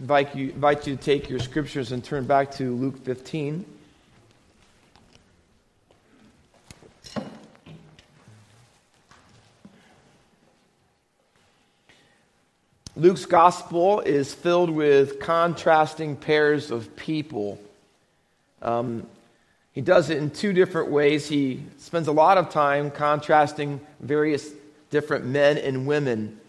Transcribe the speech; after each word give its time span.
invite 0.00 0.36
you, 0.36 0.50
invite 0.50 0.86
you 0.86 0.96
to 0.96 1.02
take 1.02 1.28
your 1.28 1.40
scriptures 1.40 1.90
and 1.92 2.04
turn 2.04 2.24
back 2.24 2.52
to 2.52 2.74
Luke 2.74 3.04
15. 3.04 3.64
Luke's 12.96 13.26
gospel 13.26 14.00
is 14.00 14.34
filled 14.34 14.70
with 14.70 15.20
contrasting 15.20 16.16
pairs 16.16 16.70
of 16.70 16.96
people. 16.96 17.60
Um, 18.60 19.06
he 19.72 19.80
does 19.80 20.10
it 20.10 20.18
in 20.18 20.30
two 20.30 20.52
different 20.52 20.90
ways. 20.90 21.28
He 21.28 21.62
spends 21.78 22.08
a 22.08 22.12
lot 22.12 22.38
of 22.38 22.50
time 22.50 22.90
contrasting 22.90 23.80
various 24.00 24.50
different 24.90 25.26
men 25.26 25.58
and 25.58 25.86
women. 25.86 26.40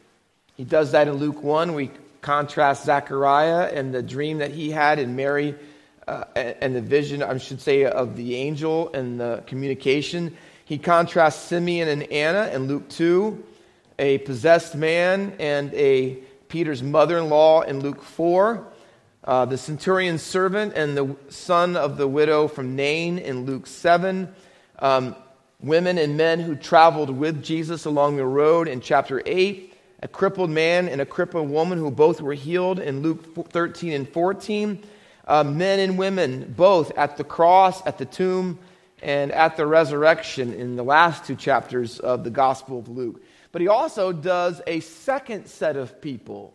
He 0.57 0.63
does 0.63 0.91
that 0.93 1.07
in 1.07 1.15
Luke 1.15 1.43
1. 1.43 1.75
We 1.75 1.91
contrast 2.21 2.85
Zechariah 2.85 3.71
and 3.73 3.93
the 3.93 4.01
dream 4.01 4.39
that 4.39 4.51
he 4.51 4.71
had, 4.71 4.99
and 4.99 5.15
Mary 5.15 5.55
uh, 6.07 6.25
and 6.35 6.75
the 6.75 6.81
vision, 6.81 7.21
I 7.21 7.37
should 7.37 7.61
say, 7.61 7.85
of 7.85 8.15
the 8.15 8.35
angel 8.35 8.91
and 8.93 9.19
the 9.19 9.43
communication. 9.45 10.35
He 10.65 10.77
contrasts 10.77 11.43
Simeon 11.43 11.87
and 11.87 12.03
Anna 12.11 12.49
in 12.53 12.67
Luke 12.67 12.89
2, 12.89 13.43
a 13.99 14.17
possessed 14.19 14.75
man 14.75 15.35
and 15.39 15.73
a 15.73 16.19
Peter's 16.47 16.81
mother 16.81 17.19
in 17.19 17.29
law 17.29 17.61
in 17.61 17.79
Luke 17.79 18.01
4, 18.01 18.67
uh, 19.23 19.45
the 19.45 19.57
centurion's 19.57 20.23
servant 20.23 20.73
and 20.75 20.97
the 20.97 21.15
son 21.29 21.75
of 21.75 21.97
the 21.97 22.07
widow 22.07 22.47
from 22.47 22.75
Nain 22.75 23.19
in 23.19 23.45
Luke 23.45 23.67
7, 23.67 24.33
um, 24.79 25.15
women 25.61 25.99
and 25.99 26.17
men 26.17 26.39
who 26.39 26.55
traveled 26.55 27.11
with 27.11 27.43
Jesus 27.43 27.85
along 27.85 28.17
the 28.17 28.25
road 28.25 28.67
in 28.67 28.81
chapter 28.81 29.21
8, 29.25 29.68
a 30.01 30.07
crippled 30.07 30.49
man 30.49 30.87
and 30.87 31.01
a 31.01 31.05
crippled 31.05 31.49
woman 31.49 31.77
who 31.77 31.91
both 31.91 32.21
were 32.21 32.33
healed 32.33 32.79
in 32.79 33.01
Luke 33.01 33.49
13 33.49 33.93
and 33.93 34.09
14, 34.09 34.83
uh, 35.27 35.43
men 35.43 35.79
and 35.79 35.97
women 35.97 36.53
both 36.55 36.91
at 36.97 37.17
the 37.17 37.23
cross, 37.23 37.85
at 37.85 37.97
the 37.97 38.05
tomb, 38.05 38.59
and 39.01 39.31
at 39.31 39.57
the 39.57 39.65
resurrection 39.65 40.53
in 40.53 40.75
the 40.75 40.83
last 40.83 41.25
two 41.25 41.35
chapters 41.35 41.99
of 41.99 42.23
the 42.23 42.29
Gospel 42.29 42.79
of 42.79 42.89
Luke. 42.89 43.21
But 43.51 43.61
he 43.61 43.67
also 43.67 44.11
does 44.11 44.61
a 44.67 44.79
second 44.79 45.47
set 45.47 45.75
of 45.75 46.01
people. 46.01 46.53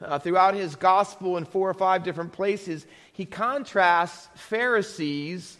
Uh, 0.00 0.18
throughout 0.18 0.54
his 0.54 0.76
gospel 0.76 1.36
in 1.36 1.44
four 1.44 1.68
or 1.68 1.74
five 1.74 2.04
different 2.04 2.32
places, 2.32 2.86
he 3.12 3.24
contrasts 3.24 4.28
Pharisees 4.36 5.56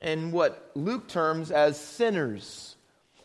and 0.00 0.32
what 0.32 0.70
Luke 0.74 1.08
terms 1.08 1.50
as 1.50 1.78
sinners. 1.78 2.76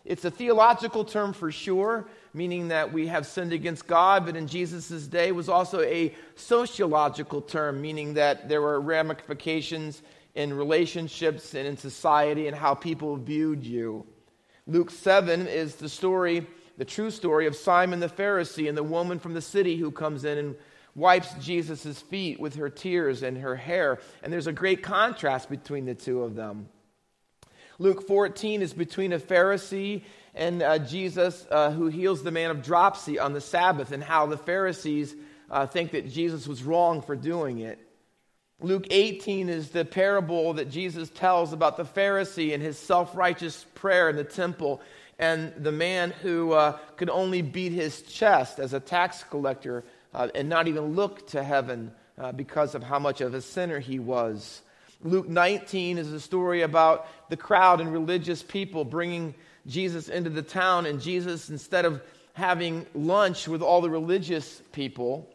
It's 0.03 0.25
a 0.25 0.31
theological 0.31 1.05
term 1.05 1.31
for 1.31 1.51
sure, 1.51 2.07
meaning 2.33 2.69
that 2.69 2.91
we 2.91 3.07
have 3.07 3.25
sinned 3.25 3.53
against 3.53 3.87
God, 3.87 4.25
but 4.25 4.35
in 4.35 4.47
Jesus' 4.47 5.07
day 5.07 5.31
was 5.31 5.49
also 5.49 5.81
a 5.81 6.13
sociological 6.35 7.41
term, 7.41 7.81
meaning 7.81 8.13
that 8.15 8.49
there 8.49 8.61
were 8.61 8.79
ramifications 8.79 10.01
in 10.35 10.53
relationships 10.53 11.53
and 11.53 11.67
in 11.67 11.77
society 11.77 12.47
and 12.47 12.55
how 12.55 12.73
people 12.73 13.17
viewed 13.17 13.65
you. 13.65 14.05
Luke 14.67 14.91
7 14.91 15.47
is 15.47 15.75
the 15.75 15.89
story 15.89 16.45
the 16.77 16.85
true 16.85 17.09
story 17.09 17.47
of 17.47 17.55
Simon 17.55 17.99
the 17.99 18.07
Pharisee 18.07 18.69
and 18.69 18.77
the 18.77 18.83
woman 18.83 19.19
from 19.19 19.33
the 19.33 19.41
city 19.41 19.77
who 19.77 19.91
comes 19.91 20.23
in 20.23 20.37
and 20.37 20.55
wipes 20.95 21.33
Jesus' 21.41 22.01
feet 22.01 22.39
with 22.39 22.55
her 22.55 22.69
tears 22.69 23.23
and 23.23 23.37
her 23.37 23.55
hair. 23.55 23.99
And 24.23 24.31
there's 24.31 24.47
a 24.47 24.53
great 24.53 24.83
contrast 24.83 25.49
between 25.49 25.85
the 25.85 25.95
two 25.95 26.21
of 26.21 26.35
them. 26.35 26.69
Luke 27.79 28.07
14 28.07 28.61
is 28.61 28.73
between 28.73 29.13
a 29.13 29.19
Pharisee 29.19 30.03
and 30.37 30.61
uh, 30.61 30.79
Jesus 30.79 31.45
uh, 31.49 31.71
who 31.71 31.87
heals 31.87 32.23
the 32.23 32.31
man 32.31 32.51
of 32.51 32.63
dropsy 32.63 33.19
on 33.19 33.33
the 33.33 33.41
Sabbath, 33.41 33.91
and 33.91 34.03
how 34.03 34.25
the 34.25 34.37
Pharisees 34.37 35.15
uh, 35.49 35.65
think 35.65 35.91
that 35.91 36.09
Jesus 36.09 36.47
was 36.47 36.63
wrong 36.63 37.01
for 37.01 37.15
doing 37.15 37.59
it. 37.59 37.79
Luke 38.59 38.87
18 38.89 39.49
is 39.49 39.69
the 39.69 39.85
parable 39.85 40.53
that 40.53 40.71
Jesus 40.71 41.09
tells 41.09 41.53
about 41.53 41.77
the 41.77 41.85
Pharisee 41.85 42.53
and 42.53 42.63
his 42.63 42.77
self 42.77 43.15
righteous 43.15 43.65
prayer 43.75 44.09
in 44.09 44.15
the 44.15 44.23
temple 44.23 44.81
and 45.19 45.53
the 45.57 45.71
man 45.71 46.11
who 46.11 46.53
uh, 46.53 46.77
could 46.95 47.09
only 47.09 47.41
beat 47.41 47.71
his 47.71 48.01
chest 48.03 48.59
as 48.59 48.73
a 48.73 48.79
tax 48.79 49.23
collector 49.23 49.83
uh, 50.13 50.27
and 50.35 50.49
not 50.49 50.67
even 50.67 50.95
look 50.95 51.27
to 51.27 51.43
heaven 51.43 51.91
uh, 52.17 52.31
because 52.31 52.75
of 52.75 52.83
how 52.83 52.99
much 52.99 53.21
of 53.21 53.33
a 53.33 53.41
sinner 53.41 53.79
he 53.79 53.99
was. 53.99 54.61
Luke 55.03 55.27
19 55.27 55.97
is 55.97 56.11
a 56.11 56.19
story 56.19 56.61
about 56.61 57.07
the 57.29 57.37
crowd 57.37 57.81
and 57.81 57.91
religious 57.91 58.41
people 58.41 58.83
bringing 58.83 59.35
Jesus 59.67 60.09
into 60.09 60.29
the 60.29 60.41
town, 60.41 60.85
and 60.85 61.01
Jesus, 61.01 61.49
instead 61.49 61.85
of 61.85 62.01
having 62.33 62.85
lunch 62.93 63.47
with 63.47 63.61
all 63.61 63.81
the 63.81 63.89
religious 63.89 64.61
people, 64.71 65.29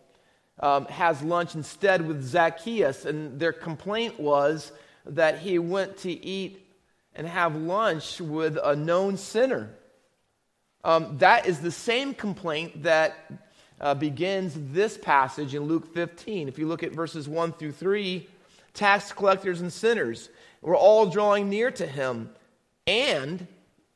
um, 0.61 0.87
has 0.87 1.23
lunch 1.23 1.55
instead 1.55 2.07
with 2.07 2.23
Zacchaeus. 2.25 3.05
And 3.05 3.39
their 3.39 3.53
complaint 3.53 4.21
was 4.21 4.73
that 5.07 5.39
he 5.39 5.59
went 5.59 5.99
to 5.99 6.11
eat 6.11 6.65
and 7.15 7.27
have 7.27 7.57
lunch 7.57 8.21
with 8.21 8.57
a 8.63 8.77
known 8.77 9.17
sinner. 9.17 9.71
Um, 10.85 11.19
that 11.19 11.47
is 11.47 11.61
the 11.61 11.71
same 11.71 12.15
complaint 12.15 12.85
that 12.85 13.15
uh, 13.81 13.95
begins 13.95 14.55
this 14.73 14.97
passage 14.97 15.55
in 15.55 15.65
Luke 15.65 15.93
15. 15.93 16.49
If 16.49 16.59
you 16.59 16.67
look 16.67 16.83
at 16.83 16.93
verses 16.93 17.29
1 17.29 17.53
through 17.53 17.73
3, 17.73 18.29
tax 18.75 19.13
collectors 19.13 19.61
and 19.61 19.73
sinners 19.73 20.29
were 20.61 20.77
all 20.77 21.07
drawing 21.07 21.51
near 21.51 21.71
to 21.73 21.87
him. 21.87 22.31
And 22.87 23.47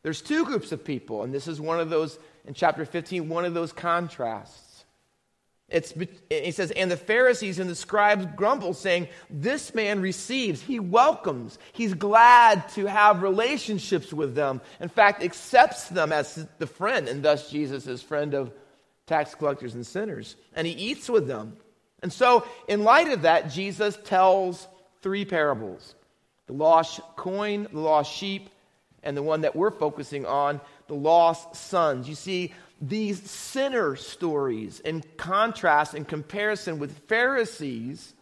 there's 0.07 0.23
two 0.23 0.45
groups 0.45 0.71
of 0.71 0.85
people, 0.85 1.25
and 1.25 1.35
this 1.35 1.49
is 1.49 1.61
one 1.61 1.81
of 1.81 1.91
those, 1.91 2.17
in 2.45 2.55
chapter 2.55 2.85
15, 2.85 3.29
one 3.29 3.45
of 3.45 3.55
those 3.55 3.73
contrasts. 3.73 4.85
It's, 5.69 5.93
he 6.31 6.53
says, 6.53 6.71
and 6.71 6.89
the 6.89 6.97
Pharisees 6.97 7.59
and 7.59 7.69
the 7.69 7.75
scribes 7.75 8.25
grumble, 8.37 8.73
saying, 8.73 9.09
This 9.29 9.75
man 9.75 10.01
receives, 10.01 10.63
he 10.63 10.79
welcomes, 10.79 11.59
he's 11.73 11.93
glad 11.93 12.69
to 12.75 12.87
have 12.87 13.25
relationships 13.25 14.13
with 14.13 14.37
them. 14.37 14.61
In 14.79 14.89
fact, 14.89 15.25
accepts 15.25 15.89
them 15.89 16.13
as 16.13 16.47
the 16.59 16.69
friend, 16.69 17.09
and 17.09 17.25
thus 17.25 17.51
Jesus 17.51 17.89
is 17.89 18.01
friend 18.01 18.33
of 18.35 18.53
tax 19.09 19.35
collectors 19.35 19.75
and 19.75 19.85
sinners. 19.85 20.37
And 20.55 20.69
he 20.69 20.73
eats 20.73 21.09
with 21.09 21.27
them. 21.27 21.57
And 22.01 22.13
so, 22.13 22.47
in 22.69 22.85
light 22.85 23.09
of 23.09 23.23
that, 23.23 23.51
Jesus 23.51 23.99
tells 24.05 24.69
three 25.03 25.25
parables 25.25 25.97
the 26.47 26.53
lost 26.53 27.01
coin, 27.17 27.67
the 27.73 27.81
lost 27.81 28.13
sheep, 28.13 28.51
and 29.07 29.17
the 29.17 29.23
one 29.23 29.41
that 29.43 29.57
we're 29.57 29.71
focusing 29.71 30.27
on, 30.27 30.61
the 30.89 30.95
lost 30.95 31.57
sons. 31.57 32.09
You 32.09 32.15
see, 32.15 32.53
these 32.81 33.31
sinner 33.31 33.97
stories 33.97 34.81
in 34.81 35.03
contrast 35.17 35.95
in 35.95 36.05
comparison 36.05 36.79
with 36.79 36.99
Pharisees, 37.09 38.13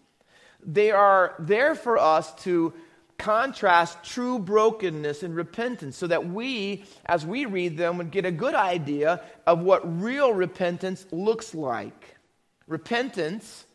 they 0.65 0.93
are 0.93 1.35
there 1.39 1.75
for 1.75 1.99
us 1.99 2.33
to 2.45 2.73
contrast 3.19 4.03
true 4.05 4.39
brokenness 4.39 5.23
and 5.23 5.35
repentance 5.35 5.97
so 5.97 6.07
that 6.07 6.29
we, 6.29 6.85
as 7.07 7.25
we 7.25 7.47
read 7.47 7.77
them, 7.77 7.99
would 7.99 8.11
get 8.11 8.25
a 8.25 8.33
good 8.33 8.55
idea 8.55 9.23
of 9.47 9.61
what 9.61 10.03
real 10.03 10.33
repentance 10.33 11.07
looks 11.11 11.55
like. 11.55 12.17
Repentance 12.67 13.67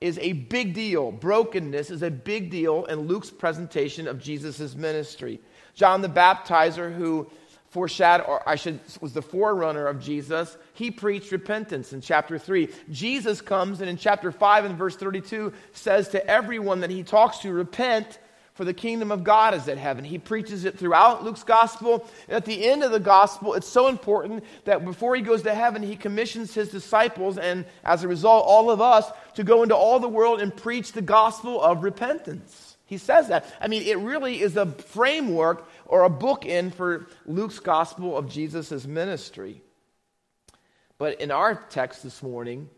is 0.00 0.18
a 0.18 0.32
big 0.32 0.74
deal. 0.74 1.10
Brokenness 1.10 1.90
is 1.90 2.02
a 2.02 2.10
big 2.10 2.50
deal 2.50 2.84
in 2.84 3.00
Luke's 3.00 3.30
presentation 3.30 4.06
of 4.06 4.20
Jesus' 4.20 4.74
ministry. 4.74 5.40
John 5.76 6.00
the 6.00 6.08
Baptizer, 6.08 6.92
who 6.92 7.28
foreshadow, 7.68 8.24
or 8.24 8.48
I 8.48 8.56
should, 8.56 8.80
was 9.00 9.12
the 9.12 9.22
forerunner 9.22 9.86
of 9.86 10.00
Jesus. 10.00 10.56
He 10.72 10.90
preached 10.90 11.30
repentance 11.30 11.92
in 11.92 12.00
chapter 12.00 12.38
3. 12.38 12.70
Jesus 12.90 13.42
comes 13.42 13.80
and 13.80 13.90
in 13.90 13.98
chapter 13.98 14.32
5 14.32 14.64
and 14.64 14.76
verse 14.76 14.96
32 14.96 15.52
says 15.72 16.08
to 16.08 16.26
everyone 16.26 16.80
that 16.80 16.90
he 16.90 17.02
talks 17.02 17.38
to, 17.40 17.52
repent 17.52 18.18
for 18.54 18.64
the 18.64 18.72
kingdom 18.72 19.12
of 19.12 19.22
God 19.22 19.52
is 19.52 19.68
at 19.68 19.76
heaven. 19.76 20.02
He 20.02 20.16
preaches 20.16 20.64
it 20.64 20.78
throughout 20.78 21.22
Luke's 21.22 21.42
gospel. 21.42 22.08
At 22.30 22.46
the 22.46 22.66
end 22.66 22.82
of 22.82 22.90
the 22.90 22.98
gospel, 22.98 23.52
it's 23.52 23.68
so 23.68 23.88
important 23.88 24.42
that 24.64 24.82
before 24.82 25.14
he 25.14 25.20
goes 25.20 25.42
to 25.42 25.54
heaven, 25.54 25.82
he 25.82 25.94
commissions 25.94 26.54
his 26.54 26.70
disciples 26.70 27.36
and 27.36 27.66
as 27.84 28.02
a 28.02 28.08
result, 28.08 28.46
all 28.46 28.70
of 28.70 28.80
us 28.80 29.10
to 29.34 29.44
go 29.44 29.62
into 29.62 29.76
all 29.76 30.00
the 30.00 30.08
world 30.08 30.40
and 30.40 30.56
preach 30.56 30.92
the 30.92 31.02
gospel 31.02 31.60
of 31.60 31.84
repentance. 31.84 32.65
He 32.86 32.98
says 32.98 33.28
that. 33.28 33.44
I 33.60 33.68
mean, 33.68 33.82
it 33.82 33.98
really 33.98 34.40
is 34.40 34.56
a 34.56 34.66
framework 34.66 35.68
or 35.84 36.04
a 36.04 36.10
bookend 36.10 36.74
for 36.74 37.08
Luke's 37.26 37.58
gospel 37.58 38.16
of 38.16 38.30
Jesus' 38.30 38.86
ministry. 38.86 39.60
But 40.96 41.20
in 41.20 41.30
our 41.30 41.54
text 41.54 42.02
this 42.02 42.22
morning, 42.22 42.70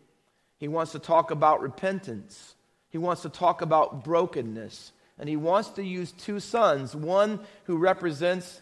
he 0.57 0.67
wants 0.67 0.93
to 0.93 0.99
talk 0.99 1.31
about 1.31 1.61
repentance. 1.61 2.55
He 2.89 2.99
wants 2.99 3.23
to 3.23 3.29
talk 3.29 3.61
about 3.61 4.03
brokenness. 4.03 4.93
And 5.19 5.29
he 5.29 5.37
wants 5.37 5.71
to 5.71 5.85
use 5.85 6.13
two 6.13 6.41
sons 6.41 6.97
one 6.97 7.41
who 7.65 7.77
represents 7.77 8.61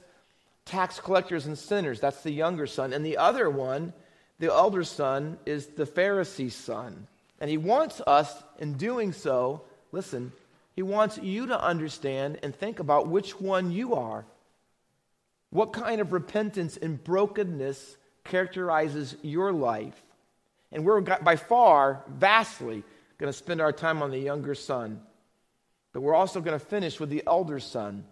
tax 0.65 0.99
collectors 0.99 1.47
and 1.47 1.57
sinners, 1.57 2.01
that's 2.01 2.23
the 2.23 2.33
younger 2.33 2.67
son, 2.67 2.93
and 2.93 3.07
the 3.07 3.19
other 3.19 3.49
one, 3.49 3.93
the 4.41 4.53
elder 4.53 4.83
son, 4.83 5.39
is 5.47 5.67
the 5.67 5.87
Pharisee's 5.87 6.57
son. 6.57 7.07
And 7.41 7.49
he 7.49 7.57
wants 7.57 8.01
us, 8.07 8.43
in 8.59 8.75
doing 8.75 9.13
so, 9.13 9.63
listen, 9.93 10.33
he 10.77 10.83
wants 10.83 11.19
you 11.19 11.47
to 11.47 11.61
understand 11.61 12.39
and 12.43 12.55
think 12.55 12.79
about 12.79 13.09
which 13.09 13.41
one 13.41 13.73
you 13.73 13.95
are. 13.95 14.27
What 15.51 15.73
kind 15.73 16.03
of 16.03 16.13
repentance 16.13 16.77
and 16.77 17.03
brokenness 17.03 17.97
characterizes 18.25 19.17
your 19.23 19.53
life? 19.53 20.01
And 20.71 20.85
we're 20.85 21.01
by 21.01 21.37
far, 21.37 22.05
vastly 22.09 22.85
going 23.17 23.33
to 23.33 23.37
spend 23.37 23.63
our 23.63 23.73
time 23.73 24.03
on 24.03 24.11
the 24.11 24.19
younger 24.19 24.55
son. 24.55 25.01
But 25.95 26.03
we're 26.03 26.15
also 26.15 26.43
going 26.43 26.59
to 26.59 26.65
finish 26.65 27.01
with 27.01 27.09
the 27.09 27.23
elder 27.27 27.59
son. 27.59 28.05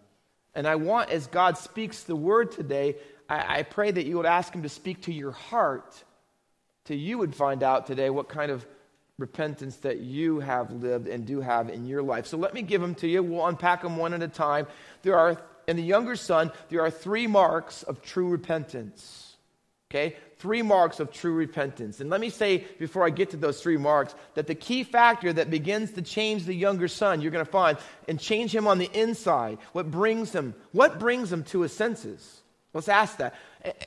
And 0.54 0.66
I 0.66 0.76
want, 0.76 1.10
as 1.10 1.26
God 1.26 1.58
speaks 1.58 2.04
the 2.04 2.16
word 2.16 2.50
today, 2.52 2.96
I, 3.28 3.58
I 3.58 3.62
pray 3.64 3.90
that 3.90 4.06
you 4.06 4.16
would 4.16 4.24
ask 4.24 4.54
him 4.54 4.62
to 4.62 4.70
speak 4.70 5.02
to 5.02 5.12
your 5.12 5.32
heart, 5.32 6.02
till 6.86 6.96
you 6.96 7.18
would 7.18 7.34
find 7.34 7.62
out 7.62 7.86
today 7.86 8.08
what 8.08 8.30
kind 8.30 8.50
of 8.50 8.64
repentance 9.18 9.76
that 9.76 9.98
you 10.00 10.40
have 10.40 10.72
lived 10.72 11.06
and 11.06 11.26
do 11.26 11.40
have 11.40 11.68
in 11.68 11.86
your 11.86 12.02
life. 12.02 12.26
So 12.26 12.36
let 12.36 12.52
me 12.52 12.62
give 12.62 12.80
them 12.80 12.94
to 12.96 13.08
you. 13.08 13.22
We'll 13.22 13.46
unpack 13.46 13.82
them 13.82 13.96
one 13.96 14.12
at 14.12 14.22
a 14.22 14.28
time. 14.28 14.66
There 15.02 15.16
are, 15.16 15.40
in 15.68 15.76
the 15.76 15.82
younger 15.82 16.16
son, 16.16 16.50
there 16.68 16.82
are 16.82 16.90
three 16.90 17.26
marks 17.26 17.84
of 17.84 18.02
true 18.02 18.28
repentance. 18.28 19.36
Okay? 19.90 20.16
Three 20.38 20.62
marks 20.62 20.98
of 20.98 21.12
true 21.12 21.32
repentance. 21.32 22.00
And 22.00 22.10
let 22.10 22.20
me 22.20 22.28
say, 22.28 22.66
before 22.80 23.06
I 23.06 23.10
get 23.10 23.30
to 23.30 23.36
those 23.36 23.62
three 23.62 23.76
marks, 23.76 24.14
that 24.34 24.48
the 24.48 24.54
key 24.56 24.82
factor 24.82 25.32
that 25.32 25.48
begins 25.48 25.92
to 25.92 26.02
change 26.02 26.44
the 26.44 26.54
younger 26.54 26.88
son, 26.88 27.20
you're 27.20 27.30
going 27.30 27.44
to 27.44 27.50
find, 27.50 27.78
and 28.08 28.18
change 28.18 28.52
him 28.52 28.66
on 28.66 28.78
the 28.78 28.90
inside, 28.92 29.58
what 29.72 29.92
brings 29.92 30.32
him, 30.32 30.54
what 30.72 30.98
brings 30.98 31.32
him 31.32 31.44
to 31.44 31.60
his 31.60 31.72
senses? 31.72 32.42
Let's 32.72 32.88
ask 32.88 33.18
that. 33.18 33.34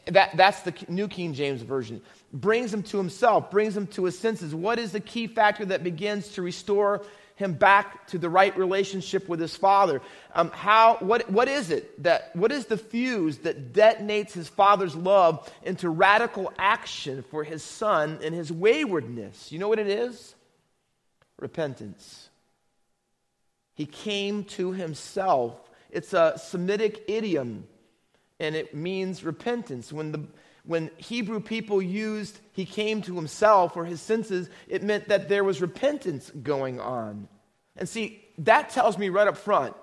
that. 0.06 0.38
That's 0.38 0.62
the 0.62 0.74
New 0.88 1.10
King 1.10 1.34
James 1.34 1.62
Version. 1.62 2.02
Brings 2.34 2.74
him 2.74 2.84
to 2.84 2.98
himself, 2.98 3.50
brings 3.50 3.76
him 3.76 3.88
to 3.88 4.06
his 4.06 4.20
senses. 4.20 4.54
What 4.54 4.80
is 4.80 4.92
the 4.92 5.00
key 5.00 5.28
factor 5.28 5.66
that 5.66 5.84
begins 5.84 6.30
to 6.34 6.42
restore 6.42 7.06
him 7.38 7.54
back 7.54 8.08
to 8.08 8.18
the 8.18 8.30
right 8.30 8.58
relationship 8.58 9.30
with 9.30 9.40
his 9.40 9.56
father? 9.56 10.02
Um, 10.36 10.50
how, 10.52 10.98
what, 11.00 11.30
what 11.32 11.48
is 11.48 11.70
it 11.70 12.04
that, 12.04 12.36
what 12.36 12.52
is 12.52 12.66
the 12.66 12.78
fuse 12.78 13.38
that 13.40 13.72
detonates 13.72 14.34
his 14.34 14.50
father's 14.50 14.96
love 14.96 15.50
into 15.64 15.90
radical 15.90 16.52
action 16.58 17.24
for 17.24 17.44
his 17.44 17.64
son 17.64 18.20
and 18.22 18.36
his 18.36 18.52
waywardness? 18.52 19.52
You 19.52 19.60
know 19.60 19.70
what 19.70 19.80
it 19.80 19.88
is? 19.88 20.36
Repentance. 21.40 22.28
He 23.74 23.86
came 23.86 24.44
to 24.46 24.74
himself. 24.74 25.56
It's 25.92 26.12
a 26.14 26.38
Semitic 26.38 27.06
idiom 27.08 27.68
and 28.40 28.56
it 28.56 28.76
means 28.76 29.24
repentance. 29.24 29.92
When 29.92 30.12
the 30.12 30.24
when 30.68 30.92
Hebrew 30.98 31.40
people 31.40 31.82
used 31.82 32.38
he 32.52 32.66
came 32.66 33.02
to 33.04 33.16
himself 33.16 33.78
or 33.78 33.86
his 33.86 34.02
senses, 34.02 34.50
it 34.68 34.84
meant 34.84 35.08
that 35.08 35.30
there 35.30 35.44
was 35.44 35.62
repentance 35.62 36.30
going 36.44 36.80
on. 36.80 37.28
And 37.78 37.88
see, 37.88 38.24
that 38.40 38.70
tells 38.70 38.98
me 38.98 39.10
right 39.10 39.28
up 39.28 39.38
front 39.38 39.76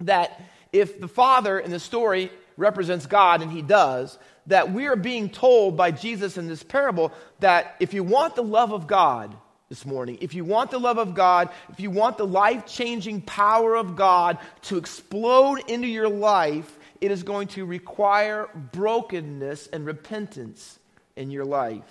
that 0.00 0.40
if 0.72 1.00
the 1.00 1.08
Father 1.08 1.58
in 1.58 1.70
the 1.70 1.80
story 1.80 2.30
represents 2.56 3.06
God, 3.06 3.42
and 3.42 3.50
he 3.50 3.62
does, 3.62 4.18
that 4.46 4.72
we 4.72 4.86
are 4.86 4.96
being 4.96 5.28
told 5.28 5.76
by 5.76 5.90
Jesus 5.90 6.36
in 6.36 6.48
this 6.48 6.62
parable 6.62 7.12
that 7.40 7.76
if 7.80 7.94
you 7.94 8.02
want 8.02 8.36
the 8.36 8.42
love 8.42 8.72
of 8.72 8.86
God 8.86 9.36
this 9.68 9.84
morning, 9.84 10.18
if 10.20 10.34
you 10.34 10.44
want 10.44 10.70
the 10.70 10.78
love 10.78 10.98
of 10.98 11.14
God, 11.14 11.50
if 11.70 11.80
you 11.80 11.90
want 11.90 12.18
the 12.18 12.26
life 12.26 12.66
changing 12.66 13.22
power 13.22 13.76
of 13.76 13.96
God 13.96 14.38
to 14.62 14.76
explode 14.76 15.68
into 15.68 15.88
your 15.88 16.08
life, 16.08 16.78
it 17.00 17.10
is 17.10 17.22
going 17.22 17.48
to 17.48 17.64
require 17.64 18.48
brokenness 18.72 19.68
and 19.68 19.86
repentance 19.86 20.78
in 21.16 21.30
your 21.30 21.44
life. 21.44 21.82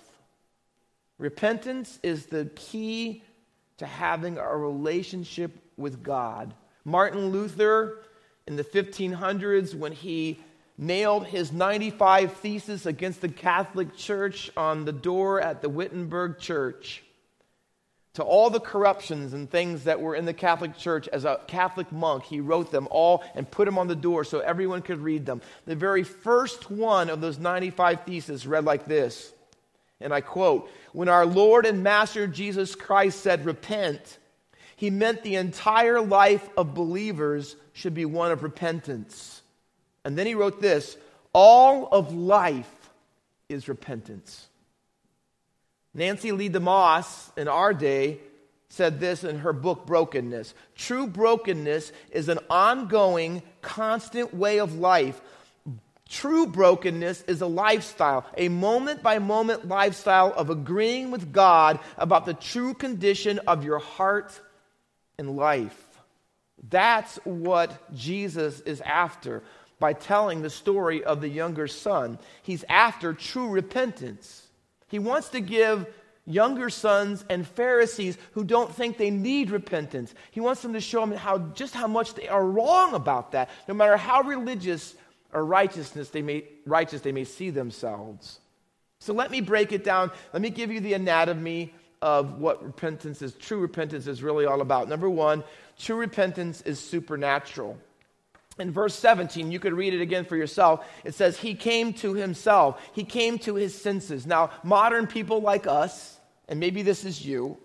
Repentance 1.17 1.99
is 2.03 2.25
the 2.25 2.45
key 2.55 3.23
to 3.77 3.85
having 3.85 4.37
a 4.37 4.57
relationship 4.57 5.51
with 5.77 6.03
God. 6.03 6.53
Martin 6.83 7.29
Luther, 7.29 7.99
in 8.47 8.55
the 8.55 8.63
1500s, 8.63 9.73
when 9.73 9.91
he 9.91 10.39
nailed 10.77 11.25
his 11.25 11.51
95 11.51 12.33
theses 12.33 12.85
against 12.85 13.21
the 13.21 13.29
Catholic 13.29 13.95
Church 13.95 14.51
on 14.57 14.85
the 14.85 14.91
door 14.91 15.41
at 15.41 15.61
the 15.61 15.69
Wittenberg 15.69 16.37
Church, 16.37 17.03
to 18.15 18.23
all 18.23 18.49
the 18.49 18.59
corruptions 18.59 19.33
and 19.33 19.49
things 19.49 19.83
that 19.83 20.01
were 20.01 20.15
in 20.15 20.25
the 20.25 20.33
Catholic 20.33 20.77
Church 20.77 21.07
as 21.09 21.25
a 21.25 21.39
Catholic 21.47 21.91
monk. 21.91 22.23
He 22.23 22.39
wrote 22.39 22.71
them 22.71 22.87
all 22.89 23.23
and 23.35 23.49
put 23.49 23.65
them 23.65 23.77
on 23.77 23.87
the 23.87 23.95
door 23.95 24.23
so 24.23 24.39
everyone 24.39 24.81
could 24.81 24.99
read 24.99 25.25
them. 25.25 25.41
The 25.65 25.75
very 25.75 26.03
first 26.03 26.71
one 26.71 27.09
of 27.09 27.21
those 27.21 27.37
95 27.37 28.05
theses 28.05 28.47
read 28.47 28.65
like 28.65 28.85
this, 28.85 29.33
and 29.99 30.13
I 30.13 30.21
quote 30.21 30.69
When 30.93 31.09
our 31.09 31.25
Lord 31.25 31.65
and 31.65 31.83
Master 31.83 32.25
Jesus 32.25 32.73
Christ 32.73 33.19
said, 33.19 33.45
Repent, 33.45 34.17
he 34.77 34.89
meant 34.89 35.23
the 35.23 35.35
entire 35.35 36.01
life 36.01 36.47
of 36.57 36.73
believers 36.73 37.55
should 37.73 37.93
be 37.93 38.05
one 38.05 38.31
of 38.31 38.43
repentance. 38.43 39.41
And 40.05 40.17
then 40.17 40.25
he 40.25 40.35
wrote 40.35 40.61
this 40.61 40.95
All 41.33 41.87
of 41.87 42.13
life 42.13 42.89
is 43.49 43.67
repentance. 43.67 44.47
Nancy 45.95 46.33
Leigh 46.33 46.49
DeMoss 46.49 47.35
in 47.37 47.47
our 47.47 47.73
day 47.73 48.19
said 48.69 48.99
this 48.99 49.23
in 49.23 49.39
her 49.39 49.53
book, 49.53 49.85
Brokenness. 49.85 50.53
True 50.75 51.07
brokenness 51.07 51.93
is 52.11 52.27
an 52.27 52.39
ongoing, 52.49 53.41
constant 53.61 54.33
way 54.33 54.59
of 54.59 54.77
life. 54.77 55.21
True 56.09 56.45
brokenness 56.45 57.21
is 57.23 57.41
a 57.41 57.47
lifestyle, 57.47 58.25
a 58.37 58.49
moment 58.49 59.01
by 59.01 59.19
moment 59.19 59.67
lifestyle 59.67 60.33
of 60.35 60.49
agreeing 60.49 61.09
with 61.09 61.31
God 61.31 61.79
about 61.97 62.25
the 62.25 62.33
true 62.33 62.73
condition 62.73 63.39
of 63.47 63.63
your 63.63 63.79
heart 63.79 64.39
and 65.17 65.37
life. 65.37 65.81
That's 66.69 67.15
what 67.23 67.95
Jesus 67.95 68.59
is 68.61 68.81
after 68.81 69.43
by 69.79 69.93
telling 69.93 70.41
the 70.41 70.49
story 70.49 71.03
of 71.03 71.21
the 71.21 71.29
younger 71.29 71.67
son. 71.67 72.19
He's 72.43 72.65
after 72.67 73.13
true 73.13 73.47
repentance. 73.49 74.44
He 74.87 74.99
wants 74.99 75.29
to 75.29 75.39
give 75.39 75.87
younger 76.25 76.69
sons 76.69 77.23
and 77.29 77.47
Pharisees 77.47 78.17
who 78.33 78.43
don't 78.43 78.73
think 78.73 78.97
they 78.97 79.11
need 79.11 79.51
repentance. 79.51 80.13
He 80.31 80.39
wants 80.39 80.61
them 80.61 80.73
to 80.73 80.81
show 80.81 81.01
them 81.01 81.11
how 81.11 81.37
just 81.37 81.73
how 81.73 81.87
much 81.87 82.15
they 82.15 82.27
are 82.27 82.45
wrong 82.45 82.93
about 82.93 83.31
that, 83.33 83.49
no 83.67 83.73
matter 83.73 83.97
how 83.97 84.21
religious 84.21 84.95
or 85.33 85.45
righteousness 85.45 86.09
they 86.09 86.21
may 86.21 86.45
righteous 86.65 87.01
they 87.01 87.11
may 87.11 87.25
see 87.25 87.49
themselves. 87.49 88.39
So 88.99 89.13
let 89.13 89.29
me 89.29 89.41
break 89.41 89.71
it 89.71 89.83
down. 89.83 90.11
Let 90.33 90.41
me 90.41 90.49
give 90.49 90.71
you 90.71 90.79
the 90.79 90.93
anatomy 90.93 91.73
of 92.01 92.39
what 92.39 92.63
repentance 92.63 93.21
is, 93.21 93.33
true 93.33 93.59
repentance 93.59 94.07
is 94.07 94.23
really 94.23 94.45
all 94.45 94.61
about. 94.61 94.89
Number 94.89 95.09
one, 95.09 95.43
true 95.77 95.95
repentance 95.95 96.61
is 96.61 96.79
supernatural 96.79 97.77
in 98.57 98.71
verse 98.71 98.95
17, 98.95 99.51
you 99.51 99.59
could 99.59 99.73
read 99.73 99.93
it 99.93 100.01
again 100.01 100.25
for 100.25 100.37
yourself. 100.37 100.85
It 101.03 101.13
says, 101.13 101.37
He 101.37 101.55
came 101.55 101.93
to 101.95 102.13
himself, 102.13 102.81
He 102.93 103.03
came 103.03 103.37
to 103.39 103.55
his 103.55 103.79
senses. 103.79 104.25
Now, 104.25 104.51
modern 104.63 105.07
people 105.07 105.41
like 105.41 105.67
us, 105.67 106.19
and 106.47 106.59
maybe 106.59 106.81
this 106.81 107.03
is 107.03 107.25
you, 107.25 107.57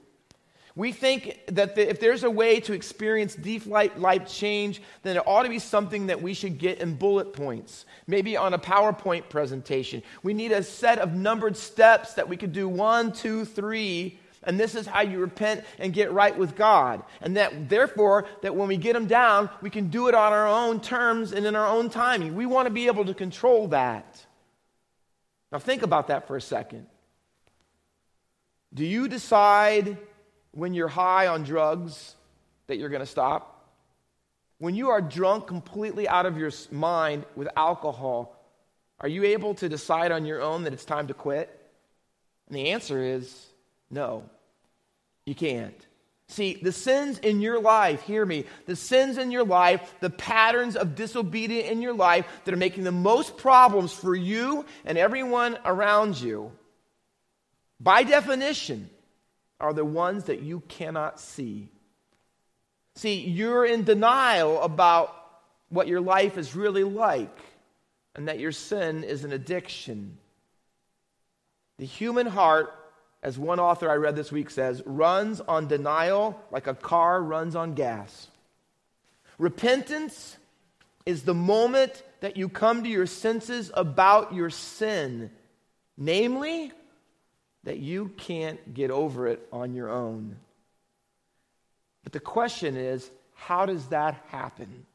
we 0.76 0.92
think 0.92 1.40
that 1.48 1.75
the, 1.75 1.88
if 1.88 2.00
there's 2.00 2.23
a 2.23 2.30
way 2.30 2.61
to 2.61 2.73
experience 2.73 3.35
deep 3.35 3.66
life 3.66 4.26
change, 4.28 4.80
then 5.02 5.16
it 5.16 5.23
ought 5.26 5.42
to 5.42 5.49
be 5.49 5.59
something 5.59 6.06
that 6.06 6.23
we 6.23 6.32
should 6.32 6.59
get 6.59 6.78
in 6.78 6.94
bullet 6.94 7.32
points, 7.32 7.87
maybe 8.06 8.37
on 8.37 8.54
a 8.54 8.59
PowerPoint 8.59 9.28
presentation. 9.28 10.02
We 10.23 10.32
need 10.32 10.52
a 10.52 10.62
set 10.62 10.99
of 10.99 11.12
numbered 11.12 11.56
steps 11.56 12.14
that 12.14 12.28
we 12.28 12.37
could 12.37 12.52
do 12.52 12.68
one, 12.68 13.12
two, 13.12 13.44
three, 13.44 14.18
and 14.42 14.59
this 14.59 14.75
is 14.75 14.87
how 14.87 15.02
you 15.02 15.18
repent 15.18 15.64
and 15.78 15.92
get 15.92 16.12
right 16.12 16.37
with 16.37 16.56
God. 16.56 17.02
And 17.20 17.37
that 17.37 17.68
therefore, 17.68 18.26
that 18.42 18.56
when 18.56 18.68
we 18.68 18.78
get 18.78 18.94
them 18.94 19.06
down, 19.06 19.50
we 19.61 19.68
can 19.68 19.88
do 19.88 20.09
it 20.09 20.14
on 20.14 20.32
our 20.32 20.49
own 20.49 20.80
terms 20.80 21.32
and 21.32 21.44
in 21.44 21.54
our 21.54 21.66
own 21.66 21.90
timing. 21.90 22.35
We 22.35 22.47
want 22.47 22.66
to 22.66 22.70
be 22.70 22.87
able 22.87 23.04
to 23.04 23.14
control 23.14 23.68
that. 23.68 24.26
Now 25.52 25.59
think 25.59 25.82
about 25.82 26.09
that 26.09 26.26
for 26.26 26.37
a 26.37 26.40
second. 26.40 26.87
Do 28.73 28.85
you 28.85 29.09
decide 29.09 29.99
when 30.52 30.73
you're 30.73 30.88
high 30.88 31.26
on 31.26 31.42
drugs 31.42 32.14
that 32.66 32.78
you're 32.78 32.88
going 32.88 33.00
to 33.00 33.06
stop? 33.06 33.66
When 34.59 34.75
you 34.75 34.90
are 34.90 35.02
drunk 35.02 35.49
completely 35.49 36.09
out 36.09 36.25
of 36.25 36.38
your 36.38 36.52
mind 36.70 37.26
with 37.35 37.49
alcohol, 37.56 38.37
are 39.00 39.09
you 39.09 39.25
able 39.25 39.54
to 39.56 39.68
decide 39.68 40.12
on 40.12 40.25
your 40.25 40.40
own 40.40 40.64
that 40.64 40.73
it's 40.73 40.85
time 40.85 41.09
to 41.09 41.14
quit? 41.14 41.49
And 42.47 42.56
the 42.56 42.70
answer 42.70 43.02
is 43.02 43.50
no, 43.90 44.25
you 45.26 45.35
can't. 45.35 45.87
See, 46.28 46.61
the 46.62 46.70
sins 46.70 47.18
in 47.18 47.40
your 47.40 47.61
life, 47.61 48.02
hear 48.02 48.25
me, 48.25 48.44
the 48.66 48.76
sins 48.76 49.18
in 49.18 49.32
your 49.32 49.44
life, 49.44 49.97
the 49.99 50.11
patterns 50.11 50.76
of 50.76 50.94
disobedience 50.94 51.68
in 51.68 51.82
your 51.82 51.92
life 51.92 52.25
that 52.44 52.54
are 52.54 52.56
making 52.56 52.85
the 52.85 52.92
most 52.92 53.37
problems 53.37 53.92
for 53.92 54.14
you 54.14 54.64
and 54.85 54.97
everyone 54.97 55.59
around 55.64 56.20
you, 56.20 56.52
by 57.80 58.04
definition, 58.04 58.88
are 59.59 59.73
the 59.73 59.85
ones 59.85 60.25
that 60.25 60.40
you 60.40 60.61
cannot 60.68 61.18
see. 61.18 61.68
See, 62.94 63.20
you're 63.20 63.64
in 63.64 63.82
denial 63.82 64.62
about 64.62 65.14
what 65.68 65.88
your 65.88 66.00
life 66.00 66.38
is 66.38 66.54
really 66.54 66.85
like 66.85 67.38
and 68.14 68.28
that 68.28 68.38
your 68.38 68.52
sin 68.52 69.02
is 69.02 69.25
an 69.25 69.32
addiction. 69.32 70.16
The 71.78 71.87
human 71.87 72.26
heart 72.26 72.73
as 73.22 73.38
one 73.38 73.60
author 73.60 73.90
I 73.90 73.94
read 73.94 74.16
this 74.16 74.32
week 74.32 74.50
says, 74.50 74.82
runs 74.86 75.40
on 75.40 75.66
denial 75.66 76.40
like 76.50 76.66
a 76.66 76.74
car 76.74 77.22
runs 77.22 77.54
on 77.54 77.74
gas. 77.74 78.28
Repentance 79.38 80.36
is 81.06 81.22
the 81.22 81.34
moment 81.34 82.02
that 82.20 82.36
you 82.36 82.48
come 82.48 82.82
to 82.82 82.88
your 82.88 83.06
senses 83.06 83.70
about 83.74 84.34
your 84.34 84.50
sin, 84.50 85.30
namely, 85.96 86.72
that 87.64 87.78
you 87.78 88.08
can't 88.16 88.74
get 88.74 88.90
over 88.90 89.26
it 89.26 89.46
on 89.52 89.74
your 89.74 89.90
own. 89.90 90.36
But 92.04 92.12
the 92.12 92.20
question 92.20 92.76
is, 92.76 93.10
how 93.34 93.66
does 93.66 93.86
that 93.86 94.22
happen? 94.28 94.86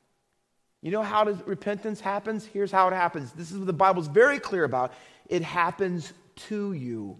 You 0.81 0.91
know 0.91 1.01
how 1.01 1.23
does 1.23 1.41
repentance 1.47 1.99
happens? 1.99 2.45
Here's 2.45 2.71
how 2.71 2.87
it 2.87 2.93
happens. 2.93 3.31
This 3.31 3.51
is 3.51 3.57
what 3.57 3.67
the 3.67 3.73
Bible's 3.73 4.07
very 4.07 4.39
clear 4.39 4.63
about. 4.63 4.93
It 5.27 5.41
happens 5.41 6.13
to 6.47 6.73
you. 6.73 7.17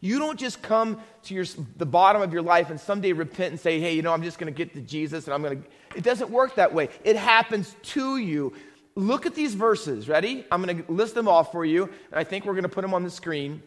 You 0.00 0.18
don't 0.18 0.38
just 0.38 0.62
come 0.62 1.00
to 1.24 1.34
your, 1.34 1.44
the 1.76 1.86
bottom 1.86 2.22
of 2.22 2.32
your 2.32 2.42
life 2.42 2.70
and 2.70 2.80
someday 2.80 3.12
repent 3.12 3.52
and 3.52 3.60
say, 3.60 3.78
hey, 3.78 3.94
you 3.94 4.02
know, 4.02 4.12
I'm 4.12 4.22
just 4.22 4.38
going 4.38 4.52
to 4.52 4.56
get 4.56 4.72
to 4.74 4.80
Jesus 4.80 5.26
and 5.26 5.34
I'm 5.34 5.42
going 5.42 5.62
to. 5.62 5.68
It 5.96 6.04
doesn't 6.04 6.30
work 6.30 6.54
that 6.54 6.72
way. 6.72 6.88
It 7.04 7.16
happens 7.16 7.74
to 7.82 8.16
you. 8.16 8.54
Look 8.94 9.26
at 9.26 9.34
these 9.34 9.54
verses. 9.54 10.08
Ready? 10.08 10.44
I'm 10.50 10.62
going 10.62 10.84
to 10.84 10.92
list 10.92 11.14
them 11.14 11.28
off 11.28 11.52
for 11.52 11.64
you, 11.64 11.84
and 11.84 12.14
I 12.14 12.24
think 12.24 12.44
we're 12.44 12.54
going 12.54 12.64
to 12.64 12.68
put 12.68 12.82
them 12.82 12.94
on 12.94 13.04
the 13.04 13.10
screen. 13.10 13.62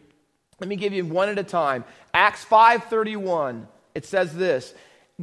Let 0.60 0.68
me 0.68 0.76
give 0.76 0.92
you 0.92 1.04
one 1.04 1.28
at 1.28 1.38
a 1.38 1.44
time. 1.44 1.84
Acts 2.12 2.44
5:31. 2.44 3.66
It 3.94 4.04
says 4.04 4.34
this. 4.34 4.74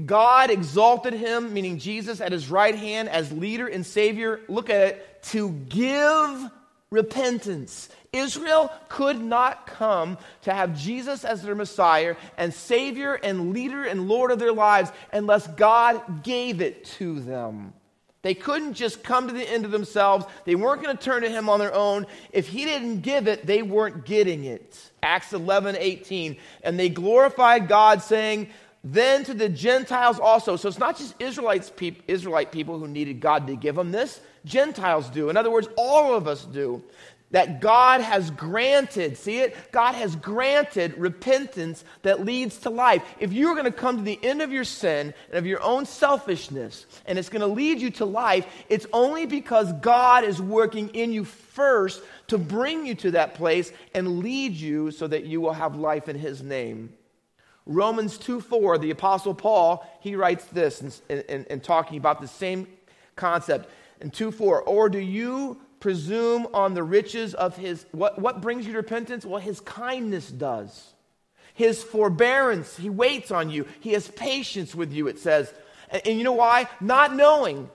God 0.06 0.50
exalted 0.50 1.14
him, 1.14 1.54
meaning 1.54 1.78
Jesus, 1.78 2.22
at 2.22 2.32
his 2.32 2.50
right 2.50 2.76
hand 2.76 3.10
as 3.10 3.32
leader 3.32 3.68
and 3.68 3.86
savior. 3.86 4.40
Look 4.48 4.70
at 4.70 4.82
it, 4.82 5.24
to 5.24 5.50
give 5.50 6.52
repentance. 6.92 7.90
Israel 8.14 8.72
could 8.90 9.22
not 9.22 9.66
come 9.66 10.18
to 10.42 10.54
have 10.54 10.78
Jesus 10.78 11.24
as 11.24 11.42
their 11.42 11.56
Messiah 11.56 12.16
and 12.38 12.54
Savior 12.54 13.14
and 13.14 13.54
leader 13.54 13.86
and 13.86 14.10
Lord 14.10 14.32
of 14.32 14.40
their 14.40 14.52
lives 14.52 14.92
unless 15.14 15.48
God 15.48 16.24
gave 16.24 16.62
it 16.62 16.86
to 16.98 17.22
them. 17.22 17.74
They 18.22 18.34
couldn't 18.36 18.74
just 18.74 19.04
come 19.04 19.28
to 19.28 19.34
the 19.34 19.50
end 19.50 19.66
of 19.66 19.72
themselves. 19.72 20.26
They 20.46 20.54
weren't 20.54 20.84
going 20.84 20.96
to 20.96 21.04
turn 21.04 21.24
to 21.24 21.30
Him 21.30 21.50
on 21.50 21.60
their 21.60 21.74
own. 21.74 22.06
If 22.32 22.48
He 22.48 22.66
didn't 22.66 23.02
give 23.02 23.28
it, 23.28 23.48
they 23.48 23.64
weren't 23.64 24.06
getting 24.06 24.44
it. 24.44 24.92
Acts 25.02 25.34
11, 25.34 25.76
18. 25.80 26.38
And 26.64 26.78
they 26.78 26.90
glorified 26.90 27.68
God, 27.68 28.04
saying, 28.04 28.50
then 28.84 29.24
to 29.26 29.34
the 29.34 29.50
Gentiles 29.50 30.20
also. 30.20 30.56
So 30.56 30.68
it's 30.68 30.80
not 30.80 30.98
just 30.98 31.16
Israelites, 31.20 31.72
Israelite 32.08 32.52
people 32.52 32.80
who 32.80 32.88
needed 32.88 33.20
God 33.20 33.48
to 33.48 33.56
give 33.56 33.76
them 33.76 33.92
this. 33.92 34.20
Gentiles 34.44 35.10
do. 35.10 35.30
In 35.30 35.38
other 35.38 35.52
words, 35.52 35.68
all 35.78 36.16
of 36.16 36.28
us 36.28 36.46
do 36.46 36.84
that 37.32 37.62
God 37.62 38.02
has 38.02 38.30
granted, 38.32 39.18
see 39.18 39.40
it? 39.40 39.56
God 39.72 39.96
has 39.96 40.16
granted 40.18 40.98
repentance 40.98 41.84
that 42.04 42.26
leads 42.26 42.58
to 42.60 42.70
life. 42.70 43.04
If 43.20 43.34
you're 43.34 43.54
going 43.54 43.66
to 43.66 43.72
come 43.72 43.98
to 43.98 44.04
the 44.04 44.20
end 44.22 44.42
of 44.42 44.52
your 44.52 44.66
sin 44.66 45.14
and 45.30 45.38
of 45.38 45.46
your 45.46 45.62
own 45.64 45.86
selfishness, 45.86 46.86
and 47.06 47.18
it's 47.18 47.30
going 47.30 47.42
to 47.42 47.48
lead 47.48 47.80
you 47.80 47.90
to 47.92 48.06
life, 48.06 48.46
it's 48.70 48.86
only 48.92 49.26
because 49.26 49.72
God 49.74 50.24
is 50.24 50.42
working 50.42 50.90
in 50.90 51.14
you 51.14 51.24
first 51.24 52.02
to 52.28 52.38
bring 52.38 52.86
you 52.86 52.96
to 52.96 53.12
that 53.12 53.36
place 53.36 53.72
and 53.94 54.20
lead 54.20 54.54
you 54.54 54.92
so 54.92 55.08
that 55.08 55.26
you 55.26 55.42
will 55.42 55.54
have 55.54 55.76
life 55.76 56.10
in 56.10 56.18
His 56.18 56.44
name. 56.44 56.92
Romans 57.66 58.18
2 58.18 58.42
4, 58.42 58.78
the 58.78 58.92
Apostle 58.92 59.34
Paul, 59.34 59.86
he 60.02 60.16
writes 60.16 60.46
this 60.46 61.02
in 61.10 61.60
talking 61.62 61.98
about 61.98 62.22
the 62.22 62.28
same 62.28 62.68
concept. 63.16 63.70
In 64.00 64.10
2 64.10 64.32
4, 64.32 64.64
or 64.64 64.90
do 64.90 65.00
you 65.00 65.62
presume 65.82 66.48
on 66.54 66.74
the 66.74 66.84
riches 66.84 67.34
of 67.34 67.58
his. 67.58 67.86
What, 67.92 68.18
what 68.18 68.40
brings 68.40 68.66
you 68.66 68.74
repentance? 68.74 69.26
Well, 69.26 69.42
his 69.42 69.60
kindness 69.60 70.32
does. 70.32 70.94
His 71.54 71.84
forbearance, 71.84 72.78
he 72.78 72.90
waits 72.90 73.32
on 73.32 73.50
you. 73.50 73.66
He 73.82 73.92
has 73.92 74.08
patience 74.08 74.74
with 74.74 74.94
you, 74.94 75.08
it 75.08 75.20
says. 75.20 75.54
And, 75.90 76.02
and 76.08 76.18
you 76.18 76.24
know 76.24 76.32
why? 76.32 76.70
Not 76.80 77.14
knowing. 77.14 77.70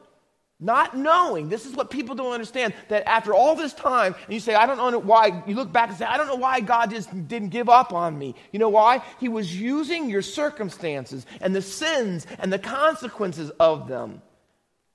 Not 0.59 0.97
knowing. 0.97 1.51
This 1.51 1.67
is 1.67 1.75
what 1.75 1.91
people 1.91 2.15
don't 2.15 2.33
understand. 2.33 2.73
That 2.89 3.07
after 3.07 3.35
all 3.35 3.57
this 3.57 3.75
time, 3.75 4.15
and 4.25 4.33
you 4.33 4.41
say, 4.41 4.55
I 4.55 4.65
don't 4.65 4.79
know 4.79 4.99
why, 4.99 5.43
you 5.47 5.55
look 5.55 5.71
back 5.71 5.91
and 5.91 5.99
say, 5.99 6.07
I 6.07 6.17
don't 6.17 6.29
know 6.29 6.37
why 6.37 6.61
God 6.61 6.91
just 6.91 7.11
didn't 7.29 7.51
give 7.51 7.69
up 7.69 7.93
on 7.93 8.19
me. 8.19 8.35
You 8.53 8.59
know 8.59 8.71
why? 8.71 9.03
He 9.21 9.29
was 9.29 9.55
using 9.55 10.09
your 10.09 10.23
circumstances 10.23 11.27
and 11.43 11.55
the 11.55 11.61
sins 11.61 12.27
and 12.39 12.51
the 12.51 12.59
consequences 12.59 13.51
of 13.61 13.87
them 13.87 14.23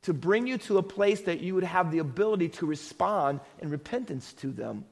to 0.03 0.13
bring 0.13 0.48
you 0.48 0.58
to 0.58 0.80
a 0.80 0.84
place 0.84 1.22
that 1.22 1.41
you 1.41 1.53
would 1.53 1.63
have 1.63 1.91
the 1.91 2.00
ability 2.00 2.50
to 2.50 2.65
respond 2.65 3.39
in 3.60 3.70
repentance 3.70 4.34
to 4.34 4.48
them. 4.48 4.86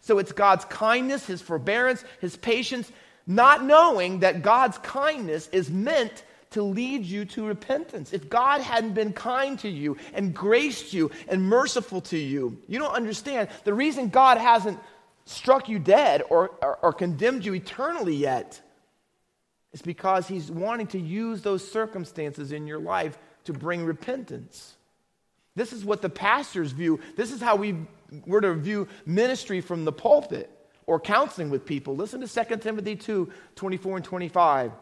So 0.00 0.18
it's 0.18 0.32
God's 0.32 0.64
kindness, 0.64 1.26
His 1.26 1.40
forbearance, 1.40 2.04
His 2.20 2.36
patience, 2.36 2.90
not 3.28 3.62
knowing 3.62 4.20
that 4.20 4.42
God's 4.42 4.78
kindness 4.78 5.48
is 5.52 5.70
meant 5.70 6.24
to 6.56 6.62
lead 6.62 7.04
you 7.04 7.26
to 7.26 7.46
repentance. 7.46 8.14
If 8.14 8.30
God 8.30 8.62
hadn't 8.62 8.94
been 8.94 9.12
kind 9.12 9.58
to 9.58 9.68
you 9.68 9.98
and 10.14 10.34
graced 10.34 10.94
you 10.94 11.10
and 11.28 11.42
merciful 11.42 12.00
to 12.02 12.16
you, 12.16 12.56
you 12.66 12.78
don't 12.78 12.94
understand. 12.94 13.50
The 13.64 13.74
reason 13.74 14.08
God 14.08 14.38
hasn't 14.38 14.78
struck 15.26 15.68
you 15.68 15.78
dead 15.78 16.22
or, 16.30 16.52
or, 16.62 16.78
or 16.80 16.92
condemned 16.94 17.44
you 17.44 17.52
eternally 17.52 18.16
yet 18.16 18.58
is 19.74 19.82
because 19.82 20.26
He's 20.26 20.50
wanting 20.50 20.86
to 20.88 20.98
use 20.98 21.42
those 21.42 21.70
circumstances 21.70 22.52
in 22.52 22.66
your 22.66 22.78
life 22.78 23.18
to 23.44 23.52
bring 23.52 23.84
repentance. 23.84 24.76
This 25.56 25.74
is 25.74 25.84
what 25.84 26.00
the 26.00 26.08
pastors 26.08 26.72
view. 26.72 27.00
This 27.16 27.32
is 27.32 27.42
how 27.42 27.56
we 27.56 27.76
were 28.24 28.40
to 28.40 28.54
view 28.54 28.88
ministry 29.04 29.60
from 29.60 29.84
the 29.84 29.92
pulpit 29.92 30.50
or 30.86 30.98
counseling 31.00 31.50
with 31.50 31.66
people. 31.66 31.94
Listen 31.94 32.26
to 32.26 32.44
2 32.44 32.56
Timothy 32.56 32.96
2 32.96 33.30
24 33.56 33.96
and 33.96 34.04
25. 34.06 34.72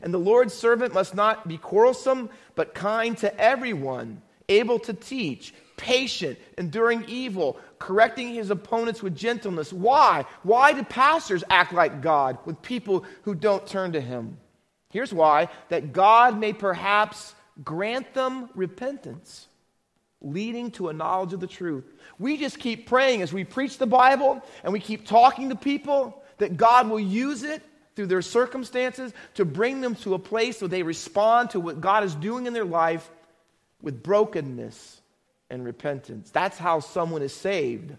And 0.00 0.12
the 0.12 0.18
Lord's 0.18 0.54
servant 0.54 0.94
must 0.94 1.14
not 1.14 1.46
be 1.46 1.58
quarrelsome, 1.58 2.30
but 2.54 2.74
kind 2.74 3.16
to 3.18 3.40
everyone, 3.40 4.22
able 4.48 4.78
to 4.80 4.92
teach, 4.92 5.54
patient, 5.76 6.38
enduring 6.56 7.04
evil, 7.08 7.58
correcting 7.78 8.32
his 8.32 8.50
opponents 8.50 9.02
with 9.02 9.16
gentleness. 9.16 9.72
Why? 9.72 10.24
Why 10.42 10.72
do 10.72 10.82
pastors 10.84 11.44
act 11.50 11.72
like 11.72 12.00
God 12.00 12.38
with 12.44 12.62
people 12.62 13.04
who 13.22 13.34
don't 13.34 13.66
turn 13.66 13.92
to 13.92 14.00
him? 14.00 14.38
Here's 14.90 15.12
why 15.12 15.48
that 15.70 15.92
God 15.92 16.38
may 16.38 16.52
perhaps 16.52 17.34
grant 17.64 18.14
them 18.14 18.48
repentance, 18.54 19.48
leading 20.20 20.70
to 20.72 20.88
a 20.88 20.92
knowledge 20.92 21.32
of 21.32 21.40
the 21.40 21.46
truth. 21.46 21.84
We 22.18 22.36
just 22.36 22.58
keep 22.58 22.86
praying 22.86 23.22
as 23.22 23.32
we 23.32 23.44
preach 23.44 23.78
the 23.78 23.86
Bible 23.86 24.42
and 24.62 24.72
we 24.72 24.80
keep 24.80 25.06
talking 25.06 25.48
to 25.48 25.56
people 25.56 26.22
that 26.38 26.56
God 26.56 26.88
will 26.88 27.00
use 27.00 27.42
it 27.42 27.62
through 27.94 28.06
their 28.06 28.22
circumstances 28.22 29.12
to 29.34 29.44
bring 29.44 29.80
them 29.80 29.94
to 29.96 30.14
a 30.14 30.18
place 30.18 30.60
where 30.60 30.68
they 30.68 30.82
respond 30.82 31.50
to 31.50 31.60
what 31.60 31.80
God 31.80 32.04
is 32.04 32.14
doing 32.14 32.46
in 32.46 32.52
their 32.52 32.64
life 32.64 33.10
with 33.80 34.02
brokenness 34.02 35.00
and 35.50 35.64
repentance. 35.64 36.30
That's 36.30 36.56
how 36.56 36.80
someone 36.80 37.22
is 37.22 37.34
saved. 37.34 37.94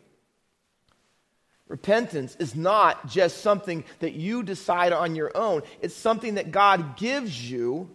Repentance 1.68 2.36
is 2.40 2.56
not 2.56 3.08
just 3.08 3.40
something 3.40 3.84
that 4.00 4.14
you 4.14 4.44
decide 4.44 4.94
on 4.94 5.16
your 5.16 5.32
own, 5.36 5.62
it's 5.82 5.96
something 5.96 6.36
that 6.36 6.52
God 6.52 6.98
gives 6.98 7.50
you 7.50 7.90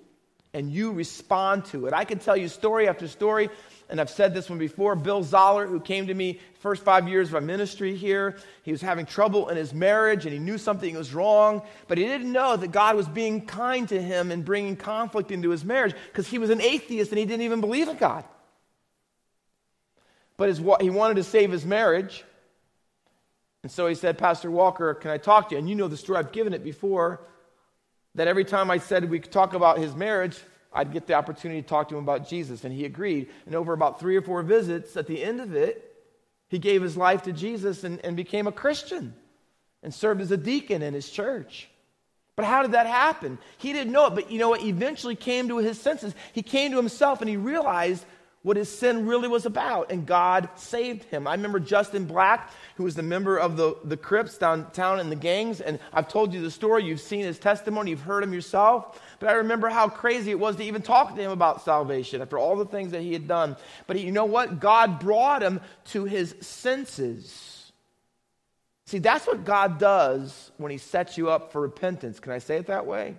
and 0.55 0.73
you 0.73 0.93
respond 0.93 1.67
to 1.67 1.87
it. 1.87 1.93
I 1.93 2.05
can 2.05 2.19
tell 2.19 2.37
you 2.37 2.49
story 2.49 2.89
after 2.89 3.07
story, 3.07 3.51
and 3.91 4.01
I've 4.01 4.11
said 4.11 4.35
this 4.35 4.51
one 4.51 4.59
before. 4.59 4.95
Bill 4.95 5.23
Zoller, 5.23 5.67
who 5.67 5.81
came 5.81 6.09
to 6.09 6.15
me 6.15 6.41
first 6.61 6.83
five 6.83 7.09
years 7.09 7.29
of 7.29 7.35
my 7.35 7.41
ministry 7.41 7.97
here, 7.97 8.37
he 8.63 8.71
was 8.71 8.83
having 8.83 9.07
trouble 9.07 9.49
in 9.49 9.57
his 9.57 9.73
marriage, 9.73 10.27
and 10.27 10.33
he 10.33 10.39
knew 10.39 10.59
something 10.59 10.95
was 10.95 11.15
wrong, 11.15 11.63
but 11.87 11.97
he 11.97 12.05
didn't 12.05 12.31
know 12.31 12.57
that 12.57 12.71
God 12.71 12.97
was 12.97 13.09
being 13.09 13.47
kind 13.47 13.89
to 13.89 14.01
him 14.01 14.31
and 14.31 14.45
bringing 14.45 14.77
conflict 14.77 15.31
into 15.31 15.51
his 15.51 15.65
marriage 15.65 15.95
because 16.09 16.27
he 16.27 16.39
was 16.39 16.51
an 16.51 16.61
atheist 16.61 17.11
and 17.13 17.19
he 17.19 17.25
didn't 17.25 17.43
even 17.43 17.61
believe 17.61 17.89
in 17.89 17.97
God. 17.97 18.25
But 20.37 20.51
his, 20.51 20.59
he 20.81 20.91
wanted 20.91 21.15
to 21.15 21.25
save 21.25 21.51
his 21.51 21.65
marriage. 21.65 22.25
And 23.63 23.73
so 23.73 23.87
he 23.87 23.95
said, 23.95 24.19
Pastor 24.19 24.51
Walker, 24.51 24.95
can 24.95 25.11
I 25.11 25.19
talk 25.19 25.49
to 25.49 25.55
you? 25.55 25.59
And 25.59 25.69
you 25.69 25.75
know 25.75 25.89
the 25.89 25.97
story, 25.97 26.19
I've 26.19 26.33
given 26.33 26.53
it 26.53 26.63
before 26.63 27.21
that 28.15 28.29
every 28.29 28.45
time 28.45 28.71
I 28.71 28.79
said 28.79 29.09
we 29.09 29.19
could 29.19 29.33
talk 29.33 29.55
about 29.55 29.79
his 29.79 29.95
marriage, 29.95 30.39
I'd 30.73 30.93
get 30.93 31.07
the 31.07 31.15
opportunity 31.15 31.63
to 31.63 31.69
talk 31.69 31.89
to 31.89 31.97
him 31.97 32.03
about 32.03 32.29
Jesus. 32.29 32.65
And 32.65 32.73
he 32.73 32.85
agreed. 32.85 33.29
And 33.47 33.55
over 33.55 33.73
about 33.73 34.01
three 34.01 34.17
or 34.17 34.23
four 34.23 34.43
visits, 34.43 34.97
at 34.97 35.07
the 35.07 35.23
end 35.23 35.41
of 35.41 35.55
it, 35.55 35.85
he 36.49 36.59
gave 36.59 36.83
his 36.83 36.97
life 36.97 37.23
to 37.25 37.33
Jesus 37.33 37.85
and, 37.85 38.05
and 38.05 38.17
became 38.17 38.47
a 38.47 38.53
Christian 38.53 39.15
and 39.83 39.93
served 39.93 40.21
as 40.21 40.31
a 40.31 40.37
deacon 40.37 40.83
in 40.83 40.95
his 40.95 41.09
church. 41.09 41.69
But 42.37 42.45
how 42.45 42.63
did 42.63 42.73
that 42.73 42.87
happen? 42.87 43.39
He 43.59 43.73
didn't 43.73 43.93
know 43.93 44.07
it, 44.07 44.15
but 44.15 44.31
you 44.31 44.39
know 44.39 44.51
what? 44.51 44.63
Eventually 44.63 45.17
came 45.17 45.49
to 45.49 45.59
his 45.59 45.81
senses. 45.81 46.15
He 46.33 46.43
came 46.43 46.71
to 46.71 46.77
himself 46.77 47.21
and 47.21 47.29
he 47.29 47.37
realized 47.37 48.05
what 48.49 48.57
his 48.57 48.71
sin 48.71 49.07
really 49.07 49.29
was 49.29 49.45
about, 49.45 49.93
and 49.93 50.07
God 50.07 50.49
saved 50.55 51.05
him. 51.05 51.27
I 51.27 51.33
remember 51.33 51.61
Justin 51.61 52.07
Black, 52.07 52.51
who 52.77 52.85
was 52.85 52.95
the 52.95 53.03
member 53.03 53.37
of 53.37 53.59
the, 53.59 53.77
the 53.85 53.97
Crips 53.99 54.39
downtown 54.39 55.01
in 55.01 55.11
the 55.11 55.17
gangs, 55.17 55.61
and 55.61 55.79
I've 55.93 56.09
told 56.09 56.33
you 56.33 56.41
the 56.41 56.51
story. 56.51 56.83
You've 56.83 57.03
seen 57.03 57.27
his 57.27 57.39
testimony, 57.39 57.91
you've 57.91 58.01
heard 58.01 58.25
him 58.25 58.33
yourself. 58.33 59.03
But 59.21 59.29
I 59.29 59.33
remember 59.33 59.69
how 59.69 59.91
crazy 59.91 60.31
it 60.31 60.41
was 60.41 60.57
to 60.57 60.65
even 60.65 60.81
talk 60.81 61.15
to 61.15 61.21
him 61.21 61.31
about 61.31 61.63
salvation 61.63 62.23
after 62.23 62.39
all 62.39 62.57
the 62.57 62.65
things 62.65 62.93
that 62.93 63.03
he 63.03 63.13
had 63.13 63.29
done. 63.29 63.55
But 63.87 63.97
he, 63.97 64.07
you 64.07 64.13
know 64.13 64.25
what? 64.25 64.61
God 64.61 64.99
brought 64.99 65.43
him 65.43 65.61
to 65.89 66.07
his 66.07 66.35
senses. 66.41 67.71
See, 68.87 68.99
that's 68.99 69.27
what 69.27 69.45
God 69.45 69.79
does 69.79 70.53
when 70.57 70.73
he 70.73 70.79
sets 70.79 71.19
you 71.19 71.29
up 71.29 71.53
for 71.53 71.61
repentance. 71.61 72.19
Can 72.19 72.33
I 72.33 72.39
say 72.39 72.57
it 72.57 72.69
that 72.69 72.87
way? 72.87 73.17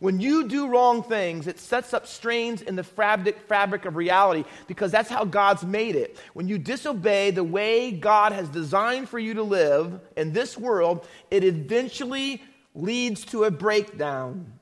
When 0.00 0.20
you 0.20 0.46
do 0.46 0.68
wrong 0.68 1.02
things, 1.02 1.48
it 1.48 1.58
sets 1.58 1.92
up 1.92 2.06
strains 2.06 2.62
in 2.62 2.76
the 2.76 2.84
fabric, 2.84 3.40
fabric 3.48 3.84
of 3.84 3.96
reality 3.96 4.44
because 4.68 4.92
that's 4.92 5.10
how 5.10 5.24
God's 5.24 5.64
made 5.64 5.96
it. 5.96 6.16
When 6.34 6.46
you 6.46 6.56
disobey 6.56 7.32
the 7.32 7.42
way 7.42 7.90
God 7.90 8.30
has 8.32 8.48
designed 8.48 9.08
for 9.08 9.18
you 9.18 9.34
to 9.34 9.42
live 9.42 10.00
in 10.16 10.32
this 10.32 10.56
world, 10.56 11.06
it 11.32 11.42
eventually 11.42 12.42
leads 12.74 13.24
to 13.26 13.44
a 13.44 13.50
breakdown. 13.50 14.52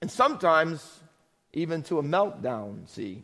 And 0.00 0.10
sometimes 0.10 1.00
even 1.52 1.82
to 1.84 2.00
a 2.00 2.02
meltdown, 2.02 2.88
see. 2.88 3.22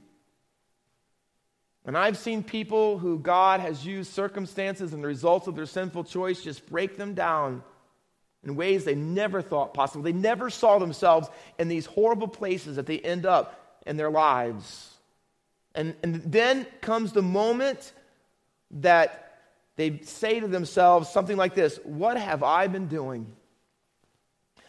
And 1.84 1.96
I've 1.96 2.18
seen 2.18 2.44
people 2.44 2.98
who 2.98 3.18
God 3.18 3.60
has 3.60 3.84
used 3.84 4.12
circumstances 4.12 4.92
and 4.92 5.02
the 5.02 5.08
results 5.08 5.48
of 5.48 5.56
their 5.56 5.66
sinful 5.66 6.04
choice 6.04 6.44
just 6.44 6.68
break 6.68 6.98
them 6.98 7.14
down 7.14 7.64
in 8.44 8.56
ways 8.56 8.84
they 8.84 8.94
never 8.94 9.42
thought 9.42 9.74
possible. 9.74 10.02
They 10.02 10.12
never 10.12 10.50
saw 10.50 10.78
themselves 10.78 11.28
in 11.58 11.68
these 11.68 11.86
horrible 11.86 12.28
places 12.28 12.76
that 12.76 12.86
they 12.86 12.98
end 12.98 13.26
up 13.26 13.80
in 13.86 13.96
their 13.96 14.10
lives. 14.10 14.90
And, 15.74 15.94
and 16.02 16.22
then 16.24 16.66
comes 16.80 17.12
the 17.12 17.22
moment 17.22 17.92
that 18.70 19.24
they 19.76 20.00
say 20.02 20.40
to 20.40 20.48
themselves 20.48 21.08
something 21.08 21.36
like 21.36 21.54
this 21.54 21.78
What 21.84 22.16
have 22.16 22.42
I 22.42 22.66
been 22.66 22.88
doing? 22.88 23.26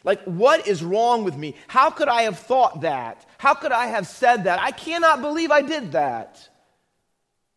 Like, 0.04 0.24
what 0.24 0.66
is 0.68 0.82
wrong 0.82 1.24
with 1.24 1.36
me? 1.36 1.56
How 1.68 1.90
could 1.90 2.08
I 2.08 2.22
have 2.24 2.40
thought 2.40 2.82
that? 2.82 3.26
How 3.38 3.54
could 3.54 3.74
I 3.74 3.88
have 3.88 4.08
said 4.08 4.46
that? 4.46 4.60
I 4.60 4.72
cannot 4.72 5.22
believe 5.22 5.52
I 5.52 5.62
did 5.62 5.92
that. 5.92 6.48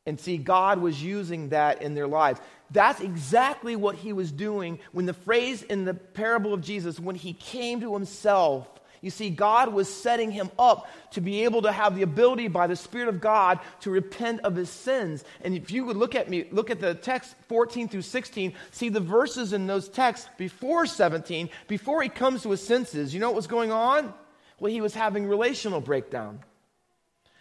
And 0.06 0.18
see, 0.18 0.36
God 0.38 0.80
was 0.80 1.00
using 1.00 1.50
that 1.50 1.82
in 1.82 1.94
their 1.94 2.08
lives. 2.08 2.40
That's 2.72 3.00
exactly 3.00 3.76
what 3.76 3.96
he 3.96 4.12
was 4.12 4.32
doing 4.32 4.78
when 4.92 5.06
the 5.06 5.12
phrase 5.12 5.62
in 5.62 5.84
the 5.84 5.94
parable 5.94 6.54
of 6.54 6.62
Jesus, 6.62 6.98
when 6.98 7.16
he 7.16 7.34
came 7.34 7.80
to 7.80 7.92
himself, 7.92 8.68
you 9.02 9.10
see, 9.10 9.30
God 9.30 9.72
was 9.72 9.92
setting 9.92 10.30
him 10.30 10.48
up 10.60 10.88
to 11.10 11.20
be 11.20 11.42
able 11.42 11.62
to 11.62 11.72
have 11.72 11.96
the 11.96 12.02
ability 12.02 12.46
by 12.46 12.68
the 12.68 12.76
Spirit 12.76 13.08
of 13.08 13.20
God 13.20 13.58
to 13.80 13.90
repent 13.90 14.42
of 14.42 14.54
his 14.54 14.70
sins. 14.70 15.24
And 15.42 15.56
if 15.56 15.72
you 15.72 15.84
would 15.84 15.96
look 15.96 16.14
at 16.14 16.30
me, 16.30 16.46
look 16.52 16.70
at 16.70 16.78
the 16.78 16.94
text 16.94 17.34
14 17.48 17.88
through 17.88 18.02
16, 18.02 18.54
see 18.70 18.88
the 18.88 19.00
verses 19.00 19.52
in 19.52 19.66
those 19.66 19.88
texts 19.88 20.28
before 20.38 20.86
17, 20.86 21.50
before 21.66 22.00
he 22.00 22.08
comes 22.08 22.44
to 22.44 22.52
his 22.52 22.64
senses. 22.64 23.12
You 23.12 23.18
know 23.18 23.26
what 23.26 23.36
was 23.36 23.48
going 23.48 23.72
on? 23.72 24.14
Well, 24.60 24.70
he 24.70 24.80
was 24.80 24.94
having 24.94 25.26
relational 25.26 25.80
breakdown. 25.80 26.38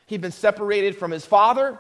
He'd 0.08 0.22
been 0.22 0.32
separated 0.32 0.96
from 0.98 1.12
his 1.12 1.28
father. 1.28 1.80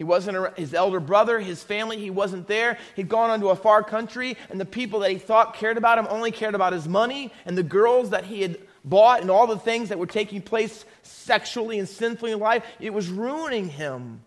He 0.00 0.04
wasn't 0.04 0.56
his 0.56 0.72
elder 0.72 0.98
brother, 0.98 1.38
his 1.38 1.62
family, 1.62 1.98
he 1.98 2.08
wasn't 2.08 2.48
there. 2.48 2.78
He'd 2.96 3.10
gone 3.10 3.28
onto 3.28 3.50
a 3.50 3.54
far 3.54 3.82
country, 3.82 4.38
and 4.48 4.58
the 4.58 4.64
people 4.64 5.00
that 5.00 5.10
he 5.10 5.18
thought 5.18 5.56
cared 5.56 5.76
about 5.76 5.98
him 5.98 6.06
only 6.08 6.30
cared 6.30 6.54
about 6.54 6.72
his 6.72 6.88
money 6.88 7.30
and 7.44 7.54
the 7.54 7.62
girls 7.62 8.08
that 8.08 8.24
he 8.24 8.40
had 8.40 8.56
bought 8.82 9.20
and 9.20 9.30
all 9.30 9.46
the 9.46 9.58
things 9.58 9.90
that 9.90 9.98
were 9.98 10.06
taking 10.06 10.40
place 10.40 10.86
sexually 11.02 11.78
and 11.78 11.86
sinfully 11.86 12.32
in 12.32 12.38
life. 12.38 12.64
It 12.80 12.94
was 12.94 13.10
ruining 13.10 13.68
him. 13.68 14.22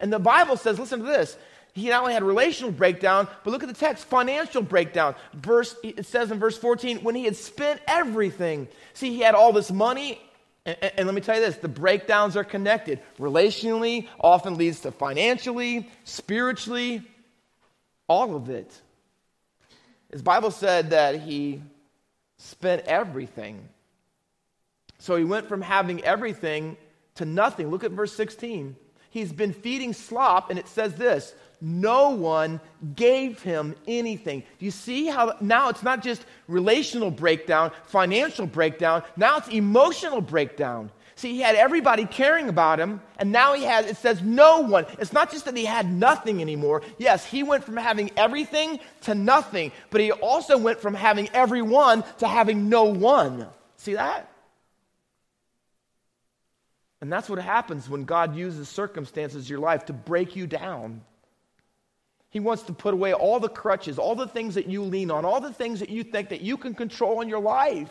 And 0.00 0.12
the 0.12 0.18
Bible 0.18 0.56
says, 0.56 0.80
listen 0.80 0.98
to 0.98 1.06
this. 1.06 1.36
He 1.72 1.88
not 1.88 2.00
only 2.00 2.14
had 2.14 2.24
relational 2.24 2.72
breakdown, 2.72 3.28
but 3.44 3.52
look 3.52 3.62
at 3.62 3.68
the 3.68 3.76
text, 3.76 4.06
financial 4.06 4.62
breakdown. 4.62 5.14
Verse, 5.34 5.76
it 5.84 6.04
says 6.04 6.32
in 6.32 6.40
verse 6.40 6.58
14, 6.58 6.98
when 7.04 7.14
he 7.14 7.26
had 7.26 7.36
spent 7.36 7.80
everything. 7.86 8.66
See, 8.92 9.10
he 9.10 9.20
had 9.20 9.36
all 9.36 9.52
this 9.52 9.70
money 9.70 10.20
and, 10.64 10.76
and, 10.96 11.06
let 11.06 11.14
me 11.14 11.20
tell 11.20 11.34
you 11.34 11.40
this 11.40 11.56
the 11.56 11.68
breakdowns 11.68 12.36
are 12.36 12.44
connected. 12.44 13.00
Relationally 13.18 14.08
often 14.20 14.56
leads 14.56 14.80
to 14.80 14.92
financially, 14.92 15.88
spiritually, 16.04 17.02
all 18.08 18.36
of 18.36 18.48
it. 18.48 18.80
His 20.10 20.22
Bible 20.22 20.50
said 20.50 20.90
that 20.90 21.20
he 21.20 21.62
spent 22.38 22.84
everything. 22.86 23.68
So 24.98 25.16
he 25.16 25.24
went 25.24 25.48
from 25.48 25.62
having 25.62 26.04
everything 26.04 26.76
to 27.16 27.24
nothing. 27.24 27.70
Look 27.70 27.82
at 27.82 27.90
verse 27.90 28.12
16. 28.14 28.76
He's 29.12 29.32
been 29.32 29.52
feeding 29.52 29.92
slop, 29.92 30.48
and 30.48 30.58
it 30.58 30.66
says 30.66 30.94
this 30.94 31.34
no 31.60 32.10
one 32.10 32.60
gave 32.96 33.40
him 33.40 33.76
anything. 33.86 34.40
Do 34.58 34.64
you 34.64 34.72
see 34.72 35.06
how 35.06 35.36
now 35.40 35.68
it's 35.68 35.84
not 35.84 36.02
just 36.02 36.24
relational 36.48 37.10
breakdown, 37.10 37.70
financial 37.84 38.46
breakdown, 38.46 39.04
now 39.16 39.36
it's 39.36 39.48
emotional 39.48 40.20
breakdown. 40.20 40.90
See, 41.14 41.32
he 41.32 41.40
had 41.40 41.54
everybody 41.54 42.06
caring 42.06 42.48
about 42.48 42.80
him, 42.80 43.02
and 43.18 43.30
now 43.30 43.54
he 43.54 43.64
has, 43.64 43.86
it 43.86 43.98
says 43.98 44.22
no 44.22 44.60
one. 44.60 44.86
It's 44.98 45.12
not 45.12 45.30
just 45.30 45.44
that 45.44 45.56
he 45.56 45.66
had 45.66 45.92
nothing 45.92 46.40
anymore. 46.40 46.82
Yes, 46.96 47.24
he 47.24 47.42
went 47.42 47.64
from 47.64 47.76
having 47.76 48.10
everything 48.16 48.80
to 49.02 49.14
nothing, 49.14 49.72
but 49.90 50.00
he 50.00 50.10
also 50.10 50.56
went 50.56 50.80
from 50.80 50.94
having 50.94 51.28
everyone 51.34 52.02
to 52.18 52.26
having 52.26 52.70
no 52.70 52.84
one. 52.84 53.46
See 53.76 53.92
that? 53.92 54.31
And 57.02 57.12
that's 57.12 57.28
what 57.28 57.40
happens 57.40 57.88
when 57.88 58.04
God 58.04 58.36
uses 58.36 58.68
circumstances 58.68 59.46
in 59.46 59.50
your 59.50 59.58
life 59.58 59.86
to 59.86 59.92
break 59.92 60.36
you 60.36 60.46
down. 60.46 61.02
He 62.30 62.38
wants 62.38 62.62
to 62.62 62.72
put 62.72 62.94
away 62.94 63.12
all 63.12 63.40
the 63.40 63.48
crutches, 63.48 63.98
all 63.98 64.14
the 64.14 64.28
things 64.28 64.54
that 64.54 64.68
you 64.68 64.84
lean 64.84 65.10
on, 65.10 65.24
all 65.24 65.40
the 65.40 65.52
things 65.52 65.80
that 65.80 65.88
you 65.90 66.04
think 66.04 66.28
that 66.28 66.42
you 66.42 66.56
can 66.56 66.74
control 66.74 67.20
in 67.20 67.28
your 67.28 67.40
life. 67.40 67.90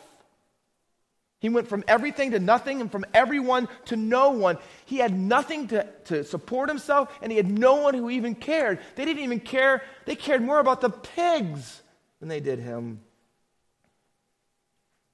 He 1.40 1.50
went 1.50 1.68
from 1.68 1.84
everything 1.90 2.32
to 2.32 2.40
nothing 2.40 2.80
and 2.80 2.90
from 2.90 3.04
everyone 3.14 3.68
to 3.86 3.98
no 3.98 4.30
one. 4.30 4.58
He 4.86 4.98
had 4.98 5.14
nothing 5.14 5.68
to, 5.68 5.86
to 6.06 6.24
support 6.24 6.70
himself, 6.70 7.14
and 7.22 7.34
he 7.34 7.36
had 7.36 7.52
no 7.52 7.76
one 7.76 7.94
who 7.94 8.10
even 8.10 8.34
cared. 8.34 8.80
They 8.96 9.04
didn't 9.04 9.24
even 9.24 9.42
care. 9.42 9.84
They 10.06 10.16
cared 10.16 10.42
more 10.42 10.60
about 10.60 10.80
the 10.80 10.90
pigs 10.90 11.82
than 12.22 12.30
they 12.30 12.40
did 12.40 12.60
him. 12.60 13.02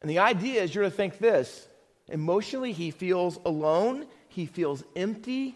And 0.01 0.09
the 0.11 0.19
idea 0.19 0.61
is 0.61 0.75
you're 0.75 0.83
to 0.83 0.91
think 0.91 1.17
this 1.17 1.66
emotionally, 2.09 2.71
he 2.71 2.91
feels 2.91 3.39
alone, 3.45 4.05
he 4.29 4.45
feels 4.45 4.83
empty, 4.95 5.55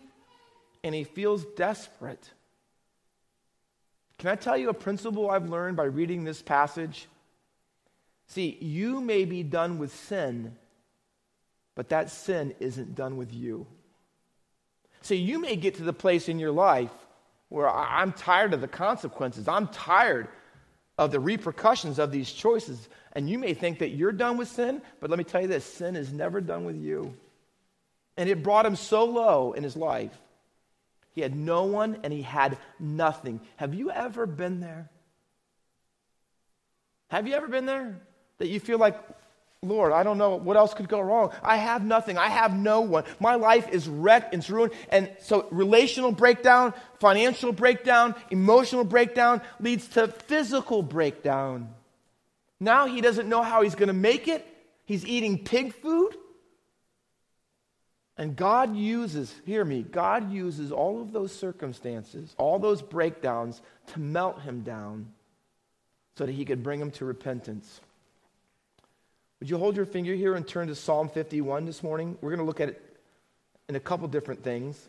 and 0.83 0.93
he 0.95 1.03
feels 1.03 1.45
desperate. 1.55 2.31
Can 4.17 4.29
I 4.29 4.35
tell 4.35 4.57
you 4.57 4.69
a 4.69 4.73
principle 4.73 5.29
I've 5.29 5.49
learned 5.49 5.77
by 5.77 5.85
reading 5.85 6.23
this 6.23 6.41
passage? 6.41 7.07
See, 8.27 8.57
you 8.61 9.01
may 9.01 9.25
be 9.25 9.43
done 9.43 9.77
with 9.77 9.93
sin, 9.93 10.55
but 11.75 11.89
that 11.89 12.09
sin 12.09 12.53
isn't 12.59 12.95
done 12.95 13.17
with 13.17 13.33
you. 13.33 13.65
See, 15.01 15.15
you 15.15 15.39
may 15.39 15.55
get 15.55 15.75
to 15.75 15.83
the 15.83 15.93
place 15.93 16.29
in 16.29 16.39
your 16.39 16.51
life 16.51 16.91
where 17.49 17.69
I'm 17.69 18.13
tired 18.13 18.53
of 18.53 18.61
the 18.61 18.67
consequences. 18.67 19.47
I'm 19.47 19.67
tired 19.67 20.27
of 20.97 21.11
the 21.11 21.19
repercussions 21.19 21.99
of 21.99 22.11
these 22.11 22.31
choices. 22.31 22.87
And 23.13 23.29
you 23.29 23.37
may 23.37 23.53
think 23.53 23.79
that 23.79 23.89
you're 23.89 24.11
done 24.11 24.37
with 24.37 24.47
sin, 24.47 24.81
but 24.99 25.09
let 25.09 25.19
me 25.19 25.25
tell 25.25 25.41
you 25.41 25.47
this 25.47 25.65
sin 25.65 25.95
is 25.95 26.13
never 26.13 26.41
done 26.41 26.65
with 26.65 26.77
you. 26.77 27.13
And 28.17 28.29
it 28.29 28.43
brought 28.43 28.65
him 28.65 28.75
so 28.75 29.05
low 29.05 29.53
in 29.53 29.63
his 29.63 29.75
life 29.75 30.17
he 31.13 31.21
had 31.21 31.35
no 31.35 31.65
one 31.65 31.99
and 32.03 32.13
he 32.13 32.21
had 32.21 32.57
nothing. 32.79 33.41
Have 33.57 33.73
you 33.73 33.91
ever 33.91 34.25
been 34.25 34.59
there? 34.59 34.89
Have 37.09 37.27
you 37.27 37.33
ever 37.33 37.47
been 37.47 37.65
there? 37.65 37.99
That 38.37 38.47
you 38.47 38.59
feel 38.61 38.77
like, 38.77 38.97
Lord, 39.61 39.91
I 39.91 40.03
don't 40.03 40.17
know 40.17 40.37
what 40.37 40.55
else 40.55 40.73
could 40.73 40.87
go 40.87 41.01
wrong. 41.01 41.31
I 41.43 41.57
have 41.57 41.83
nothing. 41.83 42.17
I 42.17 42.29
have 42.29 42.55
no 42.55 42.81
one. 42.81 43.03
My 43.19 43.35
life 43.35 43.67
is 43.69 43.87
wrecked, 43.89 44.33
it's 44.33 44.49
ruined. 44.49 44.73
And 44.89 45.11
so, 45.19 45.47
relational 45.51 46.13
breakdown, 46.13 46.73
financial 46.99 47.51
breakdown, 47.51 48.15
emotional 48.31 48.85
breakdown 48.85 49.41
leads 49.59 49.87
to 49.89 50.07
physical 50.07 50.81
breakdown. 50.81 51.73
Now 52.61 52.85
he 52.85 53.01
doesn't 53.01 53.27
know 53.27 53.41
how 53.41 53.63
he's 53.63 53.73
going 53.73 53.87
to 53.87 53.93
make 53.93 54.27
it. 54.27 54.47
He's 54.85 55.03
eating 55.03 55.43
pig 55.43 55.73
food. 55.73 56.15
And 58.17 58.35
God 58.35 58.75
uses, 58.75 59.33
hear 59.47 59.65
me, 59.65 59.81
God 59.81 60.31
uses 60.31 60.71
all 60.71 61.01
of 61.01 61.11
those 61.11 61.33
circumstances, 61.33 62.35
all 62.37 62.59
those 62.59 62.83
breakdowns 62.83 63.59
to 63.93 63.99
melt 63.99 64.41
him 64.43 64.61
down 64.61 65.07
so 66.15 66.27
that 66.27 66.31
he 66.33 66.45
could 66.45 66.61
bring 66.61 66.79
him 66.79 66.91
to 66.91 67.05
repentance. 67.05 67.81
Would 69.39 69.49
you 69.49 69.57
hold 69.57 69.75
your 69.75 69.87
finger 69.87 70.13
here 70.13 70.35
and 70.35 70.47
turn 70.47 70.67
to 70.67 70.75
Psalm 70.75 71.09
51 71.09 71.65
this 71.65 71.81
morning? 71.81 72.15
We're 72.21 72.29
going 72.29 72.41
to 72.41 72.45
look 72.45 72.59
at 72.59 72.69
it 72.69 72.97
in 73.69 73.75
a 73.75 73.79
couple 73.79 74.07
different 74.07 74.43
things. 74.43 74.79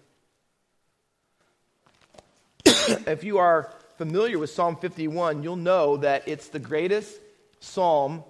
if 2.66 3.24
you 3.24 3.38
are 3.38 3.72
familiar 3.96 4.38
with 4.38 4.50
Psalm 4.50 4.76
51, 4.76 5.42
you'll 5.42 5.56
know 5.56 5.96
that 5.96 6.24
it's 6.26 6.48
the 6.48 6.58
greatest 6.58 7.21
psalm 7.62 8.25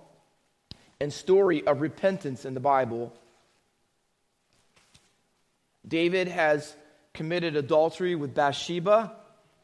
and 1.01 1.13
story 1.13 1.67
of 1.67 1.81
repentance 1.81 2.45
in 2.45 2.55
the 2.55 2.61
Bible. 2.61 3.13
David 5.87 6.29
has 6.29 6.77
committed 7.13 7.57
adultery 7.57 8.15
with 8.15 8.35
Bathsheba, 8.35 9.13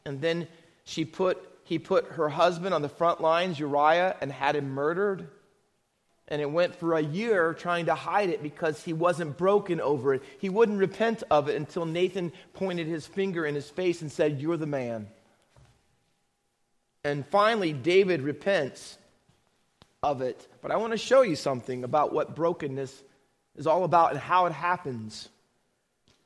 and 0.05 0.19
then 0.21 0.47
she 0.83 1.05
put, 1.05 1.37
he 1.63 1.79
put 1.79 2.07
her 2.13 2.29
husband 2.29 2.73
on 2.73 2.81
the 2.81 2.89
front 2.89 3.21
lines, 3.21 3.59
Uriah, 3.59 4.15
and 4.21 4.31
had 4.31 4.55
him 4.55 4.71
murdered. 4.71 5.29
And 6.27 6.41
it 6.41 6.51
went 6.51 6.75
for 6.75 6.95
a 6.95 7.01
year 7.01 7.53
trying 7.53 7.85
to 7.85 7.95
hide 7.95 8.29
it 8.29 8.43
because 8.43 8.83
he 8.83 8.93
wasn't 8.93 9.37
broken 9.37 9.81
over 9.81 10.13
it. 10.13 10.23
He 10.39 10.49
wouldn't 10.49 10.77
repent 10.77 11.23
of 11.31 11.47
it 11.47 11.55
until 11.55 11.85
Nathan 11.85 12.33
pointed 12.53 12.85
his 12.85 13.07
finger 13.07 13.45
in 13.45 13.55
his 13.55 13.69
face 13.69 14.01
and 14.01 14.11
said, 14.11 14.41
You're 14.41 14.57
the 14.57 14.67
man. 14.67 15.07
And 17.03 17.25
finally, 17.27 17.73
David 17.73 18.21
repents 18.21 18.97
of 20.03 20.21
it. 20.21 20.47
But 20.61 20.71
I 20.71 20.77
want 20.77 20.91
to 20.91 20.97
show 20.97 21.21
you 21.21 21.35
something 21.35 21.83
about 21.83 22.13
what 22.13 22.35
brokenness 22.35 23.03
is 23.57 23.67
all 23.67 23.83
about 23.83 24.11
and 24.11 24.19
how 24.19 24.45
it 24.45 24.53
happens. 24.53 25.29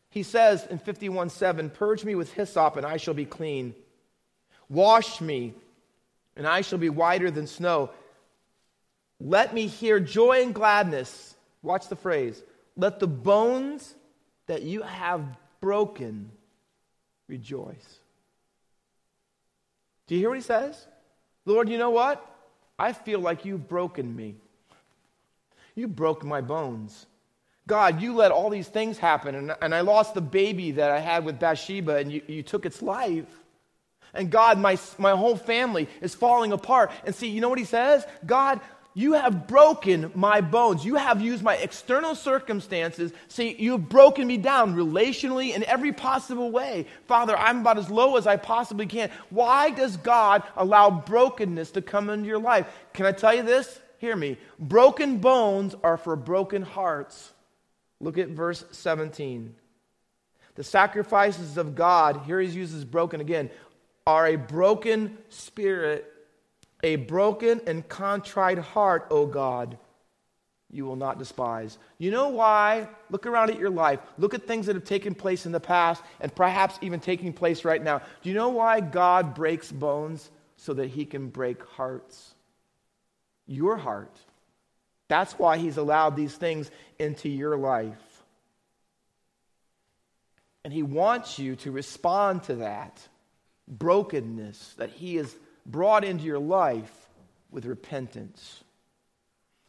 He 0.10 0.24
says 0.24 0.66
in 0.68 0.78
51 0.78 1.30
7, 1.30 1.70
Purge 1.70 2.04
me 2.04 2.16
with 2.16 2.32
hyssop, 2.34 2.78
and 2.78 2.86
I 2.86 2.98
shall 2.98 3.14
be 3.14 3.26
clean. 3.26 3.74
Wash 4.70 5.22
me, 5.22 5.54
and 6.36 6.48
I 6.48 6.62
shall 6.62 6.80
be 6.80 6.90
whiter 6.90 7.32
than 7.32 7.48
snow. 7.48 7.90
Let 9.20 9.54
me 9.54 9.68
hear 9.68 10.00
joy 10.00 10.44
and 10.44 10.54
gladness, 10.54 11.34
Watch 11.64 11.88
the 11.88 11.96
phrase. 11.96 12.44
Let 12.76 13.00
the 13.00 13.08
bones 13.08 13.96
that 14.48 14.64
you 14.64 14.82
have 14.82 15.24
broken 15.62 16.30
rejoice. 17.28 18.00
Do 20.06 20.16
you 20.16 20.20
hear 20.20 20.30
what 20.30 20.38
he 20.38 20.44
says? 20.44 20.86
Lord, 21.46 21.70
you 21.70 21.78
know 21.78 21.90
what? 21.90 22.33
I 22.78 22.94
feel 22.94 23.20
like 23.20 23.46
you've 23.46 23.68
broken 23.68 24.16
me. 24.16 24.36
You 25.76 25.88
broke 25.88 26.24
my 26.24 26.42
bones. 26.42 27.06
God, 27.66 28.02
you 28.02 28.14
let 28.16 28.32
all 28.32 28.50
these 28.50 28.68
things 28.68 28.98
happen, 28.98 29.36
and, 29.36 29.56
and 29.62 29.74
I 29.74 29.82
lost 29.82 30.14
the 30.14 30.22
baby 30.22 30.72
that 30.72 30.92
I 30.92 31.00
had 31.00 31.24
with 31.24 31.40
Bathsheba, 31.40 31.96
and 31.96 32.12
you, 32.12 32.22
you 32.28 32.44
took 32.44 32.66
its 32.66 32.82
life. 32.82 33.26
And 34.14 34.30
God, 34.30 34.60
my, 34.60 34.78
my 34.98 35.12
whole 35.12 35.38
family 35.38 35.88
is 36.02 36.14
falling 36.14 36.52
apart. 36.52 36.92
And 37.06 37.16
see, 37.16 37.30
you 37.30 37.42
know 37.42 37.50
what 37.50 37.58
he 37.58 37.66
says? 37.66 38.06
God, 38.26 38.60
you 38.94 39.14
have 39.14 39.48
broken 39.48 40.12
my 40.14 40.42
bones. 40.42 40.86
You 40.86 40.96
have 40.96 41.22
used 41.22 41.44
my 41.44 41.56
external 41.56 42.14
circumstances. 42.14 43.12
See, 43.28 43.56
you 43.58 43.72
have 43.74 43.90
broken 43.90 44.28
me 44.28 44.38
down 44.38 44.76
relationally 44.76 45.56
in 45.56 45.64
every 45.64 45.92
possible 45.92 46.52
way. 46.52 46.86
Father, 47.08 47.36
I'm 47.36 47.62
about 47.62 47.80
as 47.80 47.90
low 47.90 48.18
as 48.18 48.28
I 48.28 48.38
possibly 48.38 48.86
can. 48.86 49.10
Why 49.30 49.72
does 49.72 49.98
God 49.98 50.44
allow 50.56 50.92
brokenness 50.92 51.72
to 51.72 51.82
come 51.82 52.10
into 52.10 52.28
your 52.28 52.40
life? 52.40 52.68
Can 52.94 53.06
I 53.06 53.12
tell 53.12 53.34
you 53.34 53.44
this? 53.44 53.80
Hear 53.98 54.16
me. 54.16 54.38
Broken 54.60 55.18
bones 55.18 55.76
are 55.84 55.98
for 55.98 56.16
broken 56.16 56.62
hearts. 56.62 57.32
Look 58.00 58.18
at 58.18 58.30
verse 58.30 58.64
17. 58.72 59.56
The 60.56 60.64
sacrifices 60.64 61.58
of 61.58 61.74
God, 61.74 62.22
here 62.28 62.40
he 62.40 62.48
uses 62.50 62.86
broken 62.86 63.22
again, 63.22 63.50
are 64.06 64.28
a 64.28 64.36
broken 64.36 65.18
spirit 65.30 66.13
a 66.84 66.98
broken 66.98 67.62
and 67.66 67.88
contrite 67.88 68.60
heart, 68.60 69.08
O 69.10 69.26
God, 69.26 69.78
you 70.70 70.86
will 70.86 70.96
not 70.96 71.18
despise. 71.18 71.78
You 71.98 72.12
know 72.12 72.30
why? 72.30 72.90
Look 73.10 73.26
around 73.26 73.52
at 73.52 73.60
your 73.60 73.70
life. 73.70 74.00
Look 74.18 74.34
at 74.34 74.48
things 74.48 74.66
that 74.66 74.76
have 74.76 74.84
taken 74.84 75.16
place 75.16 75.46
in 75.46 75.52
the 75.52 75.60
past 75.60 76.04
and 76.20 76.36
perhaps 76.36 76.78
even 76.82 77.00
taking 77.00 77.32
place 77.32 77.64
right 77.64 77.82
now. 77.82 78.02
Do 78.22 78.30
you 78.30 78.36
know 78.36 78.50
why 78.50 78.82
God 78.82 79.34
breaks 79.34 79.72
bones? 79.72 80.30
So 80.58 80.74
that 80.76 80.88
he 80.88 81.04
can 81.04 81.28
break 81.28 81.62
hearts. 81.66 82.36
Your 83.48 83.76
heart. 83.76 84.16
That's 85.10 85.34
why 85.34 85.58
he's 85.58 85.76
allowed 85.76 86.16
these 86.16 86.34
things 86.34 86.72
into 86.98 87.28
your 87.28 87.58
life. 87.58 88.24
And 90.64 90.72
he 90.72 90.84
wants 90.84 91.38
you 91.38 91.58
to 91.58 91.72
respond 91.72 92.44
to 92.44 92.56
that 92.58 93.06
brokenness 93.68 94.76
that 94.78 94.90
he 94.90 95.18
is 95.18 95.36
brought 95.66 96.04
into 96.04 96.26
your 96.26 96.40
life 96.40 96.92
with 97.52 97.66
repentance. 97.66 98.64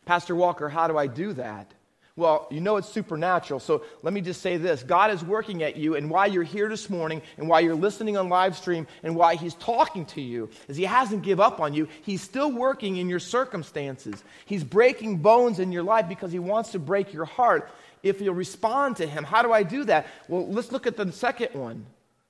Pastor 0.05 0.35
Walker, 0.35 0.69
how 0.69 0.89
do 0.89 0.99
I 0.99 1.07
do 1.07 1.33
that? 1.35 1.73
Well, 2.17 2.47
you 2.49 2.61
know 2.61 2.77
it's 2.77 2.89
supernatural. 2.89 3.59
So 3.59 3.85
let 4.03 4.15
me 4.15 4.21
just 4.21 4.41
say 4.41 4.57
this 4.57 4.85
God 4.85 5.11
is 5.11 5.25
working 5.25 5.65
at 5.65 5.77
you, 5.77 5.97
and 5.97 6.09
why 6.09 6.27
you're 6.27 6.45
here 6.45 6.69
this 6.69 6.89
morning, 6.89 7.23
and 7.37 7.49
why 7.49 7.61
you're 7.61 7.75
listening 7.75 8.17
on 8.17 8.29
live 8.29 8.57
stream, 8.57 8.87
and 9.03 9.17
why 9.17 9.35
He's 9.35 9.55
talking 9.55 10.07
to 10.07 10.21
you 10.21 10.49
is 10.69 10.77
He 10.77 10.85
hasn't 10.85 11.23
give 11.23 11.41
up 11.41 11.61
on 11.61 11.75
you. 11.75 11.89
He's 12.03 12.23
still 12.23 12.53
working 12.53 12.99
in 12.99 13.09
your 13.09 13.19
circumstances. 13.19 14.23
He's 14.47 14.63
breaking 14.63 15.19
bones 15.19 15.59
in 15.59 15.73
your 15.73 15.83
life 15.83 16.09
because 16.09 16.31
He 16.31 16.39
wants 16.39 16.71
to 16.73 16.79
break 16.79 17.13
your 17.13 17.25
heart 17.25 17.69
if 18.05 18.21
you'll 18.21 18.35
respond 18.35 18.97
to 18.99 19.07
Him. 19.07 19.25
How 19.25 19.43
do 19.43 19.53
I 19.53 19.65
do 19.65 19.83
that? 19.85 20.07
Well, 20.29 20.47
let's 20.49 20.71
look 20.71 20.87
at 20.87 20.97
the 20.97 21.11
second 21.11 21.59
one. 21.59 21.85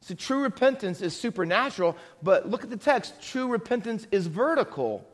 So 0.05 0.15
true 0.15 0.43
repentance 0.43 1.01
is 1.01 1.17
supernatural, 1.17 1.97
but 2.23 2.51
look 2.51 2.63
at 2.63 2.69
the 2.69 2.77
text. 2.77 3.23
True 3.23 3.49
repentance 3.49 4.07
is 4.13 4.27
vertical. 4.27 5.09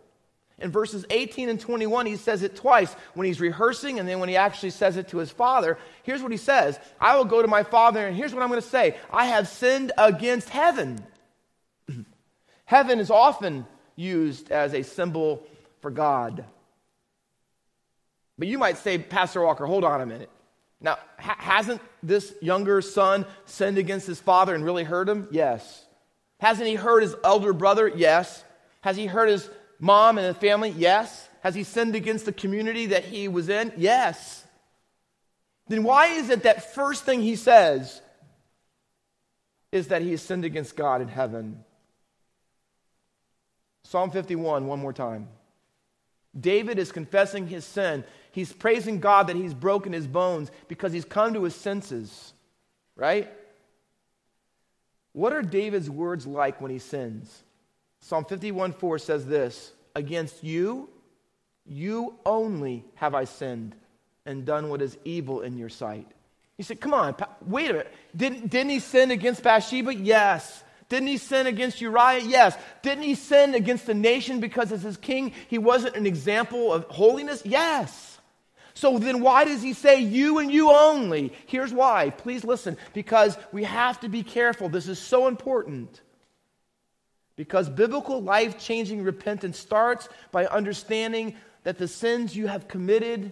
In 0.58 0.72
verses 0.72 1.04
18 1.10 1.48
and 1.48 1.60
21, 1.60 2.06
he 2.06 2.16
says 2.16 2.42
it 2.42 2.56
twice 2.56 2.92
when 3.14 3.24
he's 3.24 3.40
rehearsing 3.40 4.00
and 4.00 4.08
then 4.08 4.18
when 4.18 4.28
he 4.28 4.36
actually 4.36 4.70
says 4.70 4.96
it 4.96 5.06
to 5.10 5.18
his 5.18 5.30
father. 5.30 5.78
Here's 6.02 6.22
what 6.22 6.32
he 6.32 6.36
says 6.36 6.76
I 7.00 7.16
will 7.16 7.24
go 7.24 7.40
to 7.40 7.46
my 7.46 7.62
father, 7.62 8.04
and 8.04 8.16
here's 8.16 8.34
what 8.34 8.42
I'm 8.42 8.48
going 8.48 8.60
to 8.60 8.68
say 8.68 8.96
I 9.12 9.26
have 9.26 9.46
sinned 9.46 9.92
against 9.96 10.48
heaven. 10.48 11.00
heaven 12.64 12.98
is 12.98 13.12
often 13.12 13.68
used 13.94 14.50
as 14.50 14.74
a 14.74 14.82
symbol 14.82 15.46
for 15.82 15.92
God. 15.92 16.44
But 18.36 18.48
you 18.48 18.58
might 18.58 18.76
say, 18.76 18.98
Pastor 18.98 19.42
Walker, 19.42 19.66
hold 19.66 19.84
on 19.84 20.00
a 20.00 20.06
minute. 20.06 20.30
Now, 20.80 20.98
ha- 21.18 21.36
hasn't 21.38 21.80
this 22.02 22.34
younger 22.40 22.80
son 22.80 23.26
sinned 23.44 23.78
against 23.78 24.06
his 24.06 24.20
father 24.20 24.54
and 24.54 24.64
really 24.64 24.84
hurt 24.84 25.08
him? 25.08 25.28
Yes. 25.30 25.84
Hasn't 26.40 26.66
he 26.66 26.74
hurt 26.74 27.02
his 27.02 27.14
elder 27.22 27.52
brother? 27.52 27.86
Yes. 27.88 28.42
Has 28.80 28.96
he 28.96 29.06
hurt 29.06 29.28
his 29.28 29.48
mom 29.78 30.16
and 30.16 30.26
his 30.26 30.36
family? 30.36 30.70
Yes. 30.70 31.28
Has 31.42 31.54
he 31.54 31.64
sinned 31.64 31.94
against 31.94 32.24
the 32.24 32.32
community 32.32 32.86
that 32.86 33.04
he 33.04 33.28
was 33.28 33.48
in? 33.48 33.72
Yes. 33.76 34.44
Then 35.68 35.84
why 35.84 36.06
is 36.06 36.30
it 36.30 36.44
that 36.44 36.74
first 36.74 37.04
thing 37.04 37.20
he 37.20 37.36
says 37.36 38.00
is 39.70 39.88
that 39.88 40.02
he 40.02 40.10
has 40.12 40.22
sinned 40.22 40.44
against 40.44 40.76
God 40.76 41.00
in 41.00 41.08
heaven? 41.08 41.64
Psalm 43.84 44.10
51, 44.10 44.66
one 44.66 44.78
more 44.78 44.92
time. 44.92 45.28
David 46.38 46.78
is 46.78 46.92
confessing 46.92 47.46
his 47.46 47.64
sin. 47.64 48.04
He's 48.32 48.52
praising 48.52 49.00
God 49.00 49.26
that 49.26 49.36
he's 49.36 49.54
broken 49.54 49.92
his 49.92 50.06
bones 50.06 50.50
because 50.68 50.92
he's 50.92 51.04
come 51.04 51.34
to 51.34 51.44
his 51.44 51.54
senses, 51.54 52.32
right? 52.96 53.30
What 55.12 55.32
are 55.32 55.42
David's 55.42 55.90
words 55.90 56.26
like 56.26 56.60
when 56.60 56.70
he 56.70 56.78
sins? 56.78 57.42
Psalm 58.00 58.24
51 58.24 58.72
4 58.72 58.98
says 58.98 59.26
this 59.26 59.72
Against 59.94 60.44
you, 60.44 60.88
you 61.66 62.14
only 62.24 62.84
have 62.94 63.14
I 63.14 63.24
sinned 63.24 63.74
and 64.24 64.44
done 64.44 64.68
what 64.68 64.82
is 64.82 64.96
evil 65.04 65.40
in 65.40 65.58
your 65.58 65.68
sight. 65.68 66.06
He 66.56 66.62
said, 66.62 66.80
Come 66.80 66.94
on, 66.94 67.16
wait 67.44 67.70
a 67.70 67.72
minute. 67.72 67.94
Didn't, 68.16 68.50
didn't 68.50 68.70
he 68.70 68.78
sin 68.78 69.10
against 69.10 69.42
Bathsheba? 69.42 69.94
Yes. 69.94 70.62
Didn't 70.90 71.06
he 71.06 71.16
sin 71.16 71.46
against 71.46 71.80
Uriah? 71.80 72.20
Yes. 72.20 72.58
Didn't 72.82 73.04
he 73.04 73.14
sin 73.14 73.54
against 73.54 73.86
the 73.86 73.94
nation 73.94 74.40
because 74.40 74.72
as 74.72 74.82
his 74.82 74.98
king 74.98 75.32
he 75.48 75.56
wasn't 75.56 75.96
an 75.96 76.04
example 76.04 76.72
of 76.72 76.84
holiness? 76.84 77.42
Yes. 77.46 78.18
So 78.74 78.98
then 78.98 79.20
why 79.20 79.44
does 79.44 79.62
he 79.62 79.72
say 79.72 80.00
you 80.00 80.40
and 80.40 80.52
you 80.52 80.70
only? 80.70 81.32
Here's 81.46 81.72
why. 81.72 82.10
Please 82.10 82.44
listen. 82.44 82.76
Because 82.92 83.38
we 83.52 83.64
have 83.64 84.00
to 84.00 84.08
be 84.08 84.24
careful. 84.24 84.68
This 84.68 84.88
is 84.88 84.98
so 84.98 85.28
important. 85.28 86.00
Because 87.36 87.68
biblical 87.68 88.20
life 88.20 88.58
changing 88.58 89.04
repentance 89.04 89.58
starts 89.58 90.08
by 90.32 90.46
understanding 90.46 91.36
that 91.62 91.78
the 91.78 91.88
sins 91.88 92.34
you 92.34 92.48
have 92.48 92.66
committed 92.66 93.30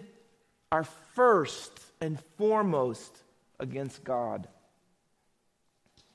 are 0.71 0.85
first 1.13 1.71
and 1.99 2.19
foremost 2.37 3.17
against 3.59 4.03
God. 4.05 4.47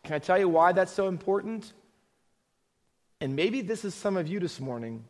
Can 0.04 0.14
I 0.14 0.18
tell 0.18 0.38
you 0.38 0.48
why 0.48 0.72
that's 0.72 0.92
so 0.92 1.08
important? 1.08 1.72
And 3.20 3.34
maybe 3.34 3.62
this 3.62 3.84
is 3.84 3.94
some 3.94 4.16
of 4.16 4.28
you 4.28 4.38
this 4.38 4.60
morning. 4.60 5.04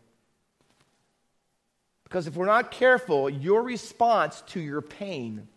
Because 2.04 2.26
if 2.28 2.37
we're 2.37 2.46
not 2.46 2.70
careful, 2.70 3.28
your 3.28 3.62
response 3.62 4.42
to 4.48 4.61
your 4.61 4.80
pain, 4.80 5.48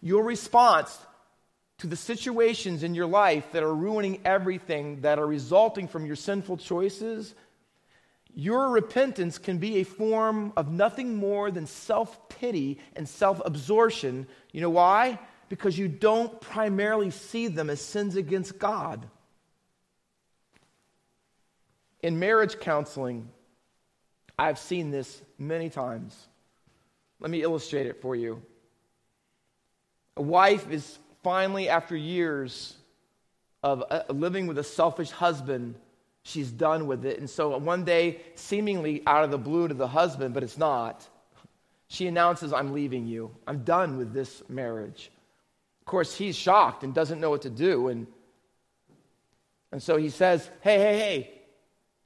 your 0.00 0.22
response 0.22 0.96
to 1.78 1.88
the 1.88 1.96
situations 1.96 2.84
in 2.84 2.94
your 2.94 3.06
life 3.06 3.50
that 3.52 3.64
are 3.64 3.74
ruining 3.74 4.20
everything, 4.24 5.00
that 5.00 5.18
are 5.18 5.26
resulting 5.26 5.88
from 5.88 6.06
your 6.06 6.14
sinful 6.14 6.58
choices, 6.58 7.34
your 8.34 8.70
repentance 8.70 9.36
can 9.38 9.58
be 9.58 9.78
a 9.78 9.84
form 9.84 10.52
of 10.56 10.70
nothing 10.70 11.16
more 11.16 11.50
than 11.50 11.66
self 11.66 12.28
pity 12.28 12.78
and 12.94 13.08
self 13.08 13.42
absorption. 13.44 14.28
You 14.52 14.60
know 14.60 14.70
why? 14.70 15.18
Because 15.52 15.76
you 15.76 15.86
don't 15.86 16.40
primarily 16.40 17.10
see 17.10 17.46
them 17.46 17.68
as 17.68 17.78
sins 17.78 18.16
against 18.16 18.58
God. 18.58 19.06
In 22.00 22.18
marriage 22.18 22.58
counseling, 22.58 23.28
I've 24.38 24.58
seen 24.58 24.90
this 24.90 25.20
many 25.36 25.68
times. 25.68 26.16
Let 27.20 27.30
me 27.30 27.42
illustrate 27.42 27.84
it 27.84 28.00
for 28.00 28.16
you. 28.16 28.40
A 30.16 30.22
wife 30.22 30.70
is 30.70 30.98
finally, 31.22 31.68
after 31.68 31.94
years 31.94 32.74
of 33.62 33.84
uh, 33.90 34.04
living 34.08 34.46
with 34.46 34.56
a 34.56 34.64
selfish 34.64 35.10
husband, 35.10 35.74
she's 36.22 36.50
done 36.50 36.86
with 36.86 37.04
it. 37.04 37.18
And 37.18 37.28
so 37.28 37.58
one 37.58 37.84
day, 37.84 38.22
seemingly 38.36 39.02
out 39.06 39.22
of 39.22 39.30
the 39.30 39.36
blue 39.36 39.68
to 39.68 39.74
the 39.74 39.86
husband, 39.86 40.32
but 40.32 40.42
it's 40.42 40.56
not, 40.56 41.06
she 41.88 42.06
announces, 42.06 42.54
I'm 42.54 42.72
leaving 42.72 43.06
you. 43.06 43.32
I'm 43.46 43.64
done 43.64 43.98
with 43.98 44.14
this 44.14 44.42
marriage. 44.48 45.11
Of 45.82 45.86
course, 45.86 46.16
he's 46.16 46.36
shocked 46.36 46.84
and 46.84 46.94
doesn't 46.94 47.20
know 47.20 47.30
what 47.30 47.42
to 47.42 47.50
do. 47.50 47.88
And, 47.88 48.06
and 49.72 49.82
so 49.82 49.96
he 49.96 50.10
says, 50.10 50.48
Hey, 50.60 50.78
hey, 50.78 50.96
hey, 50.96 51.40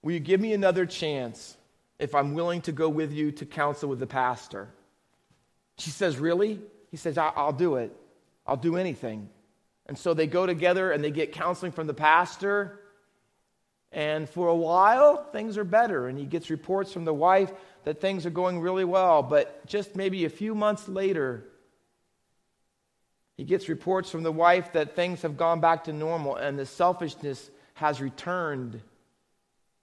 will 0.01 0.12
you 0.12 0.19
give 0.19 0.41
me 0.41 0.55
another 0.55 0.87
chance 0.87 1.55
if 1.99 2.15
I'm 2.15 2.33
willing 2.33 2.62
to 2.62 2.73
go 2.73 2.89
with 2.89 3.12
you 3.12 3.33
to 3.33 3.45
counsel 3.45 3.91
with 3.91 3.99
the 3.99 4.07
pastor? 4.07 4.71
She 5.77 5.91
says, 5.91 6.17
Really? 6.17 6.59
He 6.91 6.97
says, 6.97 7.19
I'll 7.19 7.53
do 7.53 7.75
it. 7.77 7.95
I'll 8.47 8.57
do 8.57 8.77
anything. 8.77 9.29
And 9.85 9.99
so 9.99 10.15
they 10.15 10.27
go 10.27 10.47
together 10.47 10.91
and 10.91 11.05
they 11.05 11.11
get 11.11 11.33
counseling 11.33 11.73
from 11.73 11.87
the 11.87 11.93
pastor. 11.93 12.81
And 13.93 14.27
for 14.27 14.49
a 14.49 14.57
while, 14.57 15.23
things 15.33 15.59
are 15.59 15.65
better. 15.65 16.09
And 16.09 16.19
he 16.19 16.25
gets 16.25 16.49
reports 16.49 16.95
from 16.95 17.05
the 17.05 17.12
wife 17.12 17.53
that 17.85 18.01
things 18.01 18.25
are 18.25 18.31
going 18.31 18.61
really 18.61 18.87
well. 18.87 19.23
But 19.23 19.67
just 19.67 19.97
maybe 19.97 20.25
a 20.25 20.31
few 20.31 20.55
months 20.55 20.89
later, 20.89 21.45
he 23.37 23.44
gets 23.44 23.68
reports 23.68 24.11
from 24.11 24.22
the 24.22 24.33
wife 24.33 24.72
that 24.72 24.96
things 24.96 25.22
have 25.22 25.37
gone 25.37 25.61
back 25.61 25.85
to 25.85 25.92
normal 25.92 26.37
and 26.37 26.59
the 26.59 26.66
selfishness 26.66 27.51
has 27.75 28.01
returned. 28.01 28.81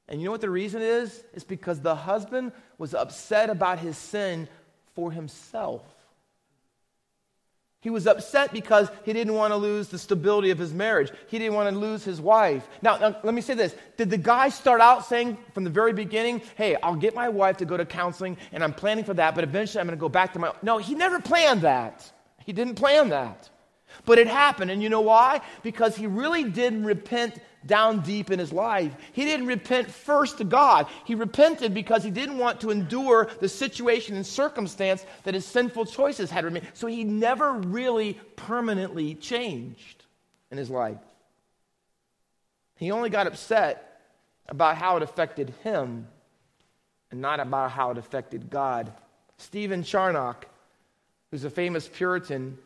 And 0.07 0.19
you 0.19 0.25
know 0.25 0.31
what 0.31 0.41
the 0.41 0.49
reason 0.49 0.81
is? 0.81 1.23
It's 1.33 1.43
because 1.43 1.79
the 1.79 1.95
husband 1.95 2.51
was 2.77 2.93
upset 2.93 3.49
about 3.49 3.79
his 3.79 3.97
sin 3.97 4.47
for 4.95 5.11
himself. 5.11 5.83
He 7.79 7.89
was 7.89 8.07
upset 8.07 8.53
because 8.53 8.89
he 9.03 9.11
didn't 9.11 9.33
want 9.33 9.51
to 9.51 9.57
lose 9.57 9.89
the 9.89 9.99
stability 9.99 10.51
of 10.51 10.57
his 10.57 10.73
marriage. 10.73 11.11
He 11.27 11.37
didn't 11.37 11.53
want 11.53 11.69
to 11.69 11.77
lose 11.77 12.03
his 12.03 12.21
wife. 12.21 12.65
Now, 12.81 12.97
now, 12.97 13.17
let 13.23 13.33
me 13.33 13.41
say 13.41 13.55
this. 13.55 13.75
Did 13.97 14.09
the 14.09 14.17
guy 14.17 14.49
start 14.49 14.79
out 14.79 15.05
saying 15.05 15.37
from 15.53 15.65
the 15.65 15.69
very 15.69 15.91
beginning, 15.91 16.41
hey, 16.55 16.77
I'll 16.81 16.95
get 16.95 17.13
my 17.13 17.27
wife 17.27 17.57
to 17.57 17.65
go 17.65 17.75
to 17.75 17.85
counseling 17.85 18.37
and 18.53 18.63
I'm 18.63 18.73
planning 18.73 19.03
for 19.03 19.13
that, 19.15 19.35
but 19.35 19.43
eventually 19.43 19.81
I'm 19.81 19.87
going 19.87 19.97
to 19.97 20.01
go 20.01 20.07
back 20.09 20.31
to 20.33 20.39
my. 20.39 20.53
No, 20.61 20.77
he 20.77 20.95
never 20.95 21.19
planned 21.19 21.61
that. 21.61 22.09
He 22.45 22.53
didn't 22.53 22.75
plan 22.75 23.09
that. 23.09 23.49
But 24.05 24.19
it 24.19 24.27
happened. 24.27 24.71
And 24.71 24.81
you 24.81 24.89
know 24.89 25.01
why? 25.01 25.41
Because 25.61 25.95
he 25.95 26.07
really 26.07 26.43
didn't 26.43 26.83
repent 26.83 27.39
down 27.65 28.01
deep 28.01 28.31
in 28.31 28.39
his 28.39 28.51
life. 28.51 28.93
He 29.13 29.23
didn't 29.23 29.47
repent 29.47 29.89
first 29.89 30.39
to 30.39 30.43
God. 30.43 30.87
He 31.05 31.15
repented 31.15 31.73
because 31.73 32.03
he 32.03 32.11
didn't 32.11 32.37
want 32.37 32.61
to 32.61 32.71
endure 32.71 33.29
the 33.39 33.47
situation 33.47 34.15
and 34.15 34.25
circumstance 34.25 35.05
that 35.23 35.33
his 35.33 35.45
sinful 35.45 35.85
choices 35.85 36.29
had 36.29 36.43
remained. 36.43 36.67
So 36.73 36.87
he 36.87 37.03
never 37.03 37.53
really 37.53 38.19
permanently 38.35 39.15
changed 39.15 40.03
in 40.51 40.57
his 40.57 40.69
life. 40.69 40.97
He 42.75 42.91
only 42.91 43.09
got 43.09 43.27
upset 43.27 44.01
about 44.49 44.77
how 44.77 44.97
it 44.97 45.03
affected 45.03 45.53
him 45.63 46.07
and 47.11 47.21
not 47.21 47.39
about 47.39 47.71
how 47.71 47.91
it 47.91 47.97
affected 47.97 48.49
God. 48.49 48.91
Stephen 49.37 49.83
Charnock, 49.83 50.47
who's 51.33 51.45
a 51.45 51.49
famous 51.49 51.87
Puritan, 51.87 52.59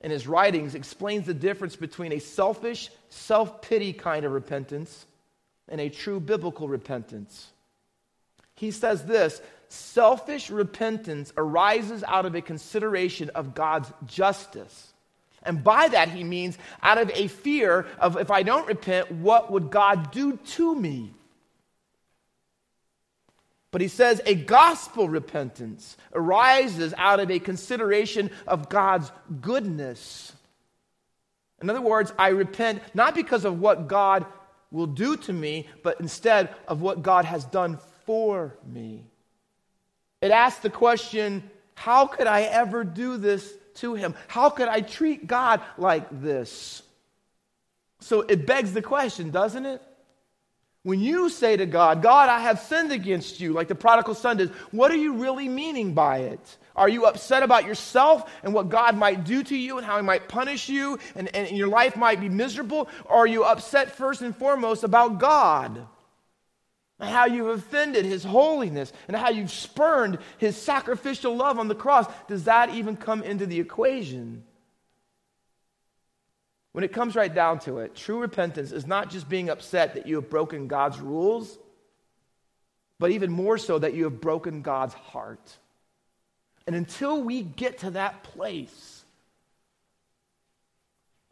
in 0.00 0.10
his 0.10 0.26
writings 0.26 0.74
explains 0.74 1.26
the 1.26 1.34
difference 1.34 1.76
between 1.76 2.10
a 2.10 2.18
selfish, 2.18 2.88
self 3.10 3.60
pity 3.60 3.92
kind 3.92 4.24
of 4.24 4.32
repentance 4.32 5.04
and 5.68 5.78
a 5.78 5.90
true 5.90 6.20
biblical 6.20 6.66
repentance. 6.66 7.48
He 8.54 8.70
says 8.70 9.04
this 9.04 9.42
selfish 9.68 10.48
repentance 10.48 11.34
arises 11.36 12.02
out 12.02 12.24
of 12.24 12.34
a 12.34 12.40
consideration 12.40 13.28
of 13.34 13.54
God's 13.54 13.92
justice. 14.06 14.94
And 15.42 15.62
by 15.62 15.88
that, 15.88 16.08
he 16.08 16.24
means 16.24 16.56
out 16.82 16.96
of 16.96 17.10
a 17.10 17.28
fear 17.28 17.86
of 17.98 18.16
if 18.16 18.30
I 18.30 18.42
don't 18.42 18.66
repent, 18.66 19.12
what 19.12 19.52
would 19.52 19.70
God 19.70 20.12
do 20.12 20.38
to 20.38 20.74
me? 20.74 21.12
But 23.74 23.80
he 23.80 23.88
says 23.88 24.22
a 24.24 24.36
gospel 24.36 25.08
repentance 25.08 25.96
arises 26.12 26.94
out 26.96 27.18
of 27.18 27.28
a 27.28 27.40
consideration 27.40 28.30
of 28.46 28.68
God's 28.68 29.10
goodness. 29.40 30.32
In 31.60 31.68
other 31.68 31.80
words, 31.80 32.12
I 32.16 32.28
repent 32.28 32.82
not 32.94 33.16
because 33.16 33.44
of 33.44 33.58
what 33.58 33.88
God 33.88 34.26
will 34.70 34.86
do 34.86 35.16
to 35.16 35.32
me, 35.32 35.66
but 35.82 36.00
instead 36.00 36.54
of 36.68 36.82
what 36.82 37.02
God 37.02 37.24
has 37.24 37.44
done 37.46 37.80
for 38.06 38.56
me. 38.64 39.06
It 40.22 40.30
asks 40.30 40.60
the 40.60 40.70
question 40.70 41.42
how 41.74 42.06
could 42.06 42.28
I 42.28 42.42
ever 42.42 42.84
do 42.84 43.16
this 43.16 43.52
to 43.78 43.94
him? 43.94 44.14
How 44.28 44.50
could 44.50 44.68
I 44.68 44.82
treat 44.82 45.26
God 45.26 45.60
like 45.76 46.06
this? 46.22 46.80
So 47.98 48.20
it 48.20 48.46
begs 48.46 48.72
the 48.72 48.82
question, 48.82 49.32
doesn't 49.32 49.66
it? 49.66 49.82
When 50.84 51.00
you 51.00 51.30
say 51.30 51.56
to 51.56 51.64
God, 51.64 52.02
God, 52.02 52.28
I 52.28 52.40
have 52.40 52.60
sinned 52.60 52.92
against 52.92 53.40
you, 53.40 53.54
like 53.54 53.68
the 53.68 53.74
prodigal 53.74 54.14
son 54.14 54.36
does, 54.36 54.50
what 54.70 54.90
are 54.90 54.96
you 54.96 55.14
really 55.14 55.48
meaning 55.48 55.94
by 55.94 56.18
it? 56.18 56.58
Are 56.76 56.90
you 56.90 57.06
upset 57.06 57.42
about 57.42 57.64
yourself 57.64 58.30
and 58.42 58.52
what 58.52 58.68
God 58.68 58.94
might 58.94 59.24
do 59.24 59.42
to 59.42 59.56
you 59.56 59.78
and 59.78 59.86
how 59.86 59.96
He 59.96 60.02
might 60.02 60.28
punish 60.28 60.68
you 60.68 60.98
and, 61.14 61.34
and 61.34 61.56
your 61.56 61.68
life 61.68 61.96
might 61.96 62.20
be 62.20 62.28
miserable? 62.28 62.90
Or 63.06 63.16
are 63.18 63.26
you 63.26 63.44
upset 63.44 63.92
first 63.92 64.20
and 64.20 64.36
foremost 64.36 64.84
about 64.84 65.18
God? 65.18 65.86
And 67.00 67.10
how 67.10 67.24
you've 67.24 67.58
offended 67.58 68.04
His 68.04 68.22
holiness 68.22 68.92
and 69.08 69.16
how 69.16 69.30
you've 69.30 69.50
spurned 69.50 70.18
His 70.36 70.54
sacrificial 70.54 71.34
love 71.34 71.58
on 71.58 71.68
the 71.68 71.74
cross? 71.74 72.12
Does 72.28 72.44
that 72.44 72.74
even 72.74 72.98
come 72.98 73.22
into 73.22 73.46
the 73.46 73.58
equation? 73.58 74.44
When 76.74 76.82
it 76.82 76.92
comes 76.92 77.14
right 77.14 77.32
down 77.32 77.60
to 77.60 77.78
it, 77.78 77.94
true 77.94 78.18
repentance 78.18 78.72
is 78.72 78.84
not 78.84 79.08
just 79.08 79.28
being 79.28 79.48
upset 79.48 79.94
that 79.94 80.08
you 80.08 80.16
have 80.16 80.28
broken 80.28 80.66
God's 80.66 80.98
rules, 80.98 81.56
but 82.98 83.12
even 83.12 83.30
more 83.30 83.58
so 83.58 83.78
that 83.78 83.94
you 83.94 84.02
have 84.02 84.20
broken 84.20 84.60
God's 84.60 84.92
heart. 84.92 85.56
And 86.66 86.74
until 86.74 87.22
we 87.22 87.42
get 87.42 87.78
to 87.78 87.92
that 87.92 88.24
place, 88.24 89.04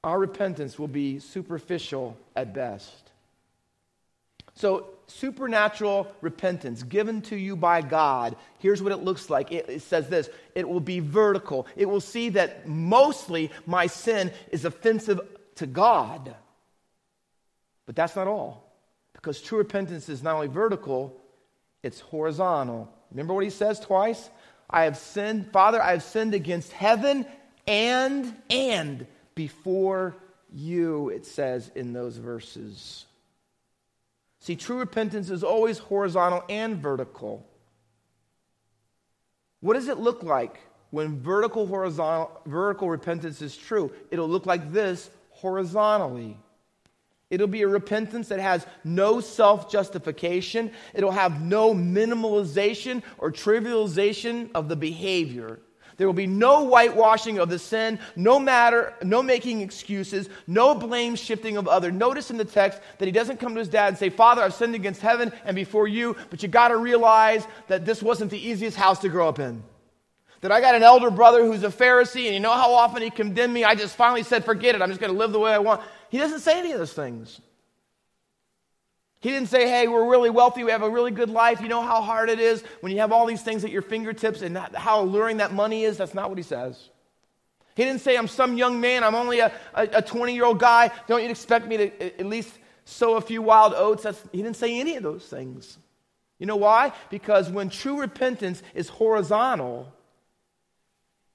our 0.05 0.17
repentance 0.17 0.79
will 0.79 0.87
be 0.87 1.19
superficial 1.19 2.17
at 2.37 2.55
best. 2.55 3.11
So, 4.55 4.91
supernatural 5.13 6.13
repentance 6.21 6.83
given 6.83 7.23
to 7.23 7.37
you 7.37 7.57
by 7.57 7.83
God, 7.83 8.37
here's 8.59 8.83
what 8.83 8.93
it 8.93 9.05
looks 9.05 9.31
like. 9.31 9.53
It, 9.53 9.69
it, 9.69 9.83
says 9.83 10.09
this 10.09 10.29
it 10.55 10.69
will 10.69 10.81
be 10.81 11.01
vertical. 11.01 11.67
It 11.77 11.87
will 11.87 12.01
see 12.01 12.31
that 12.31 12.67
mostly 12.67 13.51
my 13.67 13.87
sin 13.87 14.33
is 14.51 14.65
offensive 14.65 15.21
to 15.57 15.67
God. 15.67 16.35
But 17.87 17.97
that's 17.97 18.17
not 18.17 18.27
all. 18.27 18.73
Because 19.13 19.41
true 19.41 19.59
repentance 19.59 20.09
is 20.09 20.23
not 20.23 20.35
only 20.35 20.49
vertical, 20.49 21.21
it's 21.83 22.01
horizontal. 22.01 22.93
Remember 23.11 23.35
what 23.35 23.45
he 23.45 23.51
says 23.51 23.79
twice? 23.79 24.31
I 24.69 24.85
have 24.85 24.97
sinned, 24.97 25.53
Father, 25.53 25.83
I 25.83 25.93
have 25.93 26.03
sinned 26.03 26.35
against 26.35 26.73
heaven 26.73 27.27
and, 27.67 28.35
and 28.51 29.07
before 29.35 30.17
you, 30.53 31.09
it 31.11 31.27
says 31.27 31.71
in 31.75 31.93
those 31.93 32.17
verses. 32.17 33.07
See, 34.43 34.57
true 34.57 34.79
repentance 34.79 35.31
is 35.31 35.45
always 35.45 35.79
horizontal 35.79 36.43
and 36.49 36.77
vertical. 36.79 37.47
What 39.61 39.75
does 39.75 39.87
it 39.87 39.99
look 39.99 40.25
like 40.25 40.59
when 40.91 41.21
vertical 41.21 41.65
horizontal 41.65 42.41
vertical 42.45 42.91
repentance 42.91 43.41
is 43.41 43.57
true? 43.57 43.93
It'll 44.11 44.29
look 44.29 44.45
like 44.45 44.73
this 44.73 45.11
horizontally. 45.31 46.37
It'll 47.31 47.47
be 47.47 47.63
a 47.63 47.69
repentance 47.69 48.27
that 48.31 48.41
has 48.41 48.67
no 48.83 49.21
self 49.21 49.71
justification. 49.71 50.73
It'll 50.93 51.13
have 51.13 51.41
no 51.41 51.73
minimalization 51.73 53.05
or 53.19 53.31
trivialization 53.31 54.51
of 54.57 54.69
the 54.69 54.75
behavior. 54.75 55.61
There 55.97 56.07
will 56.07 56.15
be 56.15 56.27
no 56.27 56.65
whitewashing 56.65 57.39
of 57.39 57.49
the 57.49 57.59
sin, 57.59 57.99
no 58.17 58.39
matter, 58.39 58.95
no 59.03 59.23
making 59.23 59.61
excuses, 59.61 60.29
no 60.47 60.75
blame 60.75 61.15
shifting 61.15 61.57
of 61.57 61.69
other. 61.69 61.91
Notice 61.91 62.31
in 62.31 62.37
the 62.37 62.45
text 62.45 62.81
that 62.99 63.07
he 63.07 63.13
doesn't 63.13 63.39
come 63.41 63.55
to 63.55 63.59
his 63.59 63.69
dad 63.69 63.89
and 63.89 63.99
say, 63.99 64.11
Father, 64.11 64.43
I've 64.43 64.55
sinned 64.55 64.75
against 64.75 65.01
heaven 65.01 65.33
and 65.45 65.55
before 65.55 65.89
you, 65.89 66.17
but 66.31 66.43
you 66.43 66.49
got 66.49 66.69
to 66.69 66.77
realize 66.77 67.47
that 67.69 67.85
this 67.85 68.03
wasn't 68.03 68.31
the 68.31 68.49
easiest 68.49 68.77
house 68.77 69.01
to 69.01 69.09
grow 69.09 69.29
up 69.29 69.39
in. 69.39 69.63
That 70.41 70.51
I 70.51 70.61
got 70.61 70.75
an 70.75 70.83
elder 70.83 71.11
brother 71.11 71.45
who's 71.45 71.63
a 71.63 71.69
Pharisee, 71.69 72.27
and 72.27 72.35
you 72.35 72.41
know 72.41 72.53
how 72.53 72.73
often 72.73 73.03
he 73.03 73.11
condemned 73.11 73.55
me? 73.55 73.63
I 73.63 73.77
just 73.77 73.95
finally 73.95 74.25
said, 74.25 74.45
Forget 74.45 74.75
it, 74.75 74.83
I'm 74.83 74.89
just 74.89 75.01
going 75.01 75.13
to 75.13 75.19
live 75.19 75.33
the 75.33 75.39
way 75.39 75.53
I 75.53 75.59
want. 75.59 75.83
He 76.11 76.19
doesn't 76.19 76.41
say 76.41 76.59
any 76.59 76.73
of 76.73 76.79
those 76.79 76.93
things. 76.93 77.41
He 79.23 79.31
didn't 79.31 79.51
say, 79.51 79.69
hey, 79.69 79.87
we're 79.87 80.11
really 80.11 80.31
wealthy, 80.31 80.65
we 80.65 80.73
have 80.73 80.83
a 80.83 80.91
really 80.91 81.13
good 81.13 81.31
life. 81.31 81.61
You 81.61 81.69
know 81.69 81.81
how 81.81 82.03
hard 82.03 82.29
it 82.29 82.41
is 82.41 82.65
when 82.81 82.91
you 82.91 82.99
have 82.99 83.13
all 83.13 83.25
these 83.25 83.41
things 83.41 83.65
at 83.65 83.71
your 83.71 83.81
fingertips 83.81 84.43
and 84.43 84.59
how 84.59 85.01
alluring 85.01 85.37
that 85.37 85.53
money 85.53 85.85
is? 85.85 85.97
That's 85.97 86.13
not 86.13 86.29
what 86.29 86.39
he 86.39 86.43
says. 86.43 86.91
He 87.77 87.85
didn't 87.85 88.01
say, 88.01 88.17
I'm 88.17 88.27
some 88.27 88.57
young 88.57 88.81
man, 88.81 89.05
I'm 89.05 89.15
only 89.15 89.39
a 89.39 89.53
20 90.05 90.35
year 90.35 90.45
old 90.45 90.59
guy. 90.59 90.91
Don't 91.07 91.23
you 91.23 91.31
expect 91.31 91.69
me 91.69 91.77
to 91.77 92.21
at 92.21 92.27
least 92.27 92.51
sow 92.85 93.15
a 93.15 93.21
few 93.21 93.43
wild 93.43 93.75
oats? 93.75 94.03
That's, 94.03 94.21
he 94.33 94.43
didn't 94.43 94.57
say 94.57 94.81
any 94.81 94.97
of 94.97 95.05
those 95.05 95.25
things. 95.25 95.79
You 96.41 96.47
know 96.47 96.57
why? 96.57 96.93
Because 97.09 97.49
when 97.49 97.71
true 97.71 98.01
repentance 98.01 98.61
is 98.75 98.89
horizontal, 98.89 99.93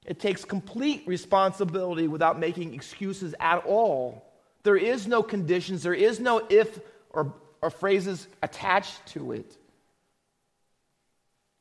it 0.05 0.19
takes 0.19 0.43
complete 0.43 1.03
responsibility 1.07 2.09
without 2.09 2.37
making 2.37 2.73
excuses 2.73 3.33
at 3.39 3.65
all. 3.65 4.25
There 4.63 4.75
is 4.75 5.07
no 5.07 5.23
conditions, 5.23 5.83
there 5.83 5.93
is 5.93 6.19
no 6.19 6.45
if 6.49 6.81
or 7.11 7.33
or 7.61 7.69
phrases 7.69 8.27
attached 8.41 9.05
to 9.07 9.31
it. 9.31 9.57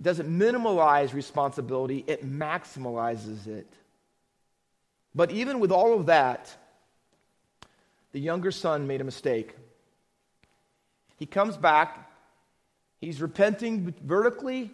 Doesn't 0.01 0.29
minimize 0.29 1.15
responsibility, 1.15 2.05
it 2.07 2.25
maximalizes 2.25 3.47
it. 3.47 3.67
But 5.15 5.31
even 5.31 5.61
with 5.61 5.73
all 5.73 5.99
of 5.99 6.07
that, 6.07 6.55
the 8.13 8.21
younger 8.21 8.51
son 8.51 8.87
made 8.87 9.01
a 9.01 9.05
mistake. 9.05 9.55
He 11.19 11.25
comes 11.25 11.57
back, 11.57 12.11
he's 13.01 13.23
repenting 13.23 13.95
vertically, 14.05 14.71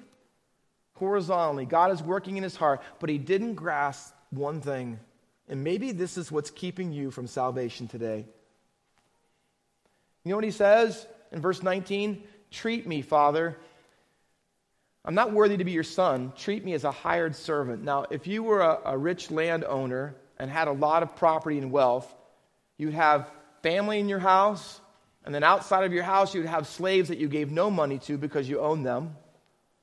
horizontally. 0.94 1.66
God 1.66 1.92
is 1.92 2.02
working 2.02 2.36
in 2.36 2.42
his 2.42 2.56
heart, 2.56 2.82
but 2.98 3.08
he 3.08 3.18
didn't 3.18 3.54
grasp 3.54 4.14
one 4.30 4.60
thing. 4.60 4.98
And 5.48 5.62
maybe 5.64 5.92
this 5.92 6.16
is 6.16 6.32
what's 6.32 6.50
keeping 6.50 6.92
you 6.92 7.10
from 7.10 7.26
salvation 7.26 7.88
today. 7.88 8.24
You 10.24 10.30
know 10.30 10.36
what 10.36 10.44
he 10.44 10.50
says? 10.50 11.06
In 11.32 11.40
verse 11.40 11.62
19? 11.62 12.22
Treat 12.50 12.86
me, 12.86 13.02
Father. 13.02 13.56
I'm 15.04 15.14
not 15.14 15.32
worthy 15.32 15.56
to 15.56 15.64
be 15.64 15.72
your 15.72 15.82
son. 15.82 16.32
Treat 16.36 16.64
me 16.64 16.74
as 16.74 16.84
a 16.84 16.92
hired 16.92 17.34
servant. 17.34 17.82
Now, 17.82 18.04
if 18.10 18.26
you 18.26 18.42
were 18.42 18.60
a, 18.60 18.78
a 18.84 18.98
rich 18.98 19.30
landowner 19.30 20.14
and 20.38 20.50
had 20.50 20.68
a 20.68 20.72
lot 20.72 21.02
of 21.02 21.16
property 21.16 21.58
and 21.58 21.72
wealth, 21.72 22.12
you'd 22.78 22.94
have 22.94 23.30
family 23.62 23.98
in 23.98 24.08
your 24.08 24.20
house, 24.20 24.80
and 25.24 25.34
then 25.34 25.42
outside 25.42 25.84
of 25.84 25.92
your 25.92 26.02
house, 26.02 26.34
you'd 26.34 26.46
have 26.46 26.66
slaves 26.66 27.08
that 27.08 27.18
you 27.18 27.28
gave 27.28 27.50
no 27.50 27.70
money 27.70 27.98
to 28.00 28.16
because 28.16 28.48
you 28.48 28.60
owned 28.60 28.84
them. 28.84 29.16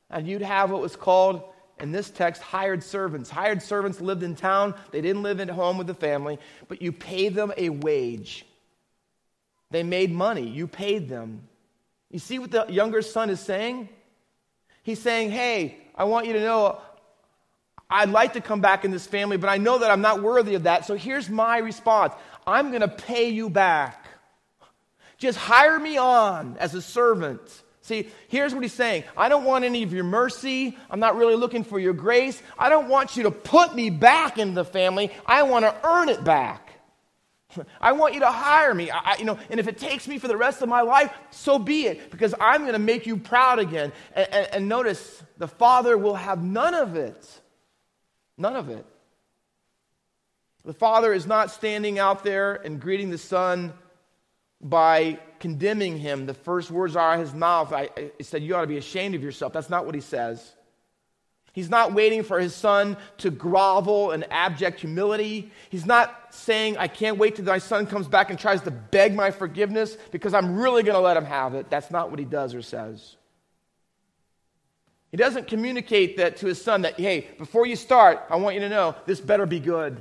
And 0.09 0.27
you'd 0.27 0.41
have 0.41 0.71
what 0.71 0.81
was 0.81 0.95
called, 0.95 1.43
in 1.79 1.91
this 1.91 2.09
text, 2.09 2.41
hired 2.41 2.83
servants. 2.83 3.29
Hired 3.29 3.61
servants 3.61 4.01
lived 4.01 4.23
in 4.23 4.35
town, 4.35 4.73
they 4.91 5.01
didn't 5.01 5.23
live 5.23 5.39
at 5.39 5.49
home 5.49 5.77
with 5.77 5.87
the 5.87 5.93
family, 5.93 6.39
but 6.67 6.81
you 6.81 6.91
paid 6.91 7.35
them 7.35 7.53
a 7.57 7.69
wage. 7.69 8.45
They 9.71 9.83
made 9.83 10.11
money, 10.11 10.47
you 10.47 10.67
paid 10.67 11.09
them. 11.09 11.47
You 12.09 12.19
see 12.19 12.39
what 12.39 12.51
the 12.51 12.65
younger 12.69 13.01
son 13.01 13.29
is 13.29 13.39
saying? 13.39 13.89
He's 14.83 14.99
saying, 14.99 15.31
Hey, 15.31 15.77
I 15.95 16.05
want 16.05 16.25
you 16.25 16.33
to 16.33 16.39
know 16.39 16.79
I'd 17.89 18.09
like 18.09 18.33
to 18.33 18.41
come 18.41 18.61
back 18.61 18.85
in 18.85 18.91
this 18.91 19.07
family, 19.07 19.37
but 19.37 19.49
I 19.49 19.57
know 19.57 19.79
that 19.79 19.89
I'm 19.89 20.01
not 20.01 20.21
worthy 20.21 20.53
of 20.55 20.63
that. 20.63 20.85
So 20.85 20.95
here's 20.95 21.29
my 21.29 21.57
response 21.57 22.13
I'm 22.45 22.69
going 22.69 22.81
to 22.81 22.87
pay 22.87 23.29
you 23.29 23.49
back. 23.49 24.05
Just 25.17 25.37
hire 25.37 25.79
me 25.79 25.97
on 25.97 26.55
as 26.59 26.75
a 26.75 26.81
servant. 26.81 27.41
See, 27.81 28.09
here's 28.27 28.53
what 28.53 28.63
he's 28.63 28.73
saying 28.73 29.03
I 29.17 29.29
don't 29.29 29.43
want 29.43 29.65
any 29.65 29.81
of 29.83 29.91
your 29.91 30.03
mercy. 30.03 30.77
I'm 30.89 30.99
not 30.99 31.15
really 31.15 31.35
looking 31.35 31.63
for 31.63 31.79
your 31.79 31.93
grace. 31.93 32.41
I 32.57 32.69
don't 32.69 32.87
want 32.87 33.17
you 33.17 33.23
to 33.23 33.31
put 33.31 33.75
me 33.75 33.89
back 33.89 34.37
in 34.37 34.53
the 34.53 34.65
family. 34.65 35.11
I 35.25 35.43
want 35.43 35.65
to 35.65 35.75
earn 35.83 36.09
it 36.09 36.23
back. 36.23 36.68
I 37.81 37.93
want 37.93 38.13
you 38.13 38.19
to 38.21 38.31
hire 38.31 38.73
me. 38.73 38.91
I, 38.91 39.15
you 39.17 39.25
know, 39.25 39.39
and 39.49 39.59
if 39.59 39.67
it 39.67 39.77
takes 39.77 40.07
me 40.07 40.17
for 40.17 40.27
the 40.27 40.37
rest 40.37 40.61
of 40.61 40.69
my 40.69 40.81
life, 40.81 41.13
so 41.31 41.59
be 41.59 41.85
it, 41.85 42.11
because 42.11 42.33
I'm 42.39 42.61
going 42.61 42.73
to 42.73 42.79
make 42.79 43.05
you 43.05 43.17
proud 43.17 43.59
again. 43.59 43.91
And, 44.13 44.27
and, 44.31 44.47
and 44.53 44.69
notice, 44.69 45.23
the 45.37 45.47
father 45.47 45.97
will 45.97 46.15
have 46.15 46.43
none 46.43 46.73
of 46.73 46.95
it. 46.95 47.41
None 48.37 48.55
of 48.55 48.69
it. 48.69 48.85
The 50.65 50.73
father 50.73 51.13
is 51.13 51.25
not 51.25 51.51
standing 51.51 51.99
out 51.99 52.23
there 52.23 52.55
and 52.55 52.79
greeting 52.79 53.09
the 53.09 53.17
son 53.17 53.73
by 54.61 55.19
condemning 55.39 55.97
him. 55.97 56.25
The 56.25 56.33
first 56.33 56.69
words 56.69 56.95
are 56.95 57.13
out 57.13 57.19
of 57.19 57.25
his 57.25 57.33
mouth. 57.33 57.73
I, 57.73 57.89
I 57.97 58.11
said, 58.21 58.43
You 58.43 58.55
ought 58.55 58.61
to 58.61 58.67
be 58.67 58.77
ashamed 58.77 59.15
of 59.15 59.23
yourself. 59.23 59.53
That's 59.53 59.69
not 59.69 59.85
what 59.85 59.95
he 59.95 60.01
says. 60.01 60.53
He's 61.53 61.69
not 61.69 61.93
waiting 61.93 62.23
for 62.23 62.39
his 62.39 62.55
son 62.55 62.95
to 63.17 63.31
grovel 63.31 64.11
in 64.11 64.23
abject 64.23 64.79
humility. 64.81 65.51
He's 65.69 65.85
not 65.85 66.33
saying, 66.33 66.77
I 66.77 66.87
can't 66.87 67.17
wait 67.17 67.35
till 67.35 67.45
my 67.45 67.57
son 67.57 67.87
comes 67.87 68.07
back 68.07 68.29
and 68.29 68.39
tries 68.39 68.61
to 68.61 68.71
beg 68.71 69.15
my 69.15 69.31
forgiveness 69.31 69.97
because 70.11 70.33
I'm 70.33 70.57
really 70.57 70.83
going 70.83 70.95
to 70.95 71.01
let 71.01 71.17
him 71.17 71.25
have 71.25 71.55
it. 71.55 71.69
That's 71.69 71.91
not 71.91 72.11
what 72.11 72.19
he 72.19 72.25
does 72.25 72.53
or 72.53 72.61
says. 72.61 73.15
He 75.11 75.17
doesn't 75.17 75.47
communicate 75.47 76.17
that 76.17 76.37
to 76.37 76.45
his 76.45 76.61
son 76.61 76.83
that, 76.83 76.99
hey, 76.99 77.27
before 77.39 77.65
you 77.65 77.75
start, 77.75 78.23
I 78.29 78.35
want 78.35 78.53
you 78.53 78.61
to 78.61 78.69
know 78.69 78.95
this 79.07 79.19
better 79.19 79.47
be 79.47 79.59
good. 79.59 79.99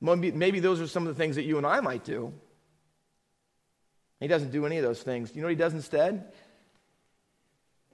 Maybe, 0.00 0.60
those 0.60 0.82
are 0.82 0.86
some 0.86 1.06
of 1.06 1.16
the 1.16 1.18
things 1.18 1.36
that 1.36 1.44
you 1.44 1.56
and 1.56 1.66
I 1.66 1.80
might 1.80 2.04
do. 2.04 2.34
He 4.20 4.28
doesn't 4.28 4.52
do 4.52 4.66
any 4.66 4.76
of 4.76 4.84
those 4.84 5.02
things. 5.02 5.34
You 5.34 5.40
know 5.40 5.46
what 5.46 5.52
he 5.52 5.56
does 5.56 5.72
instead? 5.72 6.30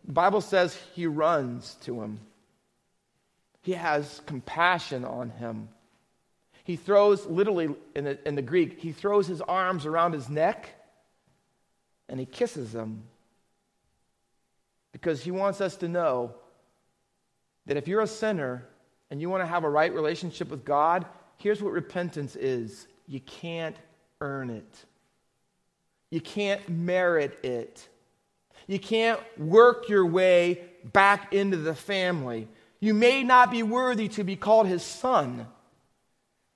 The 0.05 0.13
Bible 0.13 0.41
says 0.41 0.75
he 0.95 1.07
runs 1.07 1.77
to 1.83 2.01
him. 2.03 2.21
He 3.63 3.73
has 3.73 4.23
compassion 4.27 5.05
on 5.05 5.31
him. 5.31 5.69
He 6.65 6.77
throws, 6.77 7.27
literally 7.27 7.75
in 7.95 8.05
the, 8.05 8.29
in 8.29 8.35
the 8.35 8.43
Greek, 8.43 8.81
he 8.81 8.93
throws 8.93 9.27
his 9.27 9.41
arms 9.41 9.87
around 9.87 10.13
his 10.13 10.29
neck 10.29 10.69
and 12.09 12.19
he 12.19 12.27
kisses 12.27 12.75
him. 12.75 13.03
Because 14.93 15.23
he 15.23 15.31
wants 15.31 15.61
us 15.61 15.77
to 15.77 15.89
know 15.89 16.35
that 17.67 17.77
if 17.77 17.87
you're 17.87 18.01
a 18.01 18.07
sinner 18.07 18.67
and 19.11 19.21
you 19.21 19.31
want 19.31 19.43
to 19.43 19.47
have 19.47 19.65
a 19.65 19.71
right 19.71 19.95
relationship 19.95 20.49
with 20.49 20.65
God, 20.65 21.07
here's 21.37 21.63
what 21.63 21.73
repentance 21.73 22.37
is 22.37 22.87
you 23.07 23.21
can't 23.21 23.77
earn 24.21 24.51
it, 24.51 24.85
you 26.11 26.21
can't 26.21 26.69
merit 26.69 27.39
it. 27.45 27.89
You 28.67 28.79
can't 28.79 29.21
work 29.39 29.89
your 29.89 30.07
way 30.07 30.63
back 30.93 31.33
into 31.33 31.57
the 31.57 31.75
family. 31.75 32.49
You 32.81 32.95
may 32.95 33.23
not 33.23 33.51
be 33.51 33.63
worthy 33.63 34.09
to 34.09 34.25
be 34.25 34.37
called 34.37 34.67
his 34.67 34.83
son, 34.83 35.47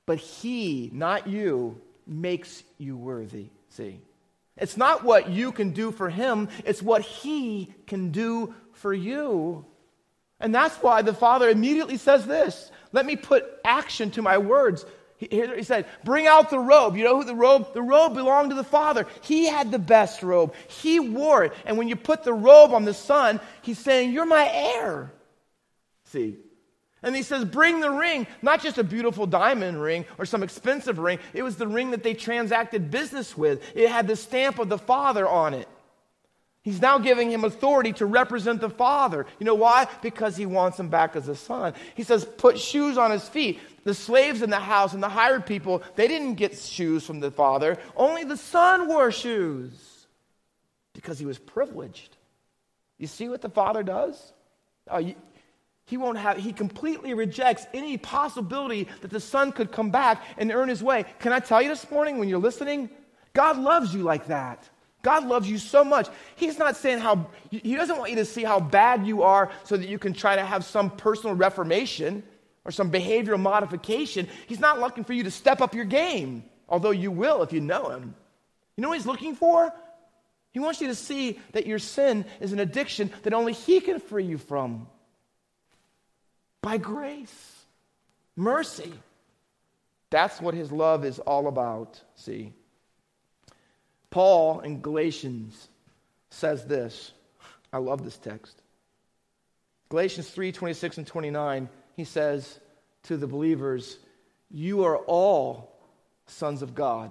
but 0.07 0.19
he, 0.19 0.91
not 0.93 1.27
you, 1.27 1.81
makes 2.07 2.63
you 2.79 2.97
worthy. 2.97 3.49
See? 3.71 4.01
It's 4.57 4.77
not 4.77 5.05
what 5.05 5.31
you 5.31 5.53
can 5.53 5.71
do 5.71 5.91
for 5.91 6.09
him, 6.09 6.49
it's 6.65 6.83
what 6.83 7.03
he 7.03 7.75
can 7.87 8.11
do 8.11 8.55
for 8.73 8.95
you. 8.95 9.65
And 10.41 10.55
that's 10.55 10.77
why 10.77 11.03
the 11.03 11.15
father 11.15 11.49
immediately 11.49 11.97
says 11.97 12.27
this 12.27 12.71
Let 12.93 13.07
me 13.07 13.17
put 13.17 13.45
action 13.65 14.11
to 14.13 14.23
my 14.23 14.39
words. 14.39 14.85
He, 15.31 15.63
said, 15.63 15.87
Bring 16.05 16.27
out 16.27 16.51
the 16.51 16.59
robe. 16.59 16.97
You 16.97 17.05
know 17.05 17.17
who 17.17 17.25
the 17.25 17.35
robe? 17.35 17.73
The 17.75 17.83
robe 17.83 18.15
belonged 18.15 18.51
to 18.51 18.57
the 18.57 18.65
father. 18.65 19.07
He 19.23 19.47
had 19.47 19.71
the 19.71 19.79
best 19.79 20.23
robe. 20.23 20.55
He 20.69 21.01
wore 21.01 21.45
it. 21.45 21.53
And 21.65 21.79
when 21.79 21.89
you 21.89 21.97
put 21.97 22.25
the 22.25 22.35
robe 22.35 22.73
on 22.73 22.85
the 22.85 22.95
son, 22.95 23.41
he's 23.63 23.79
saying, 23.79 24.13
You're 24.13 24.27
my 24.27 24.49
heir. 24.51 25.13
See? 26.05 26.37
And 27.03 27.15
he 27.15 27.23
says, 27.23 27.45
Bring 27.45 27.81
the 27.81 27.91
ring. 27.91 28.27
Not 28.43 28.63
just 28.63 28.79
a 28.79 28.85
beautiful 28.85 29.27
diamond 29.27 29.81
ring 29.81 30.07
or 30.19 30.27
some 30.27 30.43
expensive 30.43 30.99
ring. 30.99 31.19
It 31.33 31.43
was 31.43 31.57
the 31.57 31.69
ring 31.69 31.91
that 31.91 32.03
they 32.03 32.15
transacted 32.15 32.91
business 32.91 33.37
with, 33.37 33.63
it 33.75 33.89
had 33.89 34.09
the 34.09 34.17
stamp 34.17 34.59
of 34.59 34.69
the 34.69 34.79
father 34.79 35.29
on 35.29 35.55
it. 35.55 35.69
He's 36.65 36.81
now 36.81 36.97
giving 36.97 37.31
him 37.31 37.45
authority 37.45 37.93
to 37.95 38.07
represent 38.07 38.63
the 38.63 38.71
father. 38.71 39.27
You 39.39 39.45
know 39.45 39.55
why? 39.55 39.87
Because 40.01 40.35
he 40.35 40.47
wants 40.47 40.81
him 40.81 40.89
back 40.89 41.15
as 41.15 41.29
a 41.29 41.37
son. 41.37 41.75
He 41.95 42.03
says, 42.03 42.25
Put 42.25 42.59
shoes 42.59 42.97
on 42.97 43.11
his 43.11 43.29
feet. 43.29 43.61
The 43.85 43.93
slaves 43.93 44.41
in 44.41 44.49
the 44.49 44.59
house 44.59 44.95
and 44.95 45.03
the 45.03 45.11
hired 45.11 45.45
people, 45.45 45.83
they 45.95 46.09
didn't 46.09 46.37
get 46.37 46.57
shoes 46.57 47.05
from 47.05 47.21
the 47.21 47.31
father. 47.31 47.77
Only 47.95 48.25
the 48.25 48.39
son 48.39 48.89
wore 48.89 49.13
shoes 49.13 50.07
because 50.95 51.19
he 51.19 51.27
was 51.27 51.39
privileged. 51.39 52.17
You 52.97 53.09
see 53.09 53.29
what 53.29 53.43
the 53.43 53.51
father 53.51 53.83
does? 53.83 54.33
Oh, 54.89 54.99
you, 54.99 55.17
he 55.85 55.99
won't 55.99 56.17
have, 56.17 56.39
he 56.39 56.55
completely 56.55 57.13
rejects 57.13 57.67
any 57.75 57.99
possibility 57.99 58.89
that 59.03 59.11
the 59.11 59.21
son 59.21 59.53
could 59.53 59.71
come 59.71 59.91
back 59.91 60.25
and 60.39 60.51
earn 60.51 60.71
his 60.71 60.83
way. 60.83 61.05
Can 61.19 61.35
I 61.35 61.41
tell 61.41 61.61
you 61.61 61.69
this 61.69 61.91
morning 61.91 62.19
when 62.19 62.31
you're 62.31 62.39
listening? 62.39 62.89
God 63.35 63.59
loves 63.59 63.95
you 63.95 64.03
like 64.03 64.29
that. 64.29 64.67
God 65.05 65.27
loves 65.27 65.49
you 65.49 65.59
so 65.59 65.85
much. 65.85 66.09
He's 66.35 66.59
not 66.59 66.77
saying 66.77 66.99
how, 66.99 67.27
He 67.51 67.77
doesn't 67.77 67.99
want 67.99 68.11
you 68.11 68.17
to 68.17 68.25
see 68.25 68.43
how 68.43 68.59
bad 68.59 69.07
you 69.07 69.23
are 69.23 69.53
so 69.63 69.77
that 69.77 69.89
you 69.89 69.99
can 69.99 70.15
try 70.15 70.35
to 70.35 70.45
have 70.45 70.65
some 70.65 70.91
personal 70.91 71.37
reformation 71.37 72.25
or 72.65 72.73
some 72.73 72.91
behavioral 72.91 73.39
modification. 73.39 74.27
He's 74.49 74.59
not 74.59 74.81
looking 74.81 75.05
for 75.05 75.13
you 75.13 75.25
to 75.25 75.31
step 75.31 75.61
up 75.61 75.75
your 75.75 75.85
game, 75.85 76.43
although 76.69 76.91
you 76.91 77.11
will 77.11 77.43
if 77.43 77.53
you 77.53 77.61
know 77.61 77.91
Him. 77.91 78.15
You 78.77 78.83
know 78.83 78.89
what 78.89 78.97
He's 78.97 79.07
looking 79.07 79.37
for? 79.37 79.73
He 80.53 80.59
wants 80.59 80.81
you 80.81 80.89
to 80.89 80.95
see 80.95 81.39
that 81.53 81.67
your 81.67 81.79
sin 81.79 82.25
is 82.41 82.53
an 82.53 82.59
addiction 82.59 83.11
that 83.25 83.35
only 83.35 83.53
He 83.53 83.81
can 83.81 84.01
free 84.01 84.25
you 84.25 84.39
from. 84.39 84.89
By 86.63 86.79
grace, 86.79 87.67
mercy. 88.37 88.93
That's 90.09 90.41
what 90.41 90.55
His 90.55 90.73
love 90.73 91.05
is 91.05 91.19
all 91.19 91.47
about, 91.47 92.01
see. 92.15 92.55
Paul 94.15 94.61
in 94.61 94.81
Galatians 94.81 95.69
says 96.31 96.65
this. 96.67 97.11
I 97.73 97.79
love 97.79 98.05
this 98.05 98.17
text. 98.17 98.63
Galatians 99.89 100.31
3 100.31 100.53
26 100.53 100.99
and 100.99 101.07
29 101.07 101.69
he 101.97 102.05
says 102.05 102.61
to 103.05 103.17
the 103.17 103.27
believers, 103.27 103.99
You 104.53 104.85
are 104.85 104.99
all 104.99 105.77
sons 106.27 106.63
of 106.63 106.77
God 106.77 107.11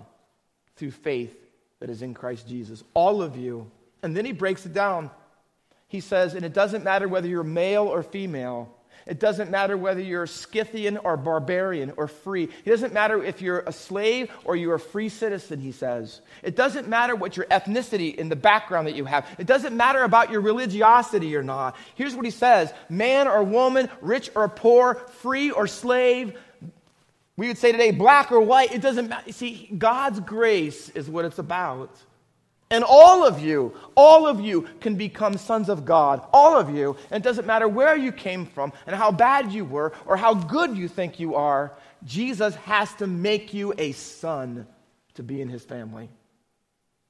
through 0.78 0.92
faith 0.92 1.36
that 1.82 1.90
is 1.90 2.04
in 2.04 2.14
Christ 2.14 2.48
Jesus. 2.48 2.86
All 2.94 3.22
of 3.22 3.36
you. 3.36 3.70
And 4.02 4.16
then 4.16 4.24
he 4.24 4.32
breaks 4.32 4.66
it 4.66 4.72
down. 4.72 5.12
He 5.90 6.00
says, 6.00 6.36
And 6.36 6.46
it 6.46 6.54
doesn't 6.54 6.86
matter 6.86 7.10
whether 7.10 7.28
you're 7.28 7.44
male 7.44 7.84
or 7.84 8.02
female. 8.02 8.74
It 9.06 9.20
doesn't 9.20 9.52
matter 9.52 9.76
whether 9.76 10.02
you're 10.02 10.26
Scythian 10.28 10.98
or 10.98 11.18
barbarian 11.18 11.94
or 11.98 12.08
free. 12.08 12.44
It 12.44 12.70
doesn't 12.70 12.94
matter 12.94 13.24
if 13.24 13.42
you're 13.42 13.60
a 13.60 13.72
slave 13.72 14.32
or 14.46 14.56
you're 14.56 14.76
a 14.76 14.80
free 14.80 15.10
citizen, 15.10 15.60
he 15.60 15.72
says. 15.72 16.22
It 16.42 16.56
doesn't 16.56 16.88
matter 16.88 17.16
what 17.16 17.36
your 17.36 17.46
ethnicity 17.48 18.16
in 18.16 18.30
the 18.30 18.36
background 18.36 18.88
that 18.88 18.96
you 18.96 19.06
have. 19.06 19.28
It 19.38 19.48
doesn't 19.48 19.76
matter 19.76 20.04
about 20.04 20.32
your 20.32 20.42
religiosity 20.42 21.36
or 21.36 21.44
not. 21.44 21.76
Here's 21.96 22.16
what 22.16 22.26
he 22.26 22.32
says 22.32 22.74
man 22.90 23.28
or 23.28 23.44
woman, 23.44 23.90
rich 24.02 24.30
or 24.36 24.48
poor, 24.48 24.96
free 24.96 25.52
or 25.52 25.68
slave. 25.68 26.38
We 27.36 27.48
would 27.48 27.58
say 27.58 27.72
today, 27.72 27.92
black 27.92 28.32
or 28.32 28.42
white. 28.42 28.72
It 28.72 28.82
doesn't 28.82 29.10
matter. 29.10 29.32
See, 29.32 29.70
God's 29.78 30.20
grace 30.20 30.90
is 30.90 31.10
what 31.10 31.26
it's 31.26 31.40
about. 31.40 31.90
And 32.74 32.84
all 32.84 33.24
of 33.24 33.40
you, 33.40 33.72
all 33.96 34.26
of 34.26 34.42
you 34.42 34.64
can 34.82 34.96
become 34.96 35.38
sons 35.38 35.70
of 35.70 35.86
God. 35.86 36.26
All 36.34 36.58
of 36.58 36.76
you. 36.76 36.98
And 37.12 37.24
it 37.24 37.24
doesn't 37.24 37.46
matter 37.46 37.68
where 37.68 37.96
you 37.96 38.12
came 38.12 38.48
from 38.48 38.74
and 38.88 38.96
how 38.96 39.12
bad 39.12 39.52
you 39.54 39.64
were 39.64 39.94
or 40.08 40.18
how 40.18 40.34
good 40.34 40.76
you 40.76 40.88
think 40.88 41.20
you 41.20 41.36
are. 41.36 41.78
Jesus 42.04 42.56
has 42.56 42.92
to 42.96 43.06
make 43.06 43.54
you 43.54 43.76
a 43.78 43.92
son 43.92 44.66
to 45.14 45.22
be 45.22 45.40
in 45.40 45.50
his 45.50 45.64
family. 45.64 46.10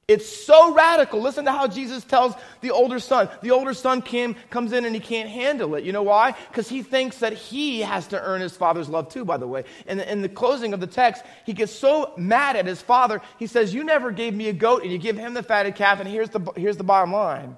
It's 0.06 0.28
so 0.28 0.74
radical. 0.74 1.22
Listen 1.22 1.46
to 1.46 1.52
how 1.52 1.68
Jesus 1.68 2.04
tells 2.04 2.34
the 2.60 2.72
older 2.72 3.00
son. 3.00 3.30
The 3.42 3.52
older 3.52 3.74
son 3.74 4.02
came, 4.02 4.36
comes 4.50 4.74
in 4.74 4.84
and 4.84 4.94
he 4.94 5.00
can't 5.00 5.30
handle 5.30 5.76
it. 5.76 5.86
You 5.86 5.94
know 5.94 6.04
why? 6.04 6.36
Because 6.50 6.68
he 6.68 6.84
thinks 6.84 7.20
that 7.20 7.32
he 7.32 7.80
has 7.82 8.08
to 8.08 8.22
earn 8.22 8.42
his 8.42 8.56
father's 8.56 8.90
love 8.90 9.08
too, 9.08 9.24
by 9.24 9.38
the 9.38 9.48
way. 9.48 9.64
And 9.88 10.02
in 10.02 10.22
the 10.22 10.28
closing 10.28 10.74
of 10.74 10.82
the 10.82 10.88
text, 10.88 11.24
he 11.46 11.54
gets 11.54 11.72
so 11.72 12.14
mad 12.18 12.58
at 12.58 12.66
his 12.66 12.82
father, 12.82 13.22
he 13.40 13.48
says, 13.48 13.74
You 13.74 13.86
never 13.86 14.12
gave 14.12 14.34
me 14.34 14.50
a 14.50 14.54
goat, 14.54 14.84
and 14.84 14.92
you 14.92 14.98
give 14.98 15.18
him 15.18 15.34
the 15.34 15.44
fatted 15.44 15.76
calf, 15.76 16.02
and 16.02 16.10
here's 16.10 16.30
the, 16.30 16.42
here's 16.58 16.78
the 16.78 16.84
bottom 16.84 17.14
line. 17.14 17.56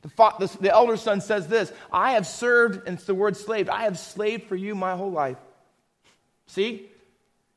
The, 0.00 0.08
the, 0.38 0.58
the 0.60 0.72
elder 0.72 0.96
son 0.96 1.20
says 1.20 1.48
this 1.48 1.70
I 1.92 2.12
have 2.12 2.26
served, 2.26 2.86
and 2.88 2.96
it's 2.96 3.06
the 3.06 3.14
word 3.14 3.36
slaved, 3.36 3.68
I 3.68 3.82
have 3.82 3.98
slaved 3.98 4.44
for 4.44 4.56
you 4.56 4.74
my 4.74 4.96
whole 4.96 5.12
life. 5.12 5.36
See? 6.46 6.88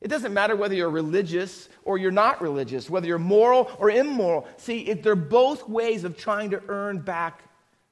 It 0.02 0.08
doesn't 0.08 0.34
matter 0.34 0.56
whether 0.56 0.74
you're 0.74 0.90
religious 0.90 1.68
or 1.84 1.96
you're 1.96 2.10
not 2.10 2.42
religious, 2.42 2.90
whether 2.90 3.06
you're 3.06 3.20
moral 3.20 3.70
or 3.78 3.88
immoral. 3.88 4.48
See, 4.56 4.92
they're 4.94 5.14
both 5.14 5.68
ways 5.68 6.02
of 6.02 6.16
trying 6.16 6.50
to 6.50 6.62
earn 6.66 6.98
back 6.98 7.40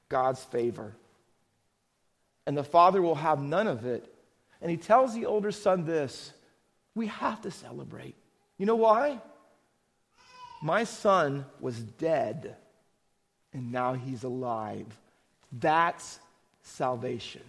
God's 0.09 0.43
favor. 0.43 0.93
And 2.45 2.57
the 2.57 2.65
father 2.65 3.01
will 3.01 3.15
have 3.15 3.41
none 3.41 3.67
of 3.67 3.85
it. 3.85 4.13
And 4.61 4.69
he 4.69 4.75
tells 4.75 5.13
the 5.13 5.25
older 5.25 5.53
son 5.53 5.85
this 5.85 6.33
we 6.95 7.07
have 7.07 7.41
to 7.43 7.51
celebrate. 7.51 8.15
You 8.57 8.65
know 8.65 8.75
why? 8.75 9.21
My 10.61 10.83
son 10.83 11.45
was 11.61 11.79
dead, 11.79 12.57
and 13.53 13.71
now 13.71 13.93
he's 13.93 14.25
alive. 14.25 14.85
That's 15.53 16.19
salvation. 16.63 17.41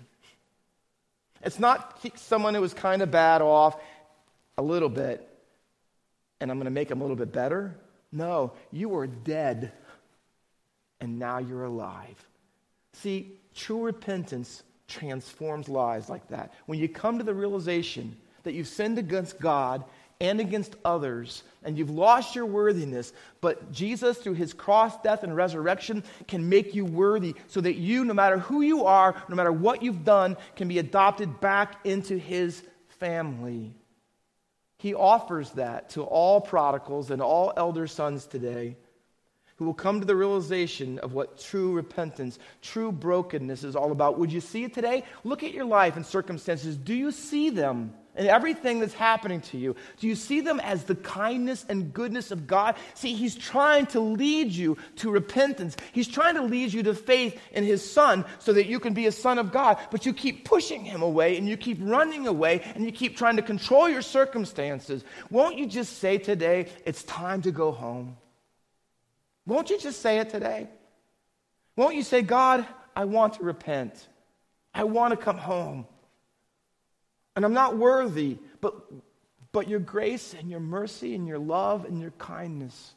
It's 1.42 1.58
not 1.58 2.00
someone 2.14 2.54
who 2.54 2.60
was 2.60 2.72
kind 2.72 3.02
of 3.02 3.10
bad 3.10 3.42
off 3.42 3.76
a 4.58 4.62
little 4.62 4.88
bit 4.88 5.28
and 6.40 6.50
I'm 6.50 6.56
going 6.58 6.64
to 6.64 6.72
make 6.72 6.88
them 6.88 7.00
a 7.00 7.04
little 7.04 7.16
bit 7.16 7.32
better. 7.32 7.76
No, 8.10 8.52
you 8.72 8.88
were 8.88 9.06
dead 9.06 9.72
and 11.00 11.18
now 11.18 11.38
you're 11.38 11.64
alive. 11.64 12.26
See, 12.94 13.38
true 13.54 13.82
repentance 13.82 14.64
transforms 14.88 15.68
lives 15.68 16.08
like 16.08 16.26
that. 16.28 16.52
When 16.66 16.78
you 16.78 16.88
come 16.88 17.18
to 17.18 17.24
the 17.24 17.32
realization 17.32 18.16
that 18.42 18.54
you've 18.54 18.68
sinned 18.68 18.98
against 18.98 19.40
God 19.40 19.84
and 20.20 20.40
against 20.40 20.76
others, 20.84 21.42
and 21.64 21.78
you've 21.78 21.90
lost 21.90 22.34
your 22.34 22.46
worthiness, 22.46 23.12
but 23.40 23.72
Jesus, 23.72 24.18
through 24.18 24.34
his 24.34 24.52
cross, 24.52 25.00
death, 25.02 25.24
and 25.24 25.34
resurrection, 25.34 26.04
can 26.28 26.48
make 26.48 26.74
you 26.74 26.84
worthy 26.84 27.34
so 27.48 27.60
that 27.60 27.74
you, 27.74 28.04
no 28.04 28.14
matter 28.14 28.38
who 28.38 28.62
you 28.62 28.84
are, 28.84 29.20
no 29.28 29.34
matter 29.34 29.52
what 29.52 29.82
you've 29.82 30.04
done, 30.04 30.36
can 30.54 30.68
be 30.68 30.78
adopted 30.78 31.40
back 31.40 31.84
into 31.84 32.16
his 32.16 32.62
family. 33.00 33.74
He 34.82 34.94
offers 34.94 35.48
that 35.52 35.90
to 35.90 36.02
all 36.02 36.40
prodigals 36.40 37.12
and 37.12 37.22
all 37.22 37.52
elder 37.56 37.86
sons 37.86 38.26
today 38.26 38.76
who 39.54 39.64
will 39.64 39.74
come 39.74 40.00
to 40.00 40.06
the 40.06 40.16
realization 40.16 40.98
of 40.98 41.12
what 41.12 41.38
true 41.38 41.72
repentance, 41.72 42.36
true 42.62 42.90
brokenness 42.90 43.62
is 43.62 43.76
all 43.76 43.92
about. 43.92 44.18
Would 44.18 44.32
you 44.32 44.40
see 44.40 44.64
it 44.64 44.74
today? 44.74 45.04
Look 45.22 45.44
at 45.44 45.52
your 45.52 45.66
life 45.66 45.94
and 45.94 46.04
circumstances. 46.04 46.76
Do 46.76 46.94
you 46.94 47.12
see 47.12 47.50
them? 47.50 47.94
And 48.14 48.28
everything 48.28 48.80
that's 48.80 48.94
happening 48.94 49.40
to 49.40 49.56
you, 49.56 49.74
do 49.98 50.06
you 50.06 50.14
see 50.14 50.40
them 50.40 50.60
as 50.60 50.84
the 50.84 50.94
kindness 50.94 51.64
and 51.68 51.92
goodness 51.92 52.30
of 52.30 52.46
God? 52.46 52.76
See, 52.94 53.14
He's 53.14 53.34
trying 53.34 53.86
to 53.86 54.00
lead 54.00 54.52
you 54.52 54.76
to 54.96 55.10
repentance. 55.10 55.76
He's 55.92 56.08
trying 56.08 56.34
to 56.34 56.42
lead 56.42 56.72
you 56.72 56.82
to 56.82 56.94
faith 56.94 57.40
in 57.52 57.64
His 57.64 57.88
Son 57.88 58.24
so 58.38 58.52
that 58.52 58.66
you 58.66 58.80
can 58.80 58.92
be 58.92 59.06
a 59.06 59.12
son 59.12 59.38
of 59.38 59.50
God. 59.50 59.78
But 59.90 60.04
you 60.04 60.12
keep 60.12 60.44
pushing 60.44 60.84
Him 60.84 61.02
away 61.02 61.38
and 61.38 61.48
you 61.48 61.56
keep 61.56 61.78
running 61.80 62.26
away 62.26 62.60
and 62.74 62.84
you 62.84 62.92
keep 62.92 63.16
trying 63.16 63.36
to 63.36 63.42
control 63.42 63.88
your 63.88 64.02
circumstances. 64.02 65.04
Won't 65.30 65.56
you 65.56 65.66
just 65.66 65.98
say 65.98 66.18
today, 66.18 66.66
it's 66.84 67.02
time 67.04 67.42
to 67.42 67.50
go 67.50 67.72
home? 67.72 68.16
Won't 69.46 69.70
you 69.70 69.78
just 69.78 70.02
say 70.02 70.18
it 70.18 70.30
today? 70.30 70.68
Won't 71.76 71.96
you 71.96 72.02
say, 72.02 72.22
God, 72.22 72.66
I 72.94 73.06
want 73.06 73.34
to 73.34 73.44
repent? 73.44 74.06
I 74.74 74.84
want 74.84 75.12
to 75.12 75.16
come 75.16 75.38
home. 75.38 75.86
And 77.34 77.44
I'm 77.44 77.54
not 77.54 77.76
worthy, 77.76 78.38
but, 78.60 78.74
but 79.52 79.68
your 79.68 79.80
grace 79.80 80.34
and 80.34 80.50
your 80.50 80.60
mercy 80.60 81.14
and 81.14 81.26
your 81.26 81.38
love 81.38 81.84
and 81.84 82.00
your 82.00 82.10
kindness, 82.12 82.94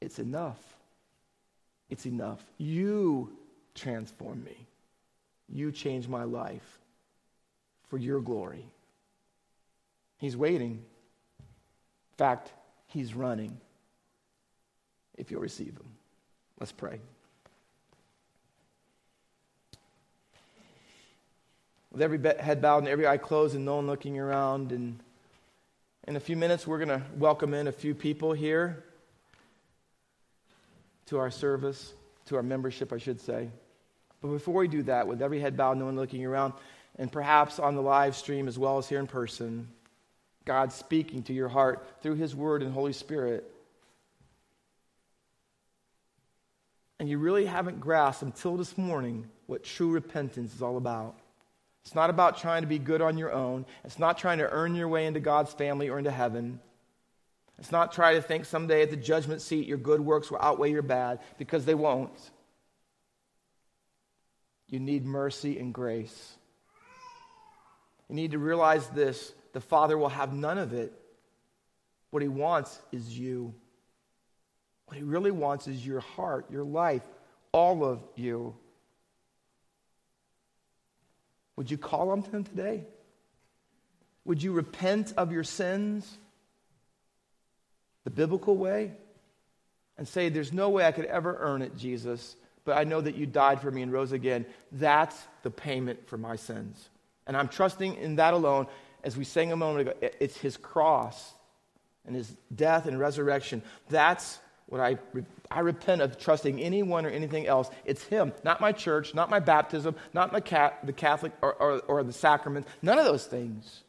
it's 0.00 0.18
enough. 0.18 0.58
It's 1.88 2.06
enough. 2.06 2.44
You 2.58 3.32
transform 3.74 4.44
me. 4.44 4.56
You 5.48 5.72
change 5.72 6.08
my 6.08 6.24
life 6.24 6.80
for 7.88 7.98
your 7.98 8.20
glory. 8.20 8.64
He's 10.18 10.36
waiting. 10.36 10.82
In 11.40 12.16
fact, 12.16 12.52
he's 12.86 13.14
running 13.14 13.58
if 15.16 15.30
you'll 15.30 15.40
receive 15.40 15.68
him. 15.68 15.88
Let's 16.58 16.72
pray. 16.72 17.00
With 21.94 22.02
every 22.02 22.18
head 22.40 22.60
bowed 22.60 22.78
and 22.78 22.88
every 22.88 23.06
eye 23.06 23.16
closed 23.16 23.54
and 23.54 23.64
no 23.64 23.76
one 23.76 23.86
looking 23.86 24.18
around. 24.18 24.72
And 24.72 24.98
in 26.08 26.16
a 26.16 26.20
few 26.20 26.36
minutes, 26.36 26.66
we're 26.66 26.84
going 26.84 26.88
to 26.88 27.02
welcome 27.16 27.54
in 27.54 27.68
a 27.68 27.72
few 27.72 27.94
people 27.94 28.32
here 28.32 28.82
to 31.06 31.18
our 31.18 31.30
service, 31.30 31.94
to 32.26 32.34
our 32.34 32.42
membership, 32.42 32.92
I 32.92 32.98
should 32.98 33.20
say. 33.20 33.48
But 34.20 34.28
before 34.28 34.54
we 34.54 34.66
do 34.66 34.82
that, 34.84 35.06
with 35.06 35.22
every 35.22 35.38
head 35.38 35.56
bowed, 35.56 35.78
no 35.78 35.84
one 35.84 35.94
looking 35.94 36.26
around, 36.26 36.54
and 36.98 37.12
perhaps 37.12 37.60
on 37.60 37.76
the 37.76 37.82
live 37.82 38.16
stream 38.16 38.48
as 38.48 38.58
well 38.58 38.78
as 38.78 38.88
here 38.88 38.98
in 38.98 39.06
person, 39.06 39.68
God 40.44 40.72
speaking 40.72 41.22
to 41.24 41.32
your 41.32 41.48
heart 41.48 41.86
through 42.02 42.16
His 42.16 42.34
Word 42.34 42.62
and 42.62 42.72
Holy 42.72 42.92
Spirit. 42.92 43.48
And 46.98 47.08
you 47.08 47.18
really 47.18 47.46
haven't 47.46 47.78
grasped 47.78 48.22
until 48.24 48.56
this 48.56 48.76
morning 48.76 49.28
what 49.46 49.62
true 49.62 49.92
repentance 49.92 50.54
is 50.56 50.60
all 50.62 50.76
about. 50.76 51.18
It's 51.84 51.94
not 51.94 52.08
about 52.08 52.38
trying 52.38 52.62
to 52.62 52.68
be 52.68 52.78
good 52.78 53.02
on 53.02 53.18
your 53.18 53.32
own. 53.32 53.66
It's 53.84 53.98
not 53.98 54.16
trying 54.16 54.38
to 54.38 54.50
earn 54.50 54.74
your 54.74 54.88
way 54.88 55.06
into 55.06 55.20
God's 55.20 55.52
family 55.52 55.90
or 55.90 55.98
into 55.98 56.10
heaven. 56.10 56.60
It's 57.58 57.70
not 57.70 57.92
trying 57.92 58.16
to 58.16 58.22
think 58.22 58.46
someday 58.46 58.82
at 58.82 58.90
the 58.90 58.96
judgment 58.96 59.42
seat 59.42 59.66
your 59.66 59.78
good 59.78 60.00
works 60.00 60.30
will 60.30 60.38
outweigh 60.40 60.70
your 60.70 60.82
bad, 60.82 61.20
because 61.38 61.64
they 61.64 61.74
won't. 61.74 62.18
You 64.68 64.80
need 64.80 65.04
mercy 65.04 65.58
and 65.58 65.72
grace. 65.72 66.36
You 68.08 68.16
need 68.16 68.32
to 68.32 68.38
realize 68.38 68.86
this 68.88 69.32
the 69.52 69.60
Father 69.60 69.96
will 69.96 70.08
have 70.08 70.32
none 70.32 70.58
of 70.58 70.72
it. 70.72 70.92
What 72.10 72.22
He 72.22 72.28
wants 72.28 72.80
is 72.92 73.16
you. 73.16 73.54
What 74.86 74.96
He 74.96 75.02
really 75.02 75.30
wants 75.30 75.68
is 75.68 75.86
your 75.86 76.00
heart, 76.00 76.50
your 76.50 76.64
life, 76.64 77.02
all 77.52 77.84
of 77.84 78.00
you. 78.16 78.56
Would 81.56 81.70
you 81.70 81.78
call 81.78 82.10
on 82.10 82.22
him 82.22 82.44
today? 82.44 82.84
Would 84.24 84.42
you 84.42 84.52
repent 84.52 85.12
of 85.16 85.32
your 85.32 85.44
sins 85.44 86.18
the 88.04 88.10
biblical 88.10 88.56
way 88.56 88.92
and 89.96 90.08
say, 90.08 90.28
There's 90.28 90.52
no 90.52 90.70
way 90.70 90.86
I 90.86 90.92
could 90.92 91.04
ever 91.06 91.36
earn 91.38 91.62
it, 91.62 91.76
Jesus, 91.76 92.36
but 92.64 92.76
I 92.76 92.84
know 92.84 93.00
that 93.00 93.16
you 93.16 93.26
died 93.26 93.60
for 93.60 93.70
me 93.70 93.82
and 93.82 93.92
rose 93.92 94.12
again. 94.12 94.46
That's 94.72 95.16
the 95.42 95.50
payment 95.50 96.08
for 96.08 96.16
my 96.16 96.36
sins. 96.36 96.88
And 97.26 97.36
I'm 97.36 97.48
trusting 97.48 97.96
in 97.96 98.16
that 98.16 98.34
alone. 98.34 98.66
As 99.02 99.16
we 99.16 99.24
sang 99.24 99.52
a 99.52 99.56
moment 99.56 99.88
ago, 99.88 100.08
it's 100.18 100.38
his 100.38 100.56
cross 100.56 101.34
and 102.06 102.16
his 102.16 102.34
death 102.54 102.86
and 102.86 102.98
resurrection. 102.98 103.62
That's 103.90 104.38
what 104.66 104.80
I, 104.80 104.98
I 105.50 105.60
repent 105.60 106.00
of 106.00 106.18
trusting 106.18 106.60
anyone 106.60 107.06
or 107.06 107.10
anything 107.10 107.46
else. 107.46 107.70
It's 107.84 108.02
Him, 108.04 108.32
not 108.44 108.60
my 108.60 108.72
church, 108.72 109.14
not 109.14 109.30
my 109.30 109.40
baptism, 109.40 109.94
not 110.12 110.32
my 110.32 110.40
cat, 110.40 110.80
the 110.84 110.92
Catholic 110.92 111.32
or, 111.42 111.54
or, 111.54 111.80
or 111.80 112.02
the 112.02 112.12
sacrament, 112.12 112.66
none 112.82 112.98
of 112.98 113.04
those 113.04 113.26
things. 113.26 113.82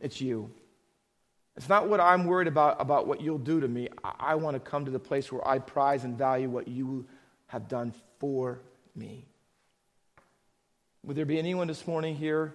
It's 0.00 0.20
you. 0.20 0.50
It's 1.56 1.68
not 1.68 1.88
what 1.88 2.00
I'm 2.00 2.24
worried 2.24 2.48
about, 2.48 2.80
about 2.80 3.06
what 3.06 3.20
you'll 3.20 3.38
do 3.38 3.60
to 3.60 3.68
me. 3.68 3.88
I, 4.02 4.12
I 4.18 4.34
want 4.36 4.54
to 4.54 4.60
come 4.60 4.84
to 4.84 4.90
the 4.90 4.98
place 4.98 5.30
where 5.30 5.46
I 5.46 5.58
prize 5.58 6.04
and 6.04 6.16
value 6.16 6.48
what 6.48 6.68
you 6.68 7.06
have 7.46 7.68
done 7.68 7.94
for 8.18 8.60
me. 8.94 9.26
Would 11.04 11.16
there 11.16 11.26
be 11.26 11.38
anyone 11.38 11.66
this 11.66 11.86
morning 11.86 12.14
here 12.14 12.54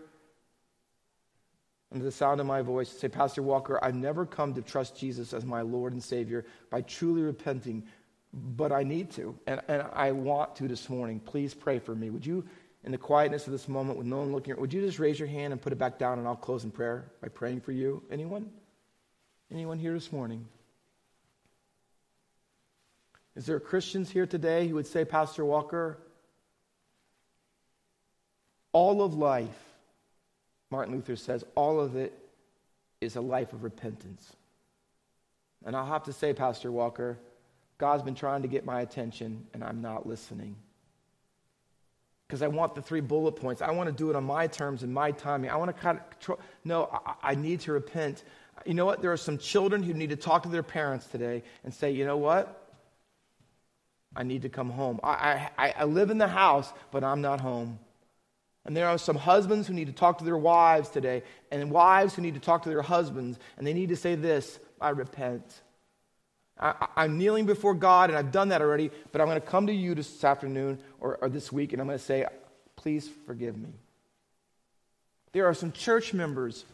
under 1.91 2.03
the 2.03 2.11
sound 2.11 2.41
of 2.41 2.45
my 2.45 2.61
voice, 2.61 2.89
say, 2.89 3.07
Pastor 3.07 3.41
Walker, 3.41 3.79
I've 3.81 3.95
never 3.95 4.25
come 4.25 4.53
to 4.55 4.61
trust 4.61 4.97
Jesus 4.97 5.33
as 5.33 5.45
my 5.45 5.61
Lord 5.61 5.93
and 5.93 6.03
Savior 6.03 6.45
by 6.69 6.81
truly 6.81 7.21
repenting, 7.21 7.83
but 8.33 8.71
I 8.71 8.83
need 8.83 9.11
to, 9.11 9.37
and, 9.47 9.61
and 9.67 9.83
I 9.93 10.11
want 10.11 10.55
to 10.57 10.67
this 10.67 10.89
morning. 10.89 11.19
Please 11.19 11.53
pray 11.53 11.79
for 11.79 11.95
me. 11.95 12.09
Would 12.09 12.25
you, 12.25 12.45
in 12.83 12.91
the 12.91 12.97
quietness 12.97 13.47
of 13.47 13.53
this 13.53 13.69
moment 13.69 13.97
with 13.97 14.05
no 14.05 14.17
one 14.17 14.33
looking, 14.33 14.59
would 14.59 14.73
you 14.73 14.81
just 14.81 14.99
raise 14.99 15.17
your 15.17 15.29
hand 15.29 15.53
and 15.53 15.61
put 15.61 15.71
it 15.71 15.77
back 15.77 15.97
down, 15.97 16.19
and 16.19 16.27
I'll 16.27 16.35
close 16.35 16.65
in 16.65 16.71
prayer 16.71 17.05
by 17.21 17.29
praying 17.29 17.61
for 17.61 17.71
you? 17.71 18.03
Anyone? 18.11 18.49
Anyone 19.49 19.79
here 19.79 19.93
this 19.93 20.11
morning? 20.11 20.45
Is 23.37 23.45
there 23.45 23.59
Christians 23.61 24.09
here 24.09 24.25
today 24.25 24.67
who 24.67 24.75
would 24.75 24.87
say, 24.87 25.05
Pastor 25.05 25.45
Walker, 25.45 25.99
all 28.73 29.03
of 29.03 29.13
life 29.13 29.66
Martin 30.69 30.93
Luther 30.93 31.15
says 31.15 31.43
all 31.55 31.79
of 31.79 31.95
it 31.95 32.17
is 33.01 33.15
a 33.15 33.21
life 33.21 33.53
of 33.53 33.63
repentance. 33.63 34.35
And 35.65 35.75
I'll 35.75 35.85
have 35.85 36.03
to 36.03 36.13
say, 36.13 36.33
Pastor 36.33 36.71
Walker, 36.71 37.17
God's 37.77 38.03
been 38.03 38.15
trying 38.15 38.41
to 38.41 38.47
get 38.47 38.65
my 38.65 38.81
attention 38.81 39.45
and 39.53 39.63
I'm 39.63 39.81
not 39.81 40.07
listening. 40.07 40.55
Because 42.27 42.41
I 42.41 42.47
want 42.47 42.75
the 42.75 42.81
three 42.81 42.99
bullet 42.99 43.33
points. 43.33 43.61
I 43.61 43.71
want 43.71 43.87
to 43.87 43.95
do 43.95 44.09
it 44.09 44.15
on 44.15 44.25
my 44.25 44.47
terms 44.47 44.83
and 44.83 44.93
my 44.93 45.11
timing. 45.11 45.49
I 45.49 45.55
want 45.55 45.73
to 45.73 45.81
kind 45.81 45.97
of 45.97 46.09
control. 46.09 46.39
No, 46.65 46.89
I, 47.05 47.31
I 47.31 47.35
need 47.35 47.61
to 47.61 47.71
repent. 47.71 48.23
You 48.65 48.73
know 48.73 48.85
what? 48.85 49.01
There 49.01 49.13
are 49.13 49.17
some 49.17 49.37
children 49.37 49.81
who 49.81 49.93
need 49.93 50.09
to 50.09 50.17
talk 50.17 50.43
to 50.43 50.49
their 50.49 50.63
parents 50.63 51.05
today 51.05 51.43
and 51.63 51.73
say, 51.73 51.91
you 51.91 52.05
know 52.05 52.17
what? 52.17 52.65
I 54.15 54.23
need 54.23 54.41
to 54.41 54.49
come 54.49 54.69
home. 54.69 54.99
I, 55.03 55.49
I, 55.57 55.73
I 55.77 55.83
live 55.85 56.09
in 56.09 56.17
the 56.17 56.27
house, 56.27 56.73
but 56.91 57.03
I'm 57.03 57.21
not 57.21 57.39
home. 57.39 57.79
And 58.67 58.75
there 58.75 58.89
are 58.89 58.97
some 58.97 59.15
husbands 59.15 59.65
who 59.65 59.73
need 59.73 59.87
to 59.87 59.93
talk 59.93 60.17
to 60.17 60.25
their 60.25 60.37
wives 60.37 60.89
today, 60.89 61.23
and 61.51 61.71
wives 61.71 62.13
who 62.13 62.21
need 62.21 62.33
to 62.33 62.39
talk 62.41 62.63
to 62.63 62.69
their 62.69 62.81
husbands, 62.81 63.39
and 63.57 63.65
they 63.65 63.73
need 63.73 63.89
to 63.89 63.95
say 63.95 64.15
this 64.15 64.59
I 64.79 64.89
repent. 64.89 65.61
I, 66.59 66.87
am 66.97 67.17
kneeling 67.17 67.45
before 67.45 67.73
God, 67.73 68.09
and 68.09 68.17
I've 68.17 68.31
done 68.31 68.49
that 68.49 68.61
already, 68.61 68.91
but 69.11 69.21
I'm 69.21 69.27
going 69.27 69.39
to 69.39 69.47
come 69.47 69.67
to 69.67 69.73
you 69.73 69.95
this 69.95 70.23
afternoon 70.23 70.79
or, 70.99 71.17
or 71.21 71.29
this 71.29 71.51
week, 71.51 71.71
and 71.71 71.81
I'm 71.81 71.87
going 71.87 71.97
to 71.97 72.03
say, 72.03 72.25
please 72.75 73.09
forgive 73.25 73.57
me. 73.57 73.69
There 75.31 75.45
are 75.45 75.53
some 75.53 75.71
church 75.71 76.13
members 76.13 76.65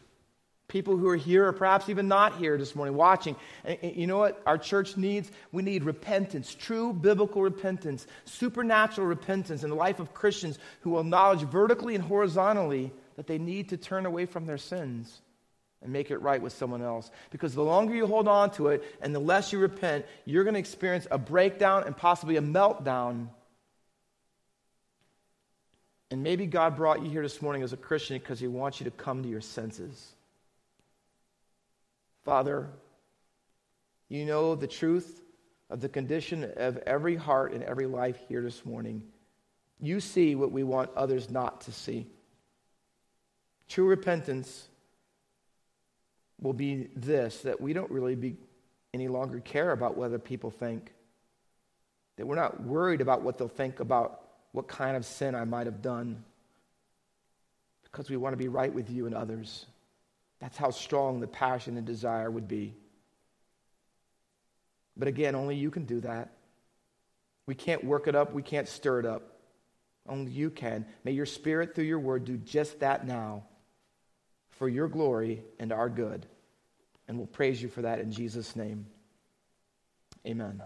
people 0.73 0.97
who 0.97 1.07
are 1.07 1.15
here 1.15 1.47
or 1.47 1.53
perhaps 1.53 1.87
even 1.87 2.07
not 2.07 2.37
here 2.37 2.57
this 2.57 2.75
morning 2.75 2.95
watching. 2.95 3.35
And, 3.63 3.77
you 3.95 4.07
know 4.07 4.17
what 4.17 4.41
our 4.47 4.57
church 4.57 4.97
needs? 4.97 5.31
We 5.51 5.61
need 5.61 5.83
repentance, 5.83 6.55
true 6.55 6.91
biblical 6.91 7.43
repentance, 7.43 8.07
supernatural 8.25 9.05
repentance 9.05 9.63
in 9.63 9.69
the 9.69 9.75
life 9.75 9.99
of 9.99 10.15
Christians 10.15 10.57
who 10.81 10.89
will 10.89 11.01
acknowledge 11.01 11.41
vertically 11.41 11.93
and 11.93 12.03
horizontally 12.03 12.91
that 13.17 13.27
they 13.27 13.37
need 13.37 13.69
to 13.69 13.77
turn 13.77 14.07
away 14.07 14.25
from 14.25 14.47
their 14.47 14.57
sins 14.57 15.21
and 15.83 15.93
make 15.93 16.09
it 16.09 16.17
right 16.17 16.41
with 16.41 16.53
someone 16.53 16.81
else. 16.81 17.11
Because 17.29 17.53
the 17.53 17.61
longer 17.61 17.93
you 17.93 18.07
hold 18.07 18.27
on 18.27 18.49
to 18.51 18.69
it 18.69 18.83
and 18.99 19.13
the 19.13 19.19
less 19.19 19.53
you 19.53 19.59
repent, 19.59 20.07
you're 20.25 20.43
going 20.43 20.55
to 20.55 20.59
experience 20.59 21.05
a 21.11 21.19
breakdown 21.19 21.83
and 21.85 21.95
possibly 21.95 22.37
a 22.37 22.41
meltdown. 22.41 23.27
And 26.09 26.23
maybe 26.23 26.47
God 26.47 26.75
brought 26.75 27.03
you 27.03 27.11
here 27.11 27.21
this 27.21 27.43
morning 27.43 27.61
as 27.61 27.73
a 27.73 27.77
Christian 27.77 28.17
because 28.17 28.39
He 28.39 28.47
wants 28.47 28.79
you 28.79 28.85
to 28.85 28.91
come 28.91 29.21
to 29.21 29.29
your 29.29 29.41
senses. 29.41 30.13
Father, 32.23 32.69
you 34.07 34.25
know 34.25 34.55
the 34.55 34.67
truth 34.67 35.21
of 35.69 35.81
the 35.81 35.89
condition 35.89 36.49
of 36.55 36.77
every 36.77 37.15
heart 37.15 37.53
and 37.53 37.63
every 37.63 37.87
life 37.87 38.17
here 38.29 38.41
this 38.41 38.65
morning. 38.65 39.03
You 39.81 39.99
see 39.99 40.35
what 40.35 40.51
we 40.51 40.63
want 40.63 40.91
others 40.95 41.29
not 41.29 41.61
to 41.61 41.71
see. 41.71 42.07
True 43.67 43.87
repentance 43.87 44.67
will 46.41 46.53
be 46.53 46.89
this 46.95 47.41
that 47.41 47.59
we 47.59 47.73
don't 47.73 47.91
really 47.91 48.15
be 48.15 48.35
any 48.93 49.07
longer 49.07 49.39
care 49.39 49.71
about 49.71 49.97
whether 49.97 50.19
people 50.19 50.51
think. 50.51 50.93
That 52.17 52.27
we're 52.27 52.35
not 52.35 52.61
worried 52.61 53.01
about 53.01 53.23
what 53.23 53.37
they'll 53.37 53.47
think 53.47 53.79
about 53.79 54.21
what 54.51 54.67
kind 54.67 54.95
of 54.95 55.05
sin 55.05 55.33
I 55.33 55.45
might 55.45 55.65
have 55.65 55.81
done. 55.81 56.23
Because 57.83 58.09
we 58.09 58.17
want 58.17 58.33
to 58.33 58.37
be 58.37 58.47
right 58.47 58.73
with 58.73 58.89
you 58.89 59.07
and 59.07 59.15
others. 59.15 59.65
That's 60.43 60.57
how 60.57 60.71
strong 60.71 61.21
the 61.21 61.27
passion 61.27 61.77
and 61.77 61.87
desire 61.87 62.29
would 62.29 62.49
be. 62.49 62.75
But 64.97 65.07
again, 65.07 65.35
only 65.35 65.55
you 65.55 65.71
can 65.71 65.85
do 65.85 66.01
that. 66.01 66.33
We 67.45 67.55
can't 67.55 67.81
work 67.81 68.09
it 68.09 68.15
up, 68.15 68.33
we 68.33 68.43
can't 68.43 68.67
stir 68.67 68.99
it 68.99 69.05
up. 69.05 69.39
Only 70.05 70.33
you 70.33 70.49
can. 70.49 70.85
May 71.05 71.13
your 71.13 71.25
spirit 71.25 71.73
through 71.73 71.85
your 71.85 71.99
word 71.99 72.25
do 72.25 72.35
just 72.35 72.81
that 72.81 73.07
now 73.07 73.45
for 74.49 74.67
your 74.67 74.89
glory 74.89 75.45
and 75.59 75.71
our 75.71 75.87
good. 75.87 76.25
And 77.07 77.17
we'll 77.17 77.27
praise 77.27 77.61
you 77.61 77.69
for 77.69 77.83
that 77.83 77.99
in 77.99 78.11
Jesus' 78.11 78.53
name. 78.53 78.85
Amen. 80.27 80.61